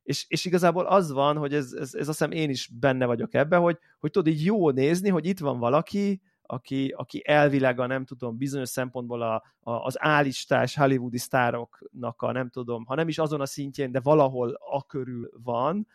és, 0.04 0.26
és 0.28 0.46
igazából 0.46 0.86
az 0.86 1.12
van, 1.12 1.38
hogy 1.38 1.54
ez, 1.54 1.72
ez, 1.72 1.94
ez 1.94 2.08
azt 2.08 2.18
hiszem 2.18 2.32
én 2.32 2.50
is 2.50 2.70
benne 2.80 3.06
vagyok 3.06 3.34
ebbe, 3.34 3.56
hogy, 3.56 3.78
hogy 4.00 4.12
tudod 4.12 4.34
így 4.34 4.46
jó 4.46 4.70
nézni, 4.70 5.10
hogy 5.10 5.26
itt 5.26 5.40
van 5.40 5.60
valaki, 5.60 6.22
aki, 6.52 6.94
aki 6.98 7.22
elvileg 7.26 7.80
a 7.80 7.86
nem 7.86 8.06
tudom, 8.06 8.38
bizonyos 8.38 8.70
szempontból 8.70 9.22
a, 9.22 9.44
a, 9.60 9.72
az 9.72 9.96
álistás 10.00 10.76
hollywoodi 10.76 11.18
sztároknak 11.18 12.22
a 12.22 12.32
nem 12.32 12.50
tudom, 12.50 12.86
ha 12.86 12.96
nem 12.96 13.08
is 13.08 13.18
azon 13.18 13.42
a 13.42 13.46
szintjén, 13.46 13.92
de 13.92 14.00
valahol 14.00 14.60
a 14.72 14.86
körül 14.86 15.30
van, 15.44 15.88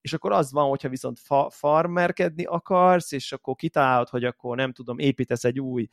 és 0.00 0.12
akkor 0.12 0.32
az 0.32 0.52
van, 0.52 0.68
hogyha 0.68 0.88
viszont 0.88 1.18
fa, 1.18 1.50
farmerkedni 1.50 2.44
akarsz, 2.44 3.12
és 3.12 3.32
akkor 3.32 3.54
kitálod, 3.54 4.08
hogy 4.08 4.24
akkor 4.24 4.56
nem 4.56 4.72
tudom, 4.72 4.98
építesz 4.98 5.44
egy 5.44 5.60
új 5.60 5.88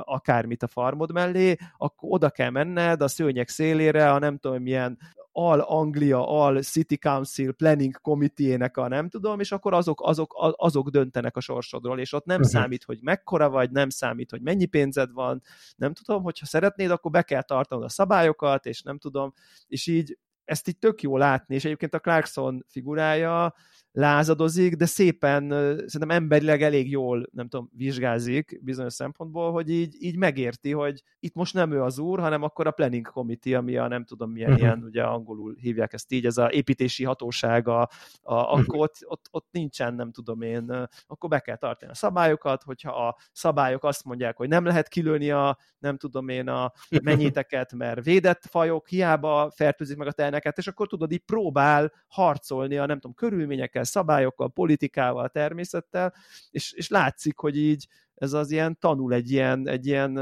akármit 0.00 0.62
a 0.62 0.66
farmod 0.66 1.12
mellé, 1.12 1.56
akkor 1.76 2.08
oda 2.12 2.30
kell 2.30 2.50
menned 2.50 3.02
a 3.02 3.08
szőnyek 3.08 3.48
szélére, 3.48 4.12
a 4.12 4.18
nem 4.18 4.38
tudom 4.38 4.62
milyen 4.62 4.98
All 5.36 5.60
Anglia, 5.60 6.28
All 6.28 6.62
City 6.62 6.96
Council 6.96 7.52
Planning 7.52 8.00
Committee-nek 8.00 8.76
a 8.76 8.88
nem 8.88 9.08
tudom, 9.08 9.40
és 9.40 9.52
akkor 9.52 9.74
azok, 9.74 10.00
azok, 10.02 10.34
azok 10.56 10.88
döntenek 10.88 11.36
a 11.36 11.40
sorsodról, 11.40 11.98
és 11.98 12.12
ott 12.12 12.24
nem 12.24 12.40
uh-huh. 12.40 12.52
számít, 12.52 12.84
hogy 12.84 12.98
mekkora 13.02 13.50
vagy, 13.50 13.70
nem 13.70 13.88
számít, 13.88 14.30
hogy 14.30 14.42
mennyi 14.42 14.66
pénzed 14.66 15.12
van, 15.12 15.42
nem 15.76 15.92
tudom, 15.94 16.22
hogyha 16.22 16.46
szeretnéd, 16.46 16.90
akkor 16.90 17.10
be 17.10 17.22
kell 17.22 17.42
tartanod 17.42 17.84
a 17.84 17.88
szabályokat, 17.88 18.66
és 18.66 18.82
nem 18.82 18.98
tudom, 18.98 19.32
és 19.66 19.86
így 19.86 20.18
ezt 20.44 20.68
így 20.68 20.78
tök 20.78 21.02
jó 21.02 21.16
látni, 21.16 21.54
és 21.54 21.64
egyébként 21.64 21.94
a 21.94 22.00
Clarkson 22.00 22.64
figurája 22.68 23.54
lázadozik, 23.96 24.76
de 24.76 24.86
szépen 24.86 25.48
szerintem 25.86 26.10
emberileg 26.10 26.62
elég 26.62 26.90
jól, 26.90 27.26
nem 27.32 27.48
tudom, 27.48 27.70
vizsgázik 27.76 28.60
bizonyos 28.62 28.92
szempontból, 28.92 29.52
hogy 29.52 29.70
így, 29.70 29.96
így 29.98 30.16
megérti, 30.16 30.72
hogy 30.72 31.02
itt 31.20 31.34
most 31.34 31.54
nem 31.54 31.72
ő 31.72 31.82
az 31.82 31.98
úr, 31.98 32.20
hanem 32.20 32.42
akkor 32.42 32.66
a 32.66 32.70
planning 32.70 33.06
committee, 33.06 33.56
ami 33.56 33.76
a 33.76 33.88
nem 33.88 34.04
tudom 34.04 34.30
milyen 34.30 34.50
uh-huh. 34.50 34.64
ilyen, 34.64 34.82
ugye 34.82 35.02
angolul 35.02 35.56
hívják 35.60 35.92
ezt 35.92 36.12
így, 36.12 36.26
ez 36.26 36.36
a 36.36 36.50
építési 36.50 37.04
hatósága, 37.04 37.80
a, 37.80 37.88
a, 38.22 38.52
akkor 38.52 38.78
ott, 38.78 38.96
ott, 39.04 39.28
ott 39.30 39.46
nincsen, 39.50 39.94
nem 39.94 40.10
tudom 40.10 40.42
én, 40.42 40.88
akkor 41.06 41.28
be 41.28 41.40
kell 41.40 41.56
tartani 41.56 41.90
a 41.90 41.94
szabályokat, 41.94 42.62
hogyha 42.62 43.06
a 43.06 43.16
szabályok 43.32 43.84
azt 43.84 44.04
mondják, 44.04 44.36
hogy 44.36 44.48
nem 44.48 44.64
lehet 44.64 44.88
kilőni 44.88 45.30
a, 45.30 45.58
nem 45.78 45.96
tudom 45.96 46.28
én, 46.28 46.48
a 46.48 46.72
mennyiteket, 47.02 47.72
mert 47.72 48.04
védett 48.04 48.46
fajok, 48.46 48.88
hiába 48.88 49.50
fertőzik 49.50 49.96
meg 49.96 50.06
a 50.06 50.12
telneket, 50.12 50.58
és 50.58 50.66
akkor 50.66 50.88
tudod, 50.88 51.12
így 51.12 51.24
próbál 51.24 51.92
harcolni 52.08 52.76
a 52.76 52.86
nem 52.86 53.00
tudom, 53.00 53.14
körülményekkel, 53.84 54.02
szabályokkal, 54.02 54.50
politikával, 54.50 55.28
természettel, 55.28 56.14
és, 56.50 56.72
és 56.72 56.88
látszik, 56.88 57.38
hogy 57.38 57.56
így 57.56 57.86
ez 58.14 58.32
az 58.32 58.50
ilyen 58.50 58.78
tanul 58.80 59.12
egy 59.12 59.30
ilyen, 59.30 59.68
egy 59.68 59.86
ilyen 59.86 60.20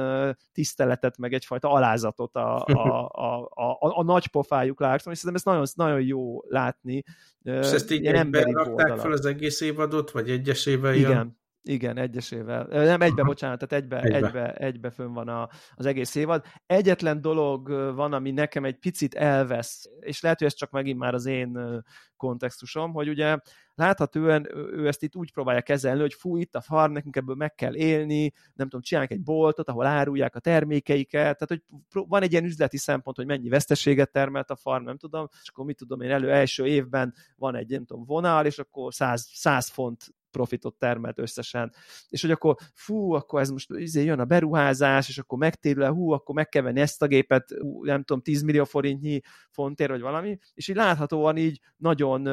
tiszteletet, 0.53 1.19
meg 1.19 1.33
egyfajta 1.33 1.71
alázatot 1.71 2.37
a, 2.47 2.65
a, 2.67 3.09
a, 3.13 3.71
a, 3.81 3.99
a 3.99 4.03
nagy 4.03 4.27
pofájuk 4.27 4.77
Clarkson, 4.77 5.13
és 5.13 5.19
szerintem 5.19 5.35
ezt 5.35 5.77
nagyon, 5.77 5.91
nagyon 5.91 6.07
jó 6.07 6.43
látni. 6.49 7.03
És 7.43 7.73
ezt 7.73 7.91
így 7.91 8.07
egyben 8.07 8.53
rakták 8.53 8.99
fel 8.99 9.13
az 9.13 9.27
egész 9.27 9.61
évadot, 9.61 10.11
vagy 10.11 10.31
egyesével? 10.31 10.95
Igen, 10.95 11.11
jön? 11.11 11.41
Igen, 11.65 11.99
egyesével. 11.99 12.67
Nem 12.71 13.01
egybe, 13.01 13.23
bocsánat, 13.23 13.59
tehát 13.59 13.85
egybe, 13.85 14.01
egybe. 14.01 14.27
egybe, 14.27 14.55
egybe 14.55 14.91
fönn 14.91 15.13
van 15.13 15.29
a, 15.29 15.49
az 15.75 15.87
egész 15.87 16.15
évad. 16.15 16.45
Egyetlen 16.67 17.21
dolog 17.21 17.69
van, 17.95 18.13
ami 18.13 18.31
nekem 18.31 18.65
egy 18.65 18.79
picit 18.79 19.15
elvesz, 19.15 19.91
és 20.01 20.21
lehet, 20.21 20.39
hogy 20.39 20.47
ez 20.47 20.55
csak 20.55 20.71
megint 20.71 20.99
már 20.99 21.15
az 21.15 21.27
én 21.27 21.83
kontextusom, 22.17 22.93
hogy 22.93 23.09
ugye 23.09 23.39
láthatóan 23.75 24.47
ő 24.57 24.87
ezt 24.87 25.03
itt 25.03 25.17
úgy 25.17 25.33
próbálja 25.33 25.61
kezelni, 25.61 26.01
hogy 26.01 26.15
fú, 26.15 26.37
itt 26.37 26.55
a 26.55 26.61
farm, 26.61 26.93
nekünk 26.93 27.17
ebből 27.17 27.35
meg 27.35 27.55
kell 27.55 27.75
élni, 27.75 28.33
nem 28.55 28.67
tudom, 28.69 28.81
csinálják 28.81 29.13
egy 29.13 29.23
boltot, 29.23 29.69
ahol 29.69 29.87
árulják 29.87 30.35
a 30.35 30.41
termékeiket, 30.41 31.39
tehát 31.39 31.49
hogy 31.49 31.63
van 32.09 32.23
egy 32.23 32.33
ilyen 32.33 32.45
üzleti 32.45 32.77
szempont, 32.77 33.17
hogy 33.17 33.27
mennyi 33.27 33.49
veszteséget 33.49 34.13
termelt 34.13 34.51
a 34.51 34.57
farm, 34.57 34.85
nem 34.85 34.97
tudom, 34.97 35.29
és 35.43 35.49
akkor 35.49 35.65
mit 35.65 35.77
tudom 35.77 36.01
én, 36.01 36.11
elő 36.11 36.33
első 36.33 36.67
évben 36.67 37.15
van 37.37 37.55
egy, 37.55 37.71
nem 37.71 37.85
tudom, 37.85 38.05
vonal, 38.05 38.47
és 38.47 38.59
akkor 38.59 38.95
100, 38.95 39.29
100 39.33 39.69
font 39.69 40.15
profitot 40.33 40.75
termelt 40.75 41.19
összesen. 41.19 41.73
És 42.09 42.21
hogy 42.21 42.31
akkor 42.31 42.57
fú, 42.75 43.13
akkor 43.13 43.41
ez 43.41 43.51
most 43.51 43.71
izé 43.71 44.05
jön 44.05 44.21
a 44.21 44.25
beruházás, 44.25 45.09
és 45.09 45.19
akkor 45.19 45.39
megtérül 45.39 45.87
hú, 45.87 46.11
akkor 46.11 46.35
meg 46.35 46.49
kell 46.49 46.63
venni 46.63 46.81
ezt 46.81 47.03
a 47.03 47.07
gépet, 47.07 47.55
nem 47.81 48.03
tudom, 48.03 48.23
10 48.23 48.43
millió 48.43 48.65
forintnyi 48.65 49.21
fontér, 49.51 49.89
vagy 49.89 50.01
valami, 50.01 50.39
és 50.55 50.69
így 50.69 50.77
láthatóan 50.77 51.37
így 51.37 51.61
nagyon 51.77 52.29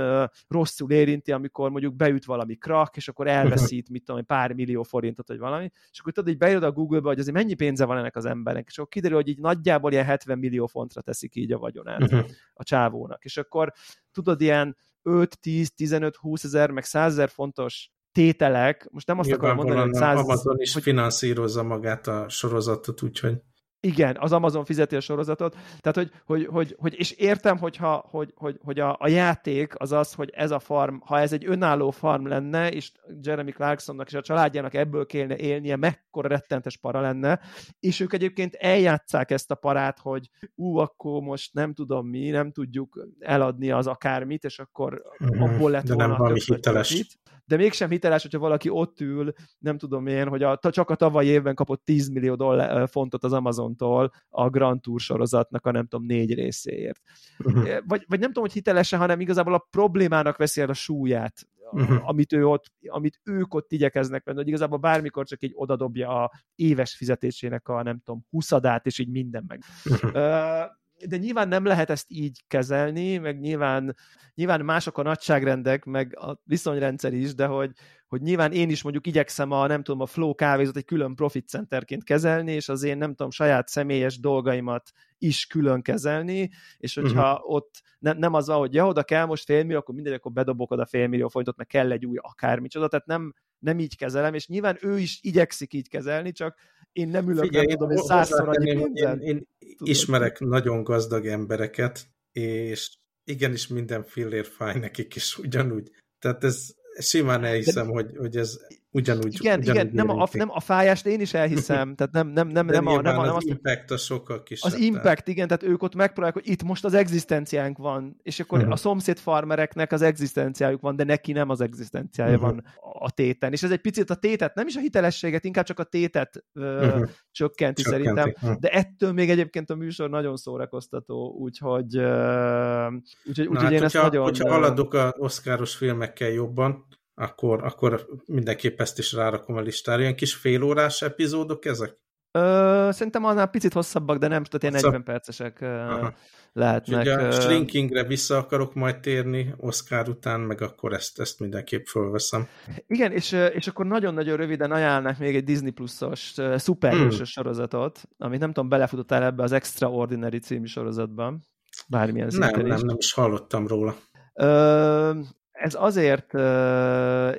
rosszul 0.48 0.92
érinti, 0.92 1.32
amikor 1.32 1.70
mondjuk 1.70 1.96
beüt 1.96 2.26
valami 2.26 2.56
krak, 2.56 2.98
és 2.98 3.08
akkor 3.08 3.28
elveszít, 3.28 3.90
mit 3.90 4.04
tudom, 4.04 4.26
pár 4.26 4.54
millió 4.54 4.84
forintot, 4.84 5.28
vagy 5.28 5.40
valami, 5.40 5.72
és 5.92 6.00
akkor 6.00 6.14
tudod, 6.14 6.30
így 6.30 6.38
beírod 6.38 6.64
a 6.64 6.72
Google-be, 6.72 7.08
hogy 7.08 7.20
azért 7.20 7.36
mennyi 7.36 7.54
pénze 7.54 7.86
van 7.86 7.98
ennek 7.98 8.16
az 8.16 8.26
embernek, 8.26 8.68
és 8.68 8.78
akkor 8.78 8.90
kiderül, 8.90 9.18
hogy 9.18 9.28
így 9.28 9.40
nagyjából 9.40 9.92
ilyen 9.92 10.06
70 10.06 10.38
millió 10.40 10.66
fontra 10.66 11.02
teszik 11.02 11.36
így 11.36 11.52
a 11.52 11.58
vagyonát 11.58 12.02
uh-huh. 12.02 12.30
a 12.54 12.64
csávónak. 12.64 13.26
És 13.26 13.38
akkor 13.38 13.74
tudod, 14.12 14.42
ilyen 14.42 14.78
5, 15.10 15.40
10, 15.40 15.72
15, 15.76 16.16
20 16.16 16.44
ezer, 16.44 16.72
meg 16.72 16.84
100 16.84 17.12
ezer 17.12 17.30
fontos 17.30 17.90
tételek, 18.12 18.88
most 18.92 19.08
nem 19.08 19.20
azt 19.20 19.32
akarom 19.32 19.56
mondani, 19.56 19.80
hogy 19.80 19.94
100... 19.94 20.20
Amazon 20.20 20.60
is 20.60 20.74
hogy... 20.74 20.82
finanszírozza 20.84 21.64
magát 21.64 22.08
a 22.08 22.30
sorozatot, 22.30 23.02
úgyhogy... 23.02 23.42
Igen, 23.82 24.18
az 24.20 24.32
Amazon 24.32 24.66
fizeti 24.66 24.96
a 24.96 25.00
sorozatot. 25.00 25.56
Tehát, 25.80 25.96
hogy, 25.98 26.12
hogy, 26.26 26.46
hogy, 26.46 26.76
hogy 26.80 27.00
és 27.00 27.12
értem, 27.12 27.58
hogyha, 27.58 28.06
hogy, 28.10 28.34
hogy, 28.36 28.60
hogy 28.64 28.80
a, 28.80 28.98
a 29.00 29.08
játék 29.08 29.74
az 29.80 29.92
az, 29.92 30.14
hogy 30.14 30.30
ez 30.34 30.52
a 30.52 30.60
farm, 30.60 30.96
ha 31.00 31.20
ez 31.20 31.34
egy 31.34 31.46
önálló 31.46 31.92
farm 31.92 32.28
lenne, 32.28 32.72
és 32.72 32.92
Jeremy 33.22 33.52
Clarksonnak 33.52 34.08
és 34.08 34.14
a 34.14 34.22
családjának 34.22 34.74
ebből 34.74 35.06
kéne 35.06 35.38
élnie, 35.38 35.76
mekkora 35.76 36.28
rettentes 36.28 36.78
para 36.78 37.02
lenne, 37.02 37.40
és 37.80 38.00
ők 38.00 38.14
egyébként 38.14 38.56
eljátszák 38.56 39.32
ezt 39.32 39.52
a 39.52 39.56
parát, 39.56 40.00
hogy 40.00 40.30
ú, 40.56 40.78
akkor 40.78 41.22
most 41.22 41.54
nem 41.54 41.74
tudom 41.74 42.08
mi, 42.08 42.30
nem 42.30 42.52
tudjuk 42.52 43.08
eladni 43.20 43.72
az 43.72 43.88
akármit, 43.88 44.44
és 44.44 44.60
akkor 44.60 45.02
mhm, 45.18 45.42
abból 45.42 45.72
lett 45.72 45.86
De 45.86 45.94
volna 45.94 46.10
nem 46.10 46.18
valami 46.18 46.40
hiteles. 46.46 46.88
Profit 46.88 47.20
de 47.50 47.56
mégsem 47.56 47.90
hiteles, 47.90 48.22
hogyha 48.22 48.40
valaki 48.40 48.70
ott 48.70 49.02
ül, 49.02 49.34
nem 49.60 49.78
tudom 49.78 50.08
én, 50.08 50.28
hogy 50.28 50.44
a, 50.44 50.60
csak 50.62 50.90
a 50.90 50.96
tavalyi 50.96 51.28
évben 51.28 51.56
kapott 51.56 51.86
10 51.86 52.10
millió 52.10 52.36
dollár, 52.36 52.90
fontot 52.90 53.24
az 53.24 53.34
Amazontól 53.70 54.12
a 54.30 54.50
Grand 54.50 54.82
Tour 54.82 55.00
sorozatnak 55.00 55.66
a 55.66 55.72
nem 55.72 55.88
tudom 55.88 56.06
négy 56.06 56.34
részéért. 56.34 57.02
Uh-huh. 57.38 57.64
Vagy, 57.86 58.06
vagy 58.08 58.20
nem 58.20 58.28
tudom, 58.28 58.44
hogy 58.44 58.54
hitelese, 58.54 58.98
hanem 58.98 59.20
igazából 59.20 59.54
a 59.54 59.68
problémának 59.70 60.38
veszi 60.38 60.62
el 60.62 60.70
a 60.70 60.74
súlyát, 60.74 61.48
uh-huh. 61.72 62.10
amit, 62.10 62.34
ő 62.34 62.46
ott, 62.46 62.66
amit 62.88 63.20
ők 63.24 63.54
ott 63.54 63.72
igyekeznek 63.72 64.24
venni, 64.24 64.38
hogy 64.38 64.48
igazából 64.48 64.78
bármikor 64.78 65.26
csak 65.26 65.44
így 65.44 65.52
odadobja 65.56 66.24
a 66.24 66.32
éves 66.56 66.96
fizetésének 66.96 67.68
a 67.68 67.84
nem 67.84 68.02
tudom, 68.04 68.26
huszadát, 68.30 68.86
és 68.86 69.00
így 69.00 69.10
minden 69.10 69.44
meg. 69.48 69.64
Uh-huh. 69.86 70.12
Uh, 70.14 70.78
de 71.08 71.18
nyilván 71.18 71.48
nem 71.48 71.66
lehet 71.66 71.90
ezt 71.90 72.06
így 72.08 72.44
kezelni, 72.48 73.18
meg 73.18 73.40
nyilván, 73.40 73.96
nyilván 74.36 74.66
mások 74.66 74.98
a 74.98 75.04
nagyságrendek, 75.04 75.86
meg 75.86 76.18
a 76.20 76.42
viszonyrendszer 76.44 77.14
is, 77.14 77.36
de 77.36 77.46
hogy, 77.46 77.72
hogy 78.08 78.22
nyilván 78.22 78.52
én 78.52 78.70
is 78.70 78.82
mondjuk 78.82 79.08
igyekszem 79.08 79.52
a, 79.52 79.68
nem 79.68 79.84
tudom, 79.84 80.02
a 80.02 80.06
Flow 80.06 80.36
kávézót 80.36 80.78
egy 80.78 80.86
külön 80.86 81.16
profit 81.16 81.48
centerként 81.48 82.04
kezelni, 82.04 82.52
és 82.52 82.70
az 82.70 82.84
én, 82.84 82.98
nem 82.98 83.10
tudom, 83.10 83.32
saját 83.32 83.68
személyes 83.68 84.20
dolgaimat 84.20 84.92
is 85.18 85.46
külön 85.46 85.82
kezelni, 85.82 86.50
és 86.78 86.96
hogyha 86.96 87.34
uh-huh. 87.34 87.52
ott 87.54 87.82
ne, 88.00 88.14
nem 88.14 88.34
az 88.34 88.48
van, 88.48 88.58
hogy 88.58 88.74
ja, 88.74 88.88
oda 88.88 89.04
kell 89.04 89.26
most 89.26 89.44
félmillió, 89.44 89.78
akkor 89.78 89.96
mindegy, 89.96 90.14
akkor 90.14 90.32
bedobok 90.32 90.72
oda 90.72 90.86
félmillió 90.86 91.28
forintot, 91.28 91.58
meg 91.58 91.68
kell 91.68 91.92
egy 91.92 92.06
új 92.06 92.18
akármicsoda, 92.22 92.88
tehát 92.88 93.06
nem, 93.06 93.34
nem 93.60 93.80
így 93.80 93.98
kezelem, 93.98 94.34
és 94.34 94.48
nyilván 94.48 94.78
ő 94.82 95.00
is 95.00 95.20
igyekszik 95.22 95.74
így 95.74 95.90
kezelni, 95.90 96.32
csak 96.32 96.58
én 96.92 97.08
nem 97.08 97.30
ülök, 97.30 97.44
Figyelj, 97.44 97.66
nem 97.66 97.78
tudom, 97.78 97.92
én 97.92 98.04
százszor 98.04 98.48
annyi 98.48 98.74
minden. 98.74 99.20
Én, 99.20 99.28
én 99.28 99.48
ismerek 99.84 100.40
nagyon 100.40 100.84
gazdag 100.84 101.26
embereket, 101.26 102.06
és 102.32 102.98
igenis 103.24 103.68
minden 103.68 104.04
fillér 104.04 104.46
fáj 104.46 104.80
nekik 104.80 105.16
is 105.16 105.38
ugyanúgy. 105.38 105.92
Tehát 106.20 106.44
ez 106.44 106.68
simán 107.00 107.44
elhiszem, 107.44 107.86
De, 107.86 107.92
hogy, 107.92 108.16
hogy 108.18 108.38
ez 108.38 108.60
ugyanúgy 108.92 109.34
Igen, 109.40 109.60
ugyanúgy 109.60 109.68
igen 109.68 109.90
nem, 109.94 110.10
a, 110.10 110.28
nem 110.32 110.50
a 110.52 110.60
fájást 110.60 111.06
én 111.06 111.20
is 111.20 111.34
elhiszem, 111.34 111.94
tehát 111.96 112.14
nem, 112.14 112.28
nem, 112.28 112.48
nem, 112.48 112.66
nem, 112.66 112.88
a, 112.88 113.02
nem, 113.02 113.20
a, 113.20 113.26
nem 113.26 113.36
az 113.36 113.46
impact 113.46 113.92
a 113.92 113.98
sokkal 113.98 114.44
kisebb. 114.44 114.72
Az 114.72 114.80
impact, 114.80 115.28
igen, 115.28 115.48
tehát 115.48 115.64
ők 115.64 115.84
ott 115.84 115.96
megpróbálják, 115.96 116.34
hogy 116.44 116.52
itt 116.52 116.64
most 116.64 116.86
az 116.86 116.94
egzisztenciánk 116.94 117.78
van, 117.78 118.20
és 118.24 118.40
akkor 118.40 118.58
uh-huh. 118.58 118.74
a 118.74 118.78
szomszéd 118.78 119.18
farmereknek 119.18 119.92
az 119.92 120.02
egzisztenciájuk 120.02 120.82
van, 120.82 120.96
de 120.96 121.04
neki 121.04 121.32
nem 121.32 121.50
az 121.50 121.62
egzisztenciája 121.62 122.36
uh-huh. 122.36 122.50
van 122.50 122.64
a 123.00 123.12
téten. 123.12 123.52
És 123.52 123.64
ez 123.64 123.72
egy 123.72 123.82
picit 123.82 124.10
a 124.10 124.16
tétet, 124.16 124.56
nem 124.56 124.68
is 124.68 124.76
a 124.76 124.80
hitelességet, 124.80 125.44
inkább 125.46 125.66
csak 125.66 125.80
a 125.80 125.84
tétet 125.84 126.44
uh-huh. 126.54 126.82
csökkenti, 126.82 127.12
csökkenti 127.32 127.82
szerintem, 127.82 128.30
uh-huh. 128.30 128.60
de 128.60 128.70
ettől 128.70 129.12
még 129.12 129.30
egyébként 129.30 129.70
a 129.70 129.76
műsor 129.76 130.10
nagyon 130.10 130.38
szórakoztató, 130.38 131.36
úgyhogy, 131.40 131.98
uh, 131.98 132.94
úgyhogy, 133.26 133.48
úgyhogy 133.48 133.64
hát, 133.64 133.72
én 133.72 133.82
hogyha, 133.82 133.86
ezt 133.86 133.94
nagyon... 133.94 134.24
Hogyha 134.24 134.50
haladok 134.50 134.94
a 134.94 135.16
oszkáros 135.18 135.76
filmekkel 135.76 136.30
jobban, 136.30 136.88
akkor, 137.20 137.64
akkor 137.64 138.08
mindenképp 138.26 138.80
ezt 138.80 139.00
is 139.00 139.14
rárakom 139.14 139.56
a 139.56 139.62
listára. 139.62 140.02
Ilyen 140.02 140.16
kis 140.16 140.36
félórás 140.36 141.02
epizódok 141.02 141.66
ezek? 141.66 141.98
Ö, 142.32 142.90
szerintem 142.92 143.26
annál 143.26 143.48
picit 143.48 143.74
hosszabbak, 143.74 144.18
de 144.18 144.28
nem, 144.28 144.44
tehát 144.44 144.64
ilyen 144.64 144.92
40 144.92 145.04
percesek 145.04 145.62
Aha. 145.62 146.14
lehetnek. 146.54 147.00
ugye 147.00 147.14
a 147.14 147.32
Shrinkingre 147.32 148.04
vissza 148.04 148.38
akarok 148.38 148.74
majd 148.74 149.00
térni 149.00 149.54
Oscar 149.58 150.10
után, 150.10 150.40
meg 150.40 150.62
akkor 150.62 150.94
ezt, 150.94 151.20
ezt 151.20 151.40
mindenképp 151.40 151.86
fölveszem. 151.86 152.48
Igen, 152.88 153.12
és, 153.12 153.32
és 153.32 153.68
akkor 153.68 153.86
nagyon-nagyon 153.86 154.38
röviden 154.38 154.72
ajánlnak 154.72 155.18
még 155.18 155.36
egy 155.36 155.44
Disney 155.44 155.72
Plus-os 155.72 156.34
szuperhősös 156.56 157.18
hmm. 157.18 157.44
sorozatot, 157.44 158.02
amit 158.18 158.40
nem 158.40 158.52
tudom, 158.54 158.70
belefutottál 158.70 159.24
ebbe 159.24 159.44
az 159.44 159.52
Extraordinary 159.52 160.40
című 160.40 160.66
sorozatban. 160.66 161.44
Bármilyen 161.88 162.32
nem, 162.38 162.62
nem, 162.62 162.86
nem 162.86 162.98
is 162.98 163.14
hallottam 163.14 163.68
róla. 163.68 163.96
Ö, 164.34 165.12
ez 165.60 165.76
azért 165.76 166.34
uh, 166.34 166.42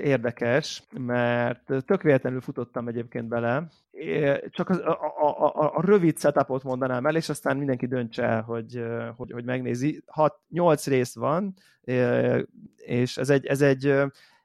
érdekes, 0.02 0.82
mert 0.98 1.72
tök 1.86 2.02
véletlenül 2.02 2.40
futottam 2.40 2.88
egyébként 2.88 3.28
bele, 3.28 3.68
csak 4.50 4.68
az, 4.68 4.78
a, 4.78 4.98
a, 5.20 5.46
a, 5.46 5.76
a 5.76 5.80
rövid 5.80 6.18
setupot 6.18 6.62
mondanám 6.62 7.06
el, 7.06 7.16
és 7.16 7.28
aztán 7.28 7.56
mindenki 7.56 7.86
döntse 7.86 8.22
el, 8.22 8.42
hogy, 8.42 8.82
hogy, 9.16 9.32
hogy 9.32 9.44
megnézi. 9.44 10.04
6-8 10.52 10.82
rész 10.86 11.14
van, 11.14 11.54
és 12.76 13.16
ez 13.16 13.30
egy, 13.30 13.46
ez 13.46 13.60
egy, 13.60 13.86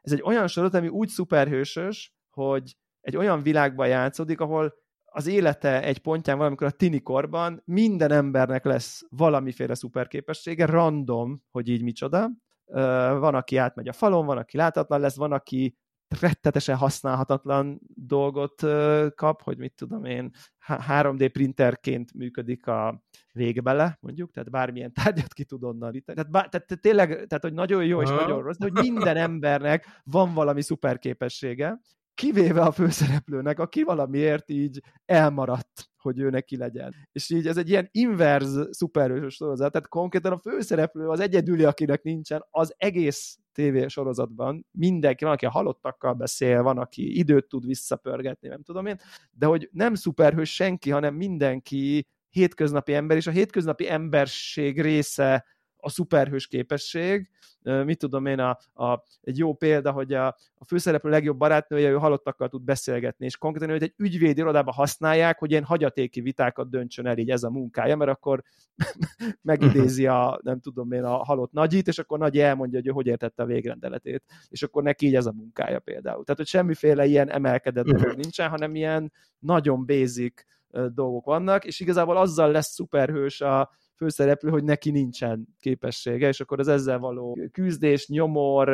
ez 0.02 0.12
egy 0.12 0.22
olyan 0.24 0.48
sorozat, 0.48 0.80
ami 0.80 0.88
úgy 0.88 1.08
szuperhősös, 1.08 2.16
hogy 2.30 2.76
egy 3.02 3.18
olyan 3.18 3.42
világban 3.42 3.88
játszódik, 3.88 4.40
ahol 4.40 4.74
az 5.06 5.28
élete 5.28 5.84
egy 5.84 6.00
pontján 6.00 6.38
valamikor 6.38 6.68
a 6.68 6.72
tinikorban 6.72 7.62
minden 7.66 8.12
embernek 8.12 8.66
lesz 8.66 9.06
valamiféle 9.10 9.74
szuperképessége, 9.74 10.66
random, 10.66 11.42
hogy 11.52 11.70
így 11.70 11.84
micsoda, 11.84 12.30
van, 13.20 13.36
aki 13.36 13.58
átmegy 13.58 13.88
a 13.88 13.94
falon, 13.94 14.26
van, 14.26 14.38
aki 14.38 14.58
láthatatlan 14.58 15.00
lesz, 15.00 15.16
van, 15.16 15.32
aki 15.32 15.78
rettetesen 16.20 16.76
használhatatlan 16.76 17.82
dolgot 17.96 18.62
kap, 19.16 19.42
hogy 19.42 19.58
mit 19.58 19.74
tudom 19.76 20.06
én, 20.06 20.32
3D 20.68 21.30
printerként 21.34 22.14
működik 22.14 22.68
a 22.68 23.04
végbele, 23.32 23.98
mondjuk, 24.02 24.32
tehát 24.32 24.50
bármilyen 24.50 24.94
tárgyat 25.04 25.34
ki 25.34 25.44
tud 25.44 25.64
onnan 25.64 26.04
Tehát, 26.06 26.32
bár, 26.32 26.50
tehát 26.50 26.82
tényleg, 26.82 27.08
tehát 27.10 27.44
hogy 27.44 27.54
nagyon 27.54 27.86
jó 27.86 28.02
és 28.02 28.10
ha. 28.10 28.16
nagyon 28.16 28.42
rossz, 28.42 28.58
de 28.58 28.70
hogy 28.72 28.92
minden 28.92 29.18
embernek 29.18 30.02
van 30.04 30.34
valami 30.34 30.62
szuperképessége, 30.62 31.80
kivéve 32.16 32.62
a 32.62 32.72
főszereplőnek, 32.72 33.60
aki 33.60 33.84
valamiért 33.84 34.50
így 34.50 34.82
elmaradt, 35.06 35.90
hogy 35.98 36.20
ő 36.20 36.30
neki 36.30 36.58
legyen. 36.58 36.94
És 37.12 37.30
így 37.30 37.48
ez 37.48 37.58
egy 37.58 37.70
ilyen 37.70 37.88
inverz 37.92 38.68
szuperhősös 38.72 39.34
sorozat, 39.34 39.72
tehát 39.72 39.88
konkrétan 39.88 40.32
a 40.32 40.40
főszereplő 40.40 41.08
az 41.08 41.20
egyedüli, 41.20 41.64
akinek 41.64 42.04
nincsen, 42.04 42.46
az 42.50 42.74
egész 42.78 43.38
TV 43.52 43.86
sorozatban 43.88 44.66
mindenki, 44.72 45.24
van, 45.24 45.34
aki 45.34 45.46
a 45.46 45.50
halottakkal 45.50 46.14
beszél, 46.14 46.64
van, 46.64 46.78
aki 46.78 47.18
időt 47.18 47.48
tud 47.48 47.66
visszapörgetni, 47.66 48.48
nem 48.48 48.64
tudom 48.64 48.86
én, 48.86 49.00
de 49.32 49.46
hogy 49.46 49.70
nem 49.72 49.96
szuperhős 49.96 50.54
senki, 50.54 50.90
hanem 50.90 51.16
mindenki 51.16 52.08
hétköznapi 52.30 52.94
ember, 52.94 53.18
és 53.18 53.28
a 53.28 53.32
hétköznapi 53.32 53.90
emberség 53.90 54.82
része 54.82 55.46
a 55.86 55.90
szuperhős 55.90 56.48
képesség. 56.48 57.30
Mit 57.62 57.98
tudom 57.98 58.26
én, 58.26 58.40
a, 58.40 58.58
a, 58.74 59.04
egy 59.22 59.38
jó 59.38 59.54
példa, 59.54 59.92
hogy 59.92 60.14
a, 60.14 60.28
a 60.56 60.66
főszereplő 60.66 61.10
legjobb 61.10 61.38
barátnője, 61.38 61.90
ő 61.90 61.96
halottakkal 61.96 62.50
tud 62.50 62.64
beszélgetni, 62.64 63.26
és 63.26 63.38
konkrétan 63.38 63.76
őt 63.76 63.82
egy 63.82 63.94
ügyvédi 63.98 64.40
irodába 64.40 64.72
használják, 64.72 65.40
hogy 65.40 65.52
ilyen 65.52 65.64
hagyatéki 65.64 66.22
vitákat 66.22 66.70
döntsön 66.70 67.06
el 67.06 67.18
így 67.18 67.30
ez 67.30 67.44
a 67.44 67.50
munkája, 67.50 67.96
mert 67.96 68.12
akkor 68.12 68.44
megidézi 69.42 70.08
a, 70.08 70.40
nem 70.44 70.60
tudom 70.60 70.92
én, 70.92 71.04
a 71.04 71.24
halott 71.24 71.52
nagyit, 71.52 71.88
és 71.88 72.00
akkor 72.00 72.20
Nagy 72.20 72.40
elmondja, 72.40 72.80
hogy 72.80 72.88
ő 72.88 72.92
hogy 72.92 73.08
értette 73.08 73.44
a 73.44 73.46
végrendeletét, 73.46 74.24
és 74.48 74.64
akkor 74.64 74.84
neki 74.84 75.06
így 75.06 75.16
ez 75.16 75.26
a 75.26 75.34
munkája 75.34 75.80
például. 75.80 76.24
Tehát, 76.24 76.40
hogy 76.40 76.48
semmiféle 76.48 77.06
ilyen 77.06 77.30
emelkedett 77.30 77.86
dolog 77.86 78.16
nincsen, 78.18 78.50
hanem 78.50 78.76
ilyen 78.76 79.12
nagyon 79.40 79.86
basic 79.86 80.44
dolgok 80.94 81.26
vannak, 81.26 81.66
és 81.66 81.80
igazából 81.80 82.18
azzal 82.18 82.52
lesz 82.52 82.74
szuperhős 82.74 83.42
a, 83.42 83.70
főszereplő, 83.96 84.50
hogy 84.50 84.64
neki 84.64 84.92
nincsen 84.92 85.48
képessége, 85.60 86.28
és 86.28 86.40
akkor 86.40 86.60
az 86.60 86.68
ezzel 86.68 87.00
való 87.00 87.38
küzdés, 87.52 88.08
nyomor, 88.08 88.70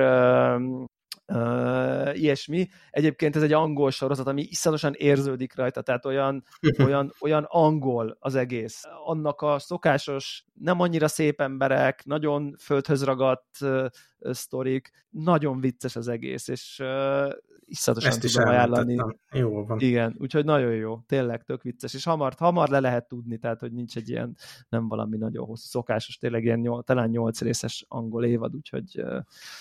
Uh, 1.28 2.20
ilyesmi. 2.20 2.68
Egyébként 2.90 3.36
ez 3.36 3.42
egy 3.42 3.54
angol 3.54 3.92
sorozat, 3.92 4.28
ami 4.28 4.42
iszonyatosan 4.42 4.94
érződik 4.94 5.56
rajta, 5.56 5.82
tehát 5.82 6.06
olyan, 6.06 6.44
olyan, 6.86 7.14
olyan 7.20 7.46
angol 7.48 8.18
az 8.20 8.36
egész. 8.36 8.84
Annak 9.06 9.42
a 9.42 9.60
szokásos, 9.60 10.46
nem 10.54 10.80
annyira 10.80 11.08
szép 11.08 11.42
emberek, 11.42 12.06
nagyon 12.06 12.56
földhöz 12.60 13.04
ragadt 13.04 13.62
uh, 13.62 13.86
sztorik, 14.22 14.90
nagyon 15.10 15.60
vicces 15.60 15.96
az 15.96 16.08
egész, 16.08 16.48
és 16.48 16.80
uh, 16.82 17.32
iszonyatosan 17.72 18.12
Ezt 18.12 18.34
tudom 18.34 18.50
ajánlani. 18.50 18.98
Jó 19.32 19.66
van. 19.66 19.80
Igen, 19.80 20.16
úgyhogy 20.20 20.46
nagyon 20.46 20.74
jó, 20.74 21.00
tényleg 21.06 21.44
tök 21.44 21.62
vicces, 21.62 21.94
és 21.94 22.04
hamar, 22.04 22.34
hamar 22.38 22.70
le 22.70 22.80
lehet 22.80 23.08
tudni, 23.08 23.38
tehát 23.38 23.60
hogy 23.60 23.72
nincs 23.72 23.96
egy 23.96 24.10
ilyen, 24.10 24.36
nem 24.70 24.88
valami 24.88 25.18
nagyon 25.18 25.46
hosszú, 25.46 25.68
szokásos, 25.68 26.18
tényleg 26.18 26.44
ilyen 26.44 26.60
nyol, 26.60 26.84
talán 26.84 27.10
nyolc 27.10 27.42
részes 27.42 27.86
angol 27.88 28.26
évad, 28.26 28.56
úgyhogy, 28.56 29.04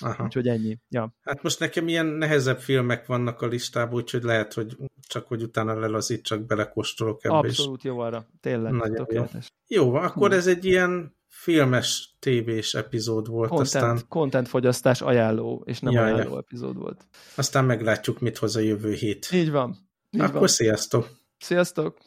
Aha. 0.00 0.24
úgyhogy 0.24 0.48
ennyi. 0.48 0.78
Ja. 0.88 1.14
Hát 1.22 1.42
most 1.42 1.60
nekem 1.60 1.88
ilyen 1.88 2.06
nehezebb 2.06 2.58
filmek 2.58 3.06
vannak 3.06 3.42
a 3.42 3.46
listában, 3.46 3.94
úgyhogy 3.94 4.22
lehet, 4.22 4.52
hogy 4.52 4.76
csak 5.08 5.26
hogy 5.26 5.42
utána 5.42 5.78
lelazítsak, 5.78 6.46
belekóstolok 6.46 7.24
ebbe 7.24 7.36
Abszolút 7.36 7.78
is. 7.78 7.84
jó 7.84 7.98
arra, 7.98 8.26
tényleg, 8.40 8.72
Nagyon 8.72 8.96
tökéletes. 8.96 9.52
Jó. 9.66 9.84
jó, 9.84 9.94
akkor 9.94 10.28
hm. 10.30 10.36
ez 10.36 10.46
egy 10.46 10.64
ilyen 10.64 11.18
filmes, 11.30 12.16
tévés 12.18 12.74
epizód 12.74 13.28
volt. 13.28 13.48
Content, 13.48 13.66
aztán... 13.74 14.08
content 14.08 14.48
fogyasztás 14.48 15.00
ajánló, 15.00 15.62
és 15.66 15.80
nem 15.80 15.92
ja, 15.92 16.02
ajánló 16.02 16.32
ja. 16.32 16.38
epizód 16.38 16.76
volt. 16.76 17.06
Aztán 17.34 17.64
meglátjuk, 17.64 18.20
mit 18.20 18.38
hoz 18.38 18.56
a 18.56 18.60
jövő 18.60 18.92
hét. 18.92 19.28
Így 19.32 19.50
van. 19.50 19.88
Így 20.10 20.20
Akkor 20.20 20.38
van. 20.38 20.48
sziasztok! 20.48 21.08
Sziasztok! 21.38 21.98